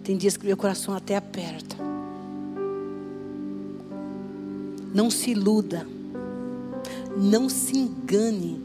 tem 0.06 0.16
dias 0.16 0.38
que 0.38 0.46
meu 0.46 0.56
coração 0.56 0.94
até 0.94 1.18
aperta. 1.18 1.76
Não 4.94 5.12
se 5.12 5.32
iluda. 5.32 5.86
Não 7.18 7.50
se 7.50 7.78
engane 7.78 8.64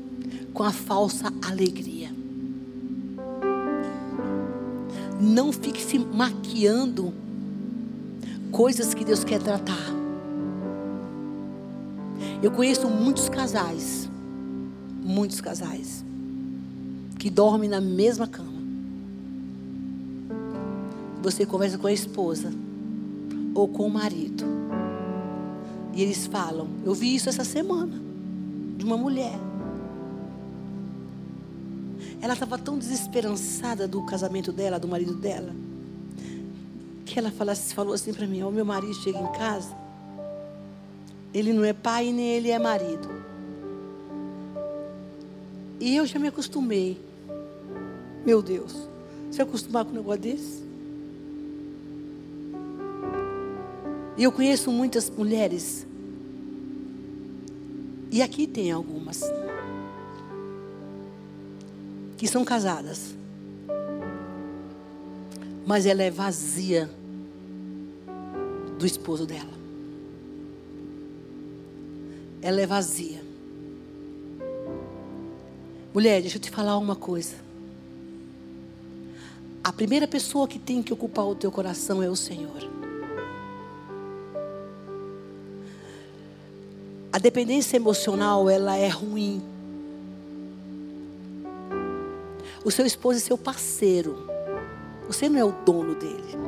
com 0.54 0.62
a 0.62 0.70
falsa 0.70 1.32
alegria. 1.44 1.89
Não 5.20 5.52
fique 5.52 5.82
se 5.82 5.98
maquiando 5.98 7.12
coisas 8.50 8.94
que 8.94 9.04
Deus 9.04 9.22
quer 9.22 9.40
tratar. 9.40 9.90
Eu 12.42 12.50
conheço 12.50 12.88
muitos 12.88 13.28
casais, 13.28 14.08
muitos 15.02 15.40
casais, 15.40 16.02
que 17.18 17.28
dormem 17.28 17.68
na 17.68 17.80
mesma 17.80 18.26
cama. 18.26 18.60
Você 21.22 21.44
conversa 21.44 21.76
com 21.76 21.86
a 21.86 21.92
esposa 21.92 22.50
ou 23.54 23.68
com 23.68 23.86
o 23.86 23.90
marido. 23.90 24.44
E 25.92 26.02
eles 26.02 26.26
falam: 26.26 26.68
Eu 26.82 26.94
vi 26.94 27.14
isso 27.14 27.28
essa 27.28 27.44
semana, 27.44 28.00
de 28.78 28.84
uma 28.84 28.96
mulher. 28.96 29.49
Ela 32.20 32.34
estava 32.34 32.58
tão 32.58 32.78
desesperançada 32.78 33.88
do 33.88 34.04
casamento 34.04 34.52
dela, 34.52 34.78
do 34.78 34.86
marido 34.86 35.14
dela, 35.14 35.54
que 37.06 37.18
ela 37.18 37.30
falou 37.30 37.94
assim 37.94 38.12
para 38.12 38.26
mim: 38.26 38.42
O 38.42 38.50
meu 38.50 38.64
marido 38.64 38.94
chega 38.94 39.18
em 39.18 39.32
casa, 39.32 39.74
ele 41.32 41.52
não 41.52 41.64
é 41.64 41.72
pai 41.72 42.12
nem 42.12 42.28
ele 42.30 42.50
é 42.50 42.58
marido. 42.58 43.08
E 45.80 45.96
eu 45.96 46.04
já 46.04 46.18
me 46.18 46.28
acostumei. 46.28 47.00
Meu 48.26 48.42
Deus, 48.42 48.76
se 49.30 49.40
acostumar 49.40 49.84
com 49.84 49.92
um 49.92 49.94
negócio 49.94 50.20
desse? 50.20 50.62
E 54.18 54.24
eu 54.24 54.30
conheço 54.30 54.70
muitas 54.70 55.08
mulheres, 55.08 55.86
e 58.10 58.20
aqui 58.20 58.46
tem 58.46 58.70
algumas, 58.70 59.22
que 62.20 62.28
são 62.28 62.44
casadas, 62.44 63.14
mas 65.64 65.86
ela 65.86 66.02
é 66.02 66.10
vazia 66.10 66.90
do 68.78 68.84
esposo 68.84 69.24
dela. 69.24 69.54
Ela 72.42 72.60
é 72.60 72.66
vazia. 72.66 73.22
Mulher, 75.94 76.20
deixa 76.20 76.36
eu 76.36 76.42
te 76.42 76.50
falar 76.50 76.76
uma 76.76 76.94
coisa. 76.94 77.36
A 79.64 79.72
primeira 79.72 80.06
pessoa 80.06 80.46
que 80.46 80.58
tem 80.58 80.82
que 80.82 80.92
ocupar 80.92 81.24
o 81.24 81.34
teu 81.34 81.50
coração 81.50 82.02
é 82.02 82.10
o 82.10 82.16
Senhor. 82.16 82.68
A 87.10 87.18
dependência 87.18 87.78
emocional, 87.78 88.50
ela 88.50 88.76
é 88.76 88.88
ruim. 88.88 89.49
O 92.70 92.72
seu 92.72 92.86
esposo 92.86 93.18
é 93.18 93.20
seu 93.20 93.36
parceiro. 93.36 94.30
Você 95.08 95.28
não 95.28 95.40
é 95.40 95.44
o 95.44 95.50
dono 95.50 95.92
dele. 95.96 96.38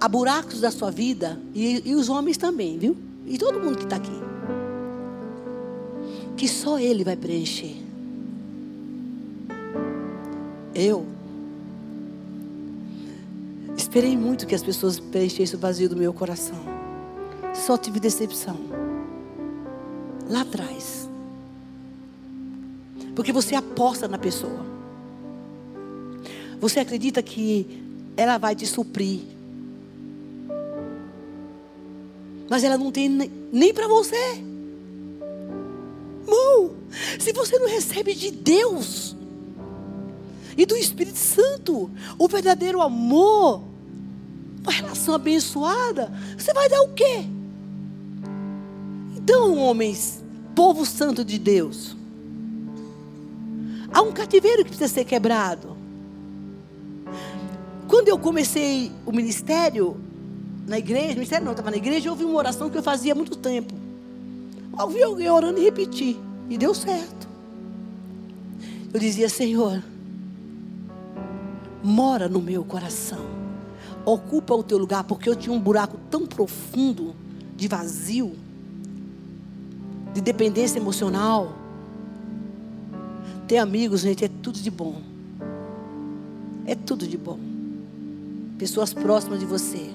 Há 0.00 0.08
buracos 0.08 0.60
da 0.60 0.70
sua 0.70 0.92
vida, 0.92 1.40
e, 1.52 1.82
e 1.84 1.92
os 1.96 2.08
homens 2.08 2.36
também, 2.36 2.78
viu? 2.78 2.96
E 3.26 3.36
todo 3.36 3.58
mundo 3.58 3.76
que 3.76 3.82
está 3.82 3.96
aqui. 3.96 4.12
Que 6.36 6.46
só 6.46 6.78
ele 6.78 7.02
vai 7.02 7.16
preencher. 7.16 7.74
Eu 10.72 11.04
esperei 13.76 14.16
muito 14.16 14.46
que 14.46 14.54
as 14.54 14.62
pessoas 14.62 15.00
preenchessem 15.00 15.56
o 15.56 15.58
vazio 15.58 15.88
do 15.88 15.96
meu 15.96 16.12
coração 16.12 16.62
só 17.54 17.76
tive 17.76 17.98
decepção. 17.98 18.56
Lá 20.30 20.42
atrás. 20.42 21.07
Porque 23.18 23.32
você 23.32 23.56
aposta 23.56 24.06
na 24.06 24.16
pessoa. 24.16 24.64
Você 26.60 26.78
acredita 26.78 27.20
que 27.20 27.82
ela 28.16 28.38
vai 28.38 28.54
te 28.54 28.64
suprir. 28.64 29.22
Mas 32.48 32.62
ela 32.62 32.78
não 32.78 32.92
tem 32.92 33.08
nem, 33.08 33.74
para 33.74 33.88
você. 33.88 34.40
Não. 36.28 36.76
Se 37.18 37.32
você 37.32 37.58
não 37.58 37.68
recebe 37.68 38.14
de 38.14 38.30
Deus 38.30 39.16
e 40.56 40.64
do 40.64 40.76
Espírito 40.76 41.18
Santo 41.18 41.90
o 42.16 42.28
verdadeiro 42.28 42.80
amor, 42.80 43.64
uma 44.62 44.70
relação 44.70 45.14
abençoada, 45.14 46.12
você 46.38 46.54
vai 46.54 46.68
dar 46.68 46.82
o 46.82 46.94
quê? 46.94 47.24
Então, 49.16 49.58
homens, 49.58 50.22
povo 50.54 50.86
santo 50.86 51.24
de 51.24 51.36
Deus, 51.36 51.97
há 53.98 54.02
um 54.02 54.12
cativeiro 54.12 54.58
que 54.64 54.70
precisa 54.70 54.88
ser 54.88 55.04
quebrado. 55.04 55.76
Quando 57.88 58.08
eu 58.08 58.18
comecei 58.18 58.92
o 59.04 59.10
ministério 59.10 59.96
na 60.68 60.78
igreja, 60.78 61.14
ministério 61.14 61.44
não, 61.44 61.52
estava 61.52 61.70
na 61.70 61.76
igreja, 61.76 62.06
eu 62.06 62.12
ouvi 62.12 62.24
uma 62.24 62.38
oração 62.38 62.70
que 62.70 62.78
eu 62.78 62.82
fazia 62.82 63.12
há 63.12 63.14
muito 63.16 63.36
tempo. 63.36 63.74
Eu 64.72 64.84
ouvi 64.84 65.02
alguém 65.02 65.28
orando 65.28 65.58
e 65.58 65.64
repeti, 65.64 66.16
e 66.48 66.56
deu 66.56 66.74
certo. 66.74 67.26
Eu 68.92 69.00
dizia, 69.00 69.28
Senhor, 69.28 69.82
mora 71.82 72.28
no 72.28 72.40
meu 72.40 72.64
coração, 72.64 73.26
ocupa 74.04 74.54
o 74.54 74.62
teu 74.62 74.78
lugar, 74.78 75.02
porque 75.04 75.28
eu 75.28 75.34
tinha 75.34 75.52
um 75.52 75.58
buraco 75.60 75.98
tão 76.08 76.24
profundo 76.24 77.16
de 77.56 77.66
vazio 77.66 78.36
de 80.14 80.20
dependência 80.20 80.78
emocional. 80.78 81.52
Ter 83.48 83.56
amigos, 83.56 84.02
gente, 84.02 84.24
é 84.24 84.28
tudo 84.28 84.60
de 84.60 84.70
bom. 84.70 85.02
É 86.66 86.74
tudo 86.74 87.06
de 87.06 87.16
bom. 87.16 87.40
Pessoas 88.58 88.92
próximas 88.92 89.40
de 89.40 89.46
você. 89.46 89.90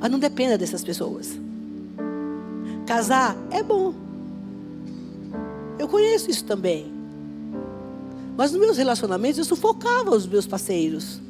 Mas 0.00 0.10
não 0.10 0.18
dependa 0.18 0.56
dessas 0.56 0.84
pessoas. 0.84 1.38
Casar 2.86 3.36
é 3.50 3.62
bom. 3.62 3.94
Eu 5.78 5.88
conheço 5.88 6.30
isso 6.30 6.44
também. 6.44 6.90
Mas 8.36 8.52
nos 8.52 8.60
meus 8.60 8.76
relacionamentos 8.76 9.38
eu 9.38 9.44
sufocava 9.44 10.16
os 10.16 10.26
meus 10.26 10.46
parceiros. 10.46 11.20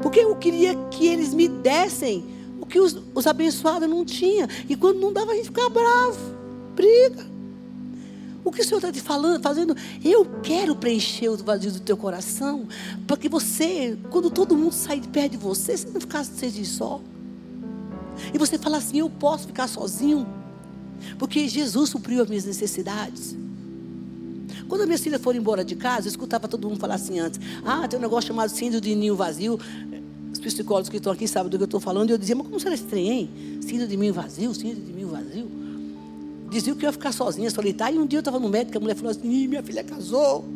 Porque 0.00 0.20
eu 0.20 0.36
queria 0.36 0.74
que 0.90 1.06
eles 1.06 1.34
me 1.34 1.48
dessem 1.48 2.38
que 2.68 2.78
os, 2.78 3.00
os 3.14 3.26
abençoados 3.26 3.88
não 3.88 4.04
tinham. 4.04 4.46
E 4.68 4.76
quando 4.76 5.00
não 5.00 5.12
dava, 5.12 5.32
a 5.32 5.34
gente 5.34 5.46
ficava 5.46 5.70
bravo, 5.70 6.18
briga. 6.76 7.37
O 8.48 8.50
que 8.50 8.62
o 8.62 8.64
Senhor 8.64 8.78
está 8.78 8.90
te 8.90 9.02
falando, 9.02 9.42
fazendo? 9.42 9.76
Eu 10.02 10.24
quero 10.42 10.74
preencher 10.74 11.28
os 11.28 11.42
vazios 11.42 11.74
do 11.74 11.80
teu 11.80 11.98
coração, 11.98 12.66
para 13.06 13.14
que 13.18 13.28
você, 13.28 13.98
quando 14.08 14.30
todo 14.30 14.56
mundo 14.56 14.72
sair 14.72 15.00
de 15.00 15.08
perto 15.08 15.32
de 15.32 15.36
você, 15.36 15.76
você 15.76 15.86
não 15.90 16.00
ficar 16.00 16.24
seja 16.24 16.64
só. 16.64 16.98
E 18.32 18.38
você 18.38 18.56
fala 18.56 18.78
assim: 18.78 19.00
eu 19.00 19.10
posso 19.10 19.48
ficar 19.48 19.68
sozinho, 19.68 20.26
porque 21.18 21.46
Jesus 21.46 21.90
supriu 21.90 22.22
as 22.22 22.28
minhas 22.30 22.46
necessidades. 22.46 23.36
Quando 24.66 24.86
minhas 24.86 25.02
filhas 25.02 25.20
foram 25.20 25.38
embora 25.38 25.62
de 25.62 25.76
casa, 25.76 26.06
eu 26.06 26.10
escutava 26.10 26.48
todo 26.48 26.70
mundo 26.70 26.80
falar 26.80 26.94
assim 26.94 27.18
antes: 27.18 27.38
ah, 27.66 27.86
tem 27.86 27.98
um 27.98 28.02
negócio 28.02 28.28
chamado 28.28 28.48
síndrome 28.48 28.80
de 28.80 28.94
ninho 28.94 29.14
vazio 29.14 29.58
os 30.32 30.38
psicólogos 30.38 30.88
que 30.88 30.96
estão 30.96 31.12
aqui 31.12 31.28
sabem 31.28 31.50
do 31.50 31.58
que 31.58 31.64
eu 31.64 31.66
estou 31.66 31.80
falando. 31.80 32.08
E 32.08 32.12
eu 32.14 32.18
dizia, 32.18 32.34
mas 32.34 32.46
como 32.46 32.58
será 32.58 32.74
estranho, 32.74 33.12
hein? 33.12 33.30
Sinto 33.60 33.86
de 33.86 33.96
mim 33.96 34.10
vazio, 34.10 34.54
sinto 34.54 34.80
de 34.80 34.92
mim 34.92 35.04
vazio. 35.04 35.67
Dizia 36.48 36.74
que 36.74 36.84
eu 36.84 36.88
ia 36.88 36.92
ficar 36.92 37.12
sozinha, 37.12 37.50
solitária. 37.50 37.96
E 37.96 37.98
um 37.98 38.06
dia 38.06 38.18
eu 38.18 38.20
estava 38.20 38.38
no 38.38 38.48
médico, 38.48 38.78
a 38.78 38.80
mulher 38.80 38.94
falou 38.94 39.10
assim: 39.10 39.46
minha 39.46 39.62
filha 39.62 39.84
casou. 39.84 40.46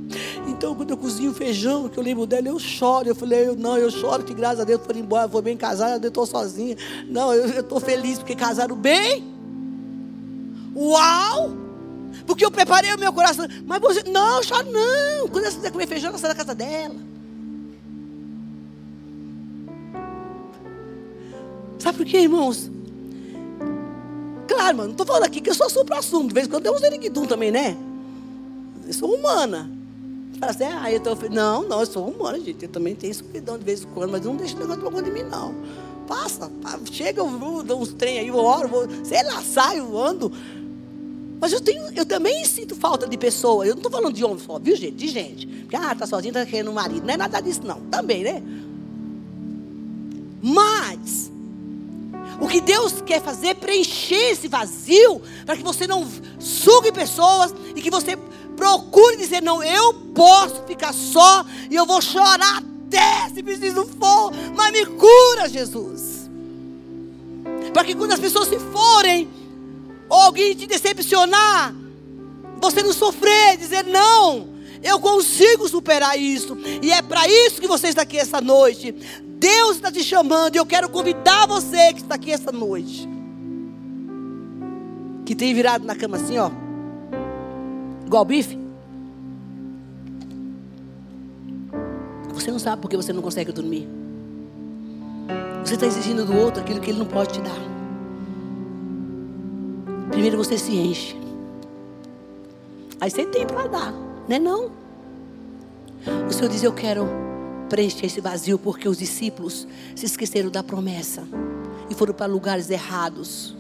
Então, 0.49 0.75
quando 0.75 0.91
eu 0.91 0.97
cozinho 0.97 1.35
feijão, 1.35 1.89
que 1.89 1.99
eu 1.99 2.03
lembro 2.03 2.27
dela, 2.27 2.49
eu 2.49 2.59
choro. 2.59 3.09
Eu 3.09 3.15
falei: 3.15 3.55
não, 3.57 3.77
eu 3.77 3.91
choro 3.91 4.23
que 4.23 4.33
graças 4.33 4.61
a 4.61 4.65
Deus 4.65 4.81
foram 4.85 5.01
embora, 5.01 5.27
vou 5.27 5.43
bem 5.43 5.57
casada, 5.57 6.07
eu 6.07 6.09
estou 6.09 6.25
sozinha. 6.25 6.77
Não, 7.09 7.35
eu 7.35 7.61
estou 7.61 7.79
feliz 7.79 8.19
porque 8.19 8.35
casaram 8.35 8.75
bem. 8.75 9.23
Uau! 10.75 11.53
Porque 12.27 12.45
eu 12.45 12.51
preparei 12.51 12.95
o 12.95 12.99
meu 12.99 13.13
coração. 13.13 13.47
Mas 13.67 13.81
você, 13.81 14.03
não, 14.05 14.41
chora 14.43 14.65
não. 14.65 15.29
Quando 15.29 15.45
ela 15.45 15.55
quiser 15.55 15.71
comer 15.71 15.87
feijão, 15.87 16.09
ela 16.11 16.19
sai 16.19 16.31
da 16.31 16.37
casa 16.37 16.55
dela. 16.55 16.97
Sabe 21.79 21.99
por 21.99 22.07
quê, 22.07 22.21
irmãos? 22.21 22.71
Claro, 24.49 24.77
mano, 24.77 24.89
não 24.89 24.93
estou 24.93 25.07
falando 25.07 25.25
aqui 25.25 25.41
que 25.41 25.51
eu 25.51 25.55
sou 25.55 25.71
supra-sumo. 25.71 26.29
De 26.29 26.35
vez 26.35 26.47
em 26.47 26.51
quando 26.51 26.65
tem 26.65 26.73
uns 26.73 26.83
eriguidum 26.83 27.27
também, 27.27 27.51
né? 27.51 27.77
Eu 28.87 28.93
sou 28.93 29.15
humana. 29.15 29.71
Fala 30.39 30.53
assim, 30.53 30.65
ah, 30.65 30.93
eu 30.93 31.01
tô... 31.01 31.15
Não, 31.31 31.63
não, 31.69 31.81
eu 31.81 31.87
sou 31.87 32.09
humana, 32.09 32.39
gente. 32.41 32.65
Eu 32.65 32.69
também 32.69 32.95
tenho 32.95 33.11
escuridão 33.11 33.59
de 33.59 33.65
vez 33.65 33.83
em 33.83 33.87
quando, 33.89 34.11
mas 34.11 34.23
não 34.23 34.37
deixa 34.37 34.57
o 34.57 34.61
negócio 34.61 34.83
tomar 34.83 35.03
de 35.03 35.11
mim, 35.11 35.23
não. 35.23 35.55
Passa, 36.07 36.51
chega, 36.91 37.21
eu 37.21 37.63
dou 37.63 37.81
uns 37.81 37.93
trem 37.93 38.19
aí, 38.19 38.29
eu 38.29 38.37
oro, 38.37 38.69
vou, 38.69 38.87
sei 39.05 39.23
lá, 39.23 39.41
saio, 39.41 39.97
ando. 39.97 40.33
Mas 41.43 41.53
eu, 41.53 41.61
tenho, 41.61 41.83
eu 41.97 42.07
também 42.07 42.45
sinto 42.45 42.77
falta 42.77 43.05
de 43.05 43.19
pessoa. 43.19 43.67
Eu 43.67 43.71
não 43.71 43.79
estou 43.79 43.91
falando 43.91 44.13
de 44.13 44.25
homem 44.25 44.39
só, 44.39 44.61
viu, 44.61 44.77
gente? 44.77 44.95
De 44.95 45.09
gente. 45.09 45.45
Porque, 45.47 45.75
ah, 45.75 45.93
tá 45.93 46.07
sozinho, 46.07 46.33
tá 46.33 46.47
querendo 46.47 46.71
um 46.71 46.75
marido. 46.75 47.05
Não 47.05 47.15
é 47.15 47.17
nada 47.17 47.41
disso, 47.41 47.63
não. 47.65 47.81
Também, 47.91 48.23
né? 48.23 48.41
Mas, 50.41 51.32
o 52.41 52.49
que 52.49 52.61
Deus 52.61 53.01
quer 53.05 53.23
fazer 53.23 53.49
é 53.49 53.55
preencher 53.55 54.31
esse 54.31 54.49
vazio, 54.49 55.23
para 55.45 55.57
que 55.57 55.63
você 55.63 55.87
não 55.87 56.09
sugue 56.39 56.93
pessoas 56.93 57.55
e 57.75 57.81
que 57.81 57.91
você 57.91 58.17
procure 58.57 59.17
dizer: 59.17 59.43
não, 59.43 59.63
eu 59.63 59.95
posso 60.15 60.63
ficar 60.65 60.93
só 60.93 61.45
e 61.71 61.75
eu 61.75 61.87
vou 61.87 62.01
chorar 62.01 62.63
até 62.93 63.35
se 63.35 63.43
preciso 63.43 63.87
for, 63.99 64.33
mas 64.55 64.73
me 64.73 64.87
cura, 64.87 65.49
Jesus. 65.49 66.31
Para 67.73 67.85
que 67.85 67.95
quando 67.95 68.13
as 68.13 68.21
pessoas 68.21 68.49
se 68.49 68.59
forem, 68.59 69.29
ou 70.09 70.19
alguém 70.19 70.55
te 70.55 70.67
decepcionar, 70.67 71.75
você 72.61 72.83
não 72.83 72.93
sofrer, 72.93 73.57
dizer: 73.57 73.85
não, 73.85 74.49
eu 74.83 75.01
consigo 75.01 75.69
superar 75.69 76.19
isso. 76.19 76.57
E 76.83 76.93
é 76.93 77.01
para 77.01 77.27
isso 77.29 77.61
que 77.61 77.67
você 77.67 77.89
está 77.89 78.03
aqui 78.03 78.19
essa 78.19 78.41
noite. 78.41 78.95
Deus 79.43 79.75
está 79.75 79.91
te 79.91 80.05
chamando. 80.05 80.55
E 80.55 80.59
eu 80.59 80.65
quero 80.65 80.89
convidar 80.89 81.49
você 81.49 81.93
que 81.93 82.01
está 82.01 82.15
aqui 82.15 82.31
essa 82.31 82.53
noite. 82.53 83.09
Que 85.27 85.35
tem 85.35 85.53
virado 85.53 85.85
na 85.85 85.97
cama 85.97 86.17
assim, 86.17 86.39
ó. 86.39 86.49
Igual 88.07 88.25
bife. 88.25 88.57
Você 92.33 92.53
não 92.53 92.61
sabe 92.61 92.81
porque 92.81 92.97
você 92.97 93.13
não 93.13 93.21
consegue 93.21 93.51
dormir. 93.51 93.89
Você 95.65 95.75
está 95.75 95.87
exigindo 95.87 96.25
do 96.25 96.37
outro 96.37 96.63
aquilo 96.63 96.81
que 96.81 96.91
ele 96.91 97.01
não 97.01 97.07
pode 97.07 97.33
te 97.33 97.41
dar. 97.41 97.61
Primeiro 100.13 100.37
você 100.37 100.57
se 100.57 100.73
enche. 100.73 101.17
Aí 103.01 103.11
você 103.11 103.27
tem 103.27 103.45
para 103.45 103.67
dar. 103.67 103.93
Não 104.29 104.37
é 104.37 104.39
não. 104.39 104.71
O 106.29 106.33
Senhor 106.33 106.49
diz: 106.49 106.63
Eu 106.63 106.73
quero 106.73 107.32
preencher 107.73 108.05
esse 108.05 108.21
vazio, 108.21 108.59
porque 108.59 108.87
os 108.87 108.99
discípulos 108.99 109.67
se 109.97 110.05
esqueceram 110.05 110.51
da 110.51 110.63
promessa 110.63 111.27
e 111.89 111.95
foram 111.95 112.13
para 112.13 112.27
lugares 112.27 112.69
errados, 112.69 113.57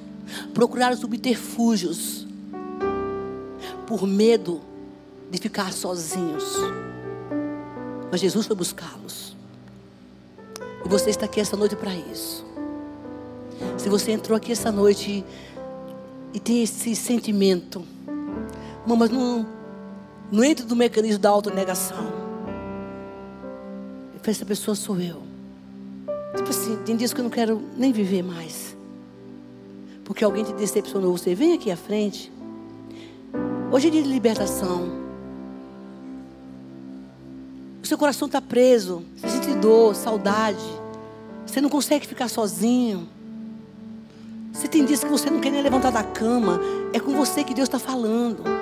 procuraram 0.52 0.94
subterfúgios 0.94 2.26
por 3.86 4.06
medo 4.06 4.60
de 5.30 5.38
ficar 5.38 5.72
sozinhos. 5.72 6.44
Mas 8.10 8.20
Jesus 8.20 8.46
foi 8.46 8.54
buscá-los. 8.54 9.34
E 10.84 10.88
você 10.90 11.08
está 11.08 11.24
aqui 11.24 11.40
essa 11.40 11.56
noite 11.56 11.74
para 11.74 11.94
isso. 11.94 12.44
Se 13.78 13.88
você 13.88 14.12
entrou 14.12 14.36
aqui 14.36 14.52
essa 14.52 14.70
noite 14.70 15.24
e 16.34 16.38
tem 16.38 16.62
esse 16.62 16.94
sentimento, 16.94 17.82
mas 18.86 19.08
não 19.08 19.46
não 20.30 20.44
entre 20.44 20.66
no 20.66 20.76
mecanismo 20.76 21.18
da 21.18 21.30
autonegação. 21.30 22.11
Essa 24.30 24.44
pessoa 24.44 24.74
sou 24.74 25.00
eu. 25.00 25.22
Tipo 26.36 26.50
assim, 26.50 26.76
tem 26.84 26.96
dias 26.96 27.12
que 27.12 27.20
eu 27.20 27.24
não 27.24 27.30
quero 27.30 27.60
nem 27.76 27.92
viver 27.92 28.22
mais. 28.22 28.76
Porque 30.04 30.24
alguém 30.24 30.44
te 30.44 30.52
decepcionou. 30.52 31.16
Você 31.16 31.34
vem 31.34 31.52
aqui 31.52 31.70
à 31.70 31.76
frente. 31.76 32.32
Hoje 33.70 33.88
é 33.88 33.90
dia 33.90 34.02
de 34.02 34.08
libertação. 34.08 35.02
O 37.82 37.86
seu 37.86 37.98
coração 37.98 38.26
está 38.26 38.40
preso. 38.40 39.02
Você 39.16 39.28
sente 39.28 39.54
dor, 39.58 39.94
saudade. 39.94 40.64
Você 41.46 41.60
não 41.60 41.68
consegue 41.68 42.06
ficar 42.06 42.28
sozinho. 42.28 43.08
Você 44.52 44.68
tem 44.68 44.84
dias 44.84 45.02
que 45.02 45.10
você 45.10 45.28
não 45.30 45.40
quer 45.40 45.50
nem 45.50 45.62
levantar 45.62 45.90
da 45.90 46.04
cama. 46.04 46.60
É 46.92 47.00
com 47.00 47.12
você 47.12 47.42
que 47.42 47.54
Deus 47.54 47.68
está 47.68 47.78
falando. 47.78 48.61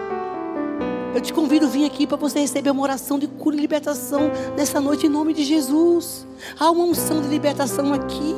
Eu 1.12 1.20
te 1.20 1.32
convido 1.32 1.66
a 1.66 1.68
vir 1.68 1.84
aqui 1.84 2.06
para 2.06 2.16
você 2.16 2.38
receber 2.38 2.70
uma 2.70 2.82
oração 2.82 3.18
de 3.18 3.26
cura 3.26 3.56
e 3.56 3.60
libertação 3.60 4.30
nessa 4.56 4.80
noite 4.80 5.06
em 5.06 5.08
nome 5.08 5.34
de 5.34 5.42
Jesus. 5.42 6.26
Há 6.58 6.70
uma 6.70 6.84
unção 6.84 7.20
de 7.20 7.26
libertação 7.26 7.92
aqui. 7.92 8.34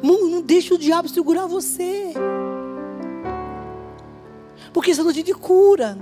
Não, 0.00 0.28
não 0.28 0.40
deixe 0.40 0.72
o 0.72 0.78
diabo 0.78 1.08
segurar 1.08 1.46
você. 1.46 2.12
Porque 4.72 4.92
essa 4.92 5.02
noite 5.02 5.20
é 5.20 5.22
de 5.24 5.34
cura. 5.34 5.98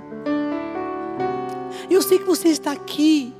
Eu 1.88 2.02
sei 2.02 2.18
que 2.18 2.26
você 2.26 2.48
está 2.48 2.72
aqui. 2.72 3.32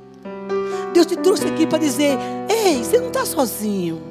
Deus 0.93 1.05
te 1.05 1.15
trouxe 1.15 1.45
aqui 1.47 1.67
para 1.67 1.77
dizer: 1.77 2.17
Ei, 2.49 2.83
você 2.83 2.99
não 2.99 3.09
está 3.09 3.23
sozinho. 3.23 4.01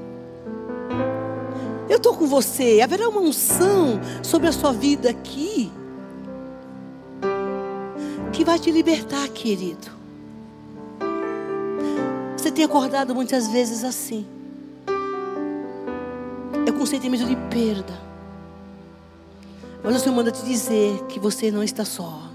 Eu 1.88 1.96
estou 1.96 2.14
com 2.14 2.26
você. 2.26 2.80
Haverá 2.80 3.08
uma 3.08 3.20
unção 3.20 4.00
sobre 4.22 4.48
a 4.48 4.52
sua 4.52 4.72
vida 4.72 5.10
aqui 5.10 5.72
que 8.40 8.44
vai 8.44 8.58
te 8.58 8.70
libertar, 8.70 9.28
querido. 9.28 9.86
Você 12.34 12.50
tem 12.50 12.64
acordado 12.64 13.14
muitas 13.14 13.48
vezes 13.48 13.84
assim. 13.84 14.24
É 16.66 16.72
com 16.72 16.86
sentimento 16.86 17.26
de 17.26 17.36
perda. 17.54 17.92
Mas 19.84 19.94
o 19.94 19.98
Senhor 19.98 20.14
manda 20.14 20.32
te 20.32 20.42
dizer 20.42 21.04
que 21.04 21.20
você 21.20 21.50
não 21.50 21.62
está 21.62 21.84
só. 21.84 22.30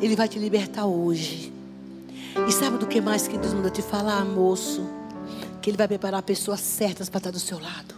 Ele 0.00 0.14
vai 0.14 0.28
te 0.28 0.38
libertar 0.38 0.86
hoje. 0.86 1.52
E 2.46 2.52
sabe 2.52 2.78
do 2.78 2.86
que 2.86 3.00
mais 3.00 3.26
que 3.26 3.36
Deus 3.36 3.52
manda 3.52 3.68
te 3.68 3.82
falar, 3.82 4.24
moço? 4.24 4.88
Que 5.60 5.70
Ele 5.70 5.76
vai 5.76 5.88
preparar 5.88 6.22
pessoas 6.22 6.60
certas 6.60 7.08
para 7.08 7.18
estar 7.18 7.30
do 7.32 7.40
seu 7.40 7.58
lado. 7.58 7.96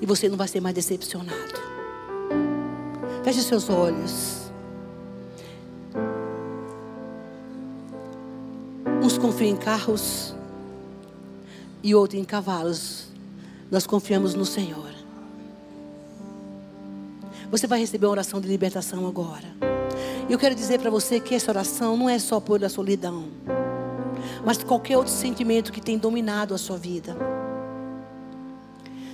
E 0.00 0.06
você 0.06 0.28
não 0.28 0.36
vai 0.36 0.46
ser 0.46 0.60
mais 0.60 0.76
decepcionado. 0.76 1.71
Feche 3.22 3.40
seus 3.40 3.70
olhos. 3.70 4.50
Uns 9.00 9.16
confiam 9.16 9.50
em 9.50 9.56
carros 9.56 10.34
e 11.82 11.94
outros 11.94 12.20
em 12.20 12.24
cavalos. 12.24 13.06
Nós 13.70 13.86
confiamos 13.86 14.34
no 14.34 14.44
Senhor. 14.44 14.90
Você 17.48 17.66
vai 17.66 17.78
receber 17.78 18.06
uma 18.06 18.12
oração 18.12 18.40
de 18.40 18.48
libertação 18.48 19.06
agora. 19.06 19.46
Eu 20.28 20.38
quero 20.38 20.54
dizer 20.54 20.80
para 20.80 20.90
você 20.90 21.20
que 21.20 21.34
essa 21.34 21.50
oração 21.50 21.96
não 21.96 22.10
é 22.10 22.18
só 22.18 22.40
por 22.40 22.64
a 22.64 22.68
solidão, 22.68 23.26
mas 24.44 24.62
qualquer 24.64 24.96
outro 24.96 25.12
sentimento 25.12 25.70
que 25.72 25.80
tem 25.80 25.96
dominado 25.96 26.54
a 26.54 26.58
sua 26.58 26.76
vida, 26.76 27.16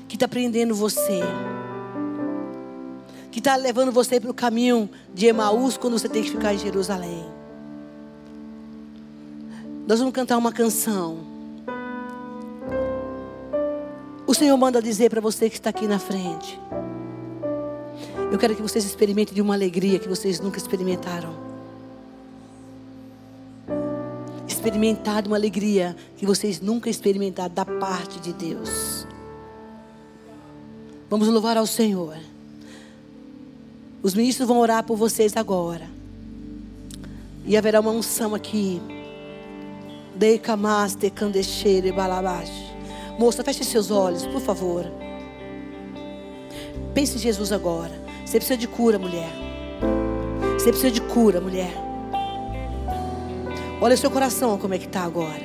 que 0.06 0.16
está 0.16 0.28
prendendo 0.28 0.74
você 0.74 1.20
que 3.30 3.40
está 3.40 3.56
levando 3.56 3.92
você 3.92 4.18
para 4.18 4.30
o 4.30 4.34
caminho 4.34 4.88
de 5.12 5.26
Emaús 5.26 5.76
quando 5.76 5.98
você 5.98 6.08
tem 6.08 6.22
que 6.22 6.30
ficar 6.30 6.54
em 6.54 6.58
Jerusalém. 6.58 7.24
Nós 9.86 9.98
vamos 9.98 10.14
cantar 10.14 10.36
uma 10.36 10.52
canção. 10.52 11.18
O 14.26 14.34
Senhor 14.34 14.56
manda 14.56 14.82
dizer 14.82 15.08
para 15.08 15.20
você 15.20 15.48
que 15.48 15.56
está 15.56 15.70
aqui 15.70 15.86
na 15.86 15.98
frente. 15.98 16.60
Eu 18.30 18.38
quero 18.38 18.54
que 18.54 18.60
vocês 18.60 18.84
experimentem 18.84 19.34
de 19.34 19.40
uma 19.40 19.54
alegria 19.54 19.98
que 19.98 20.08
vocês 20.08 20.38
nunca 20.38 20.58
experimentaram. 20.58 21.34
Experimentar 24.46 25.22
de 25.22 25.28
uma 25.28 25.36
alegria 25.36 25.96
que 26.16 26.26
vocês 26.26 26.60
nunca 26.60 26.90
experimentaram 26.90 27.54
da 27.54 27.64
parte 27.64 28.20
de 28.20 28.34
Deus. 28.34 29.06
Vamos 31.08 31.28
louvar 31.28 31.56
ao 31.56 31.66
Senhor. 31.66 32.18
Os 34.02 34.14
ministros 34.14 34.46
vão 34.46 34.58
orar 34.58 34.84
por 34.84 34.96
vocês 34.96 35.36
agora. 35.36 35.86
E 37.44 37.56
haverá 37.56 37.80
uma 37.80 37.90
unção 37.90 38.34
aqui. 38.34 38.80
Deicamaste 40.14 41.10
candecheire 41.10 41.90
balabaste. 41.92 42.74
Moça, 43.18 43.42
feche 43.42 43.64
seus 43.64 43.90
olhos, 43.90 44.26
por 44.26 44.40
favor. 44.40 44.86
Pense 46.94 47.16
em 47.16 47.18
Jesus 47.18 47.52
agora. 47.52 47.92
Você 48.24 48.38
precisa 48.38 48.56
de 48.56 48.68
cura, 48.68 48.98
mulher. 48.98 49.30
Você 50.54 50.70
precisa 50.70 50.90
de 50.90 51.00
cura, 51.00 51.40
mulher. 51.40 51.72
Olha 53.80 53.94
o 53.94 53.98
seu 53.98 54.10
coração 54.10 54.58
como 54.58 54.74
é 54.74 54.78
que 54.78 54.86
está 54.86 55.02
agora. 55.02 55.42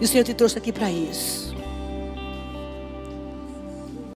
E 0.00 0.04
o 0.04 0.08
Senhor 0.08 0.24
te 0.24 0.32
trouxe 0.32 0.58
aqui 0.58 0.72
para 0.72 0.90
isso. 0.90 1.49